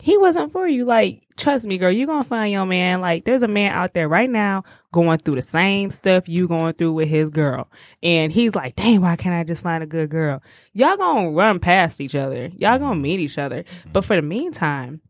he 0.01 0.17
wasn't 0.17 0.51
for 0.51 0.67
you. 0.67 0.85
Like, 0.85 1.21
trust 1.37 1.65
me, 1.67 1.77
girl, 1.77 1.91
you're 1.91 2.07
gonna 2.07 2.23
find 2.23 2.51
your 2.51 2.65
man. 2.65 3.01
Like, 3.01 3.23
there's 3.23 3.43
a 3.43 3.47
man 3.47 3.71
out 3.71 3.93
there 3.93 4.07
right 4.07 4.29
now 4.29 4.63
going 4.91 5.19
through 5.19 5.35
the 5.35 5.41
same 5.41 5.89
stuff 5.89 6.27
you 6.27 6.47
going 6.47 6.73
through 6.73 6.93
with 6.93 7.07
his 7.07 7.29
girl. 7.29 7.69
And 8.01 8.31
he's 8.31 8.55
like, 8.55 8.75
dang, 8.75 9.01
why 9.01 9.15
can't 9.15 9.35
I 9.35 9.43
just 9.43 9.63
find 9.63 9.83
a 9.83 9.87
good 9.87 10.09
girl? 10.09 10.41
Y'all 10.73 10.97
gonna 10.97 11.31
run 11.31 11.59
past 11.59 12.01
each 12.01 12.15
other. 12.15 12.47
Y'all 12.57 12.79
gonna 12.79 12.99
meet 12.99 13.19
each 13.19 13.37
other. 13.37 13.63
But 13.93 14.03
for 14.03 14.15
the 14.15 14.21
meantime, 14.21 15.01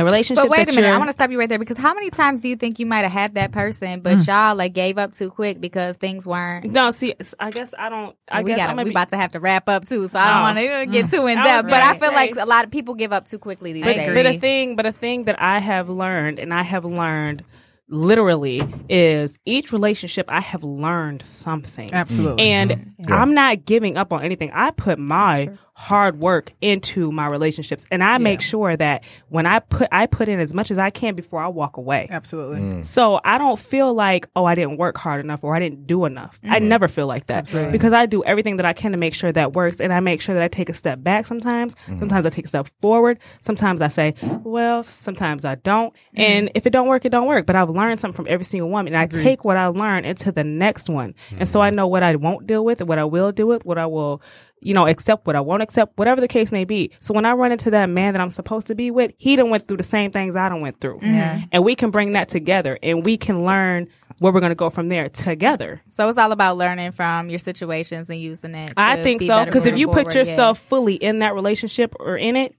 a 0.00 0.04
relationship 0.04 0.44
But 0.44 0.50
wait 0.50 0.68
a 0.68 0.72
minute, 0.72 0.84
I 0.84 0.90
you're- 0.90 0.98
want 0.98 1.08
to 1.08 1.12
stop 1.12 1.30
you 1.30 1.38
right 1.38 1.48
there 1.48 1.58
because 1.58 1.76
how 1.76 1.94
many 1.94 2.10
times 2.10 2.40
do 2.40 2.48
you 2.48 2.56
think 2.56 2.78
you 2.78 2.86
might 2.86 3.02
have 3.02 3.12
had 3.12 3.34
that 3.34 3.52
person, 3.52 4.00
but 4.00 4.18
Mm. 4.18 4.26
y'all 4.26 4.56
like 4.56 4.72
gave 4.72 4.98
up 4.98 5.12
too 5.12 5.30
quick 5.30 5.60
because 5.60 5.96
things 5.96 6.26
weren't? 6.26 6.64
No, 6.70 6.90
see, 6.90 7.14
I 7.38 7.50
guess 7.50 7.72
I 7.78 7.88
don't. 7.88 8.16
I 8.30 8.42
we 8.42 8.50
guess 8.50 8.58
got 8.58 8.70
I'm 8.70 8.76
we 8.76 8.84
be, 8.84 8.90
about 8.90 9.10
to 9.10 9.16
have 9.16 9.32
to 9.32 9.40
wrap 9.40 9.68
up 9.68 9.86
too, 9.86 10.06
so 10.08 10.18
I 10.18 10.28
don't 10.28 10.38
Oh. 10.38 10.42
want 10.42 10.58
to 10.58 10.68
uh, 10.68 10.84
get 10.86 11.06
mm. 11.06 11.10
too 11.10 11.26
in 11.26 11.38
I 11.38 11.42
was 11.42 11.50
depth. 11.52 11.68
But 11.68 11.82
I 11.82 11.86
gonna 11.88 11.98
feel 12.00 12.12
like 12.12 12.36
a 12.36 12.46
lot 12.46 12.64
of 12.64 12.70
people 12.70 12.94
give 12.94 13.12
up 13.12 13.26
too 13.26 13.38
quickly 13.38 13.72
these 13.72 13.84
but, 13.84 13.94
days. 13.96 14.14
but 14.14 14.26
a 14.26 14.38
thing, 14.38 14.76
but 14.76 14.86
a 14.86 14.92
thing 14.92 15.24
that 15.24 15.40
I 15.40 15.58
have 15.60 15.88
learned, 15.88 16.38
and 16.38 16.52
I 16.52 16.62
have 16.62 16.84
learned 16.84 17.44
literally, 17.88 18.60
is 18.88 19.38
each 19.44 19.72
relationship 19.72 20.26
I 20.28 20.40
have 20.40 20.64
learned 20.64 21.22
something. 21.26 21.92
Absolutely. 21.92 22.42
And 22.50 22.70
mm-hmm. 22.70 23.08
Yeah. 23.10 23.16
I'm 23.20 23.34
not 23.34 23.64
giving 23.64 23.96
up 23.96 24.12
on 24.12 24.22
anything. 24.24 24.50
I 24.54 24.70
put 24.70 24.98
my 24.98 25.50
hard 25.76 26.20
work 26.20 26.52
into 26.60 27.10
my 27.10 27.26
relationships, 27.26 27.84
and 27.90 28.02
I 28.02 28.18
make 28.18 28.40
sure 28.40 28.76
that 28.76 29.04
when 29.28 29.44
I 29.44 29.58
put 29.58 29.88
I 29.90 30.06
put 30.06 30.28
in 30.28 30.38
as 30.38 30.54
much 30.54 30.70
as 30.70 30.78
I 30.78 30.90
can 30.90 31.14
before 31.14 31.40
I 31.40 31.48
walk 31.48 31.76
away. 31.76 32.08
Absolutely. 32.10 32.60
Mm. 32.60 32.86
So 32.86 33.20
I 33.24 33.38
don't 33.38 33.58
feel 33.58 33.92
like, 33.92 34.28
oh, 34.36 34.44
I 34.44 34.54
didn't 34.54 34.78
work 34.78 34.96
hard 34.96 35.24
enough 35.24 35.42
or 35.42 35.54
I 35.54 35.58
didn't 35.58 35.86
do 35.86 36.04
enough. 36.04 36.38
I 36.44 36.58
mm-hmm. 36.58 36.68
never 36.68 36.88
feel 36.88 37.06
like 37.06 37.26
that 37.26 37.50
because 37.72 37.92
I 37.92 38.06
do 38.06 38.22
everything 38.24 38.56
that 38.56 38.66
I 38.66 38.72
can 38.72 38.92
to 38.92 38.96
make 38.96 39.14
sure 39.14 39.32
that 39.32 39.52
works. 39.52 39.80
And 39.80 39.92
I 39.92 40.00
make 40.00 40.20
sure 40.20 40.34
that 40.34 40.44
I 40.44 40.48
take 40.48 40.68
a 40.68 40.74
step 40.74 41.02
back 41.02 41.26
sometimes. 41.26 41.74
Mm-hmm. 41.74 41.98
Sometimes 41.98 42.26
I 42.26 42.30
take 42.30 42.44
a 42.44 42.48
step 42.48 42.68
forward. 42.80 43.18
Sometimes 43.40 43.82
I 43.82 43.88
say, 43.88 44.14
well, 44.22 44.84
sometimes 45.00 45.44
I 45.44 45.56
don't. 45.56 45.92
Mm. 46.16 46.20
And 46.20 46.50
if 46.54 46.66
it 46.66 46.70
don't 46.70 46.86
work, 46.86 47.04
it 47.04 47.10
don't 47.10 47.26
work. 47.26 47.46
But 47.46 47.56
I've 47.56 47.70
learned 47.70 48.00
something 48.00 48.16
from 48.16 48.26
every 48.28 48.44
single 48.44 48.68
one. 48.68 48.86
And 48.86 48.96
I 48.96 49.06
take 49.06 49.44
what 49.44 49.56
I 49.56 49.66
learned 49.66 50.06
into 50.06 50.30
the 50.30 50.44
next 50.44 50.88
one. 50.88 51.14
And 51.36 51.48
so 51.48 51.60
I 51.60 51.68
mm-hmm. 51.68 51.76
know 51.76 51.86
what 51.88 52.02
I 52.02 52.14
won't 52.14 52.46
deal 52.46 52.64
with, 52.64 52.80
and 52.80 52.88
what 52.88 52.98
I 52.98 53.04
will 53.04 53.32
deal 53.32 53.46
with, 53.46 53.64
what 53.64 53.78
I 53.78 53.86
will 53.86 54.22
you 54.64 54.74
know, 54.74 54.86
accept 54.86 55.26
what 55.26 55.36
I 55.36 55.40
won't 55.40 55.62
accept, 55.62 55.96
whatever 55.96 56.20
the 56.20 56.28
case 56.28 56.50
may 56.50 56.64
be. 56.64 56.90
So 57.00 57.14
when 57.14 57.24
I 57.24 57.32
run 57.32 57.52
into 57.52 57.70
that 57.70 57.86
man 57.86 58.14
that 58.14 58.20
I'm 58.20 58.30
supposed 58.30 58.66
to 58.68 58.74
be 58.74 58.90
with, 58.90 59.12
he 59.18 59.36
done 59.36 59.50
went 59.50 59.68
through 59.68 59.76
the 59.76 59.82
same 59.82 60.10
things 60.10 60.36
I 60.36 60.48
done 60.48 60.60
went 60.60 60.80
through. 60.80 61.00
And 61.02 61.64
we 61.64 61.74
can 61.74 61.90
bring 61.90 62.12
that 62.12 62.28
together 62.28 62.78
and 62.82 63.04
we 63.04 63.16
can 63.16 63.44
learn 63.44 63.88
where 64.18 64.32
we're 64.32 64.40
going 64.40 64.50
to 64.50 64.56
go 64.56 64.70
from 64.70 64.88
there 64.88 65.08
together. 65.08 65.82
So 65.88 66.08
it's 66.08 66.18
all 66.18 66.32
about 66.32 66.56
learning 66.56 66.92
from 66.92 67.30
your 67.30 67.38
situations 67.38 68.08
and 68.10 68.20
using 68.20 68.54
it. 68.54 68.72
I 68.76 69.02
think 69.02 69.22
so 69.22 69.44
because 69.44 69.66
if 69.66 69.76
you 69.76 69.88
put 69.88 70.14
yeah. 70.14 70.20
yourself 70.20 70.58
fully 70.58 70.94
in 70.94 71.18
that 71.18 71.34
relationship 71.34 71.94
or 71.98 72.16
in 72.16 72.36
it, 72.36 72.54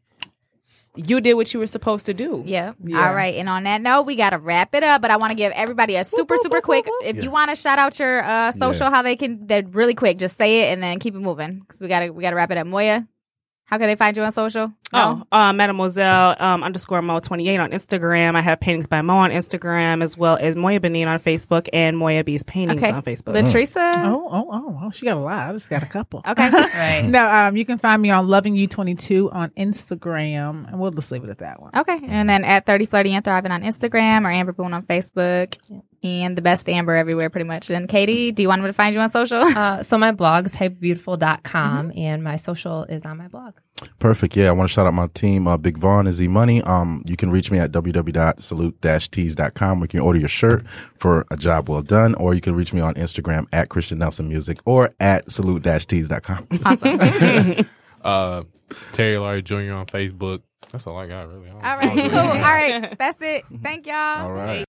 you 0.96 1.22
did 1.22 1.34
what 1.36 1.54
you 1.54 1.60
were 1.60 1.68
supposed 1.68 2.06
to 2.08 2.14
do. 2.14 2.44
Yeah. 2.46 2.74
Yeah. 2.84 3.08
All 3.08 3.14
right. 3.14 3.36
And 3.36 3.48
on 3.50 3.64
that 3.64 3.82
note, 3.82 4.04
we 4.04 4.16
got 4.16 4.32
to 4.32 4.38
wrap 4.38 4.74
it 4.76 4.84
up. 4.84 5.02
But 5.02 5.12
I 5.12 5.18
want 5.18 5.32
to 5.32 5.36
give 5.36 5.52
everybody 5.54 5.96
a 5.96 6.04
super, 6.04 6.36
super 6.38 6.62
quick. 6.62 6.88
If 7.04 7.24
you 7.24 7.32
want 7.32 7.50
to 7.50 7.56
shout 7.56 7.80
out 7.80 7.98
your 8.00 8.24
uh, 8.24 8.52
social, 8.52 8.90
how 8.90 9.02
they 9.02 9.16
can, 9.16 9.46
they're 9.48 9.64
really 9.66 9.96
quick. 9.96 10.18
Just 10.18 10.38
say 10.38 10.62
it 10.62 10.74
and 10.74 10.82
then 10.82 11.00
keep 11.00 11.16
it 11.16 11.20
moving 11.20 11.60
because 11.60 11.82
we 11.82 11.88
got 11.88 12.00
to 12.00 12.10
we 12.10 12.22
got 12.22 12.32
to 12.32 12.36
wrap 12.36 12.52
it 12.52 12.58
up. 12.58 12.68
Moya, 12.68 13.08
how 13.66 13.78
can 13.80 13.88
they 13.88 13.96
find 13.96 14.16
you 14.16 14.24
on 14.24 14.32
social? 14.32 14.72
Oh, 14.94 15.24
uh, 15.32 15.52
Mademoiselle 15.52 16.36
um, 16.40 16.64
underscore 16.64 17.02
Mo 17.02 17.20
twenty 17.20 17.50
eight 17.50 17.58
on 17.60 17.72
Instagram. 17.72 18.36
I 18.36 18.42
have 18.42 18.60
paintings 18.60 18.88
by 18.88 19.02
Mo 19.02 19.16
on 19.18 19.32
Instagram 19.32 20.04
as 20.04 20.16
well 20.18 20.38
as 20.40 20.56
Moya 20.56 20.80
Benin 20.80 21.08
on 21.08 21.20
Facebook 21.20 21.68
and 21.74 21.98
Moya 21.98 22.24
B's 22.24 22.44
paintings 22.44 22.82
Okay. 22.82 22.92
on 22.92 23.02
Facebook. 23.02 23.34
Latrice. 23.36 23.76
Oh, 23.76 24.30
oh, 24.32 24.50
oh, 24.52 24.80
oh, 24.84 24.90
she 24.92 25.06
got 25.06 25.18
a 25.18 25.20
lot. 25.20 25.50
I 25.50 25.52
just 25.52 25.70
got 25.70 25.84
a 25.84 25.88
couple. 25.88 26.22
Okay. 26.28 26.50
Right. 26.76 27.04
No, 27.06 27.28
um, 27.30 27.56
you 27.58 27.66
can 27.66 27.78
find 27.78 28.02
me 28.02 28.12
on 28.12 28.28
Loving 28.28 28.56
You 28.56 28.68
22 28.68 29.32
on 29.32 29.50
Instagram, 29.52 30.68
and 30.68 30.80
we'll 30.80 30.92
just 30.92 31.12
leave 31.12 31.24
it 31.24 31.30
at 31.30 31.40
that 31.40 31.62
one. 31.62 31.72
Okay. 31.76 32.00
And 32.08 32.30
then 32.30 32.44
at 32.44 32.66
30 32.66 32.86
Flirty 32.86 33.14
and 33.14 33.24
Thriving 33.24 33.52
on 33.52 33.62
Instagram 33.64 34.26
or 34.26 34.32
Amber 34.32 34.52
Boone 34.54 34.74
on 34.74 34.84
Facebook 34.84 35.58
and 36.06 36.38
the 36.38 36.42
best 36.42 36.70
Amber 36.70 36.96
everywhere 36.96 37.30
pretty 37.30 37.48
much. 37.48 37.70
And 37.70 37.90
Katie, 37.90 38.32
do 38.32 38.42
you 38.42 38.48
want 38.48 38.62
me 38.62 38.68
to 38.68 38.74
find 38.74 38.96
you 38.96 39.02
on 39.02 39.12
social? 39.12 39.44
Uh, 39.56 39.82
so 39.84 39.98
my 39.98 40.12
blog 40.12 40.48
is 40.48 40.56
hypebeautiful.com 40.56 41.94
and 41.96 42.22
my 42.24 42.36
social 42.36 42.84
is 42.84 43.06
on 43.06 43.18
my 43.18 43.30
blog. 43.30 43.54
Perfect. 44.00 44.36
Yeah, 44.36 44.50
I 44.50 44.52
want 44.52 44.70
to 44.70 44.74
shout 44.74 44.86
out 44.86 44.94
my 44.94 45.08
team, 45.08 45.48
uh, 45.48 45.56
Big 45.58 45.78
Vaughn 45.78 46.08
is 46.08 46.22
E-Money. 46.22 46.62
Um, 46.64 47.04
you 47.06 47.16
can 47.16 47.32
reach 47.32 47.52
me 47.52 47.60
at 47.60 47.72
www.salute-tees.com. 47.72 49.80
We 49.80 49.88
can 49.88 50.02
order 50.02 50.20
your 50.20 50.28
shirt 50.28 50.68
for 50.96 51.26
a 51.32 51.38
job 51.38 51.70
well 51.70 51.82
done, 51.82 52.16
or 52.16 52.34
you 52.34 52.42
can 52.42 52.54
reach 52.54 52.74
me 52.74 52.82
on 52.82 52.96
Instagram 52.96 53.48
at 53.54 53.70
Christian 53.70 54.00
Nelson 54.00 54.28
Music 54.28 54.60
or 54.66 54.94
at 55.00 55.32
salute-tees.com. 55.32 56.48
awesome. 56.66 57.66
Uh, 58.06 58.44
Terry 58.92 59.18
Larry 59.18 59.42
Jr. 59.42 59.74
on 59.74 59.86
Facebook. 59.88 60.42
That's 60.72 60.86
all 60.88 60.98
I 60.98 61.08
got, 61.08 61.28
really. 61.28 61.50
I 61.50 61.52
don't- 61.52 61.56
All 61.58 61.64
I 61.64 61.76
right. 61.78 61.86
don't 61.86 61.98
Cool. 61.98 62.10
do 62.10 62.16
All 62.18 62.32
anything. 62.32 62.82
right. 62.84 62.98
That's 62.98 63.18
it. 63.22 63.46
Thank 63.64 63.88
y'all. 63.88 64.26
All 64.30 64.32
right. 64.34 64.64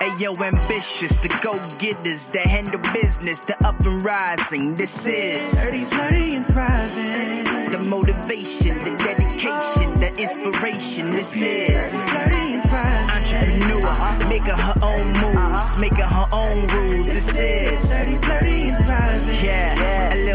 Hey 0.00 0.10
yo, 0.18 0.32
ambitious, 0.34 1.14
the 1.22 1.30
go 1.46 1.54
getters, 1.78 2.32
the 2.34 2.42
handle 2.42 2.80
business, 2.90 3.38
the 3.46 3.54
up 3.62 3.78
and 3.86 4.02
rising. 4.02 4.74
This 4.74 5.06
is 5.06 5.62
30, 5.62 5.78
30 5.78 6.36
and 6.42 6.46
thriving. 6.46 7.70
The 7.70 7.78
motivation, 7.86 8.74
the 8.82 8.98
dedication, 8.98 9.94
the 10.02 10.10
inspiration. 10.18 11.06
This 11.14 11.38
is 11.38 12.02
30 12.18 12.34
and 12.58 12.64
thriving. 12.66 13.14
Entrepreneur, 13.14 13.94
making 14.26 14.58
her 14.58 14.74
own 14.82 15.06
moves, 15.22 15.78
making 15.78 16.02
her 16.10 16.26
own 16.34 16.58
rules. 16.74 17.06
This 17.06 17.38
is 17.38 17.78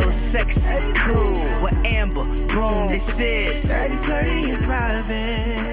A 0.08 0.10
sexy, 0.10 0.94
cool 0.96 1.34
with 1.62 1.78
Amber. 1.86 2.24
Boom, 2.56 2.88
this 2.88 3.20
is 3.20 3.70
30, 3.70 3.96
30 3.96 4.52
and 4.52 4.64
thriving. 4.64 5.67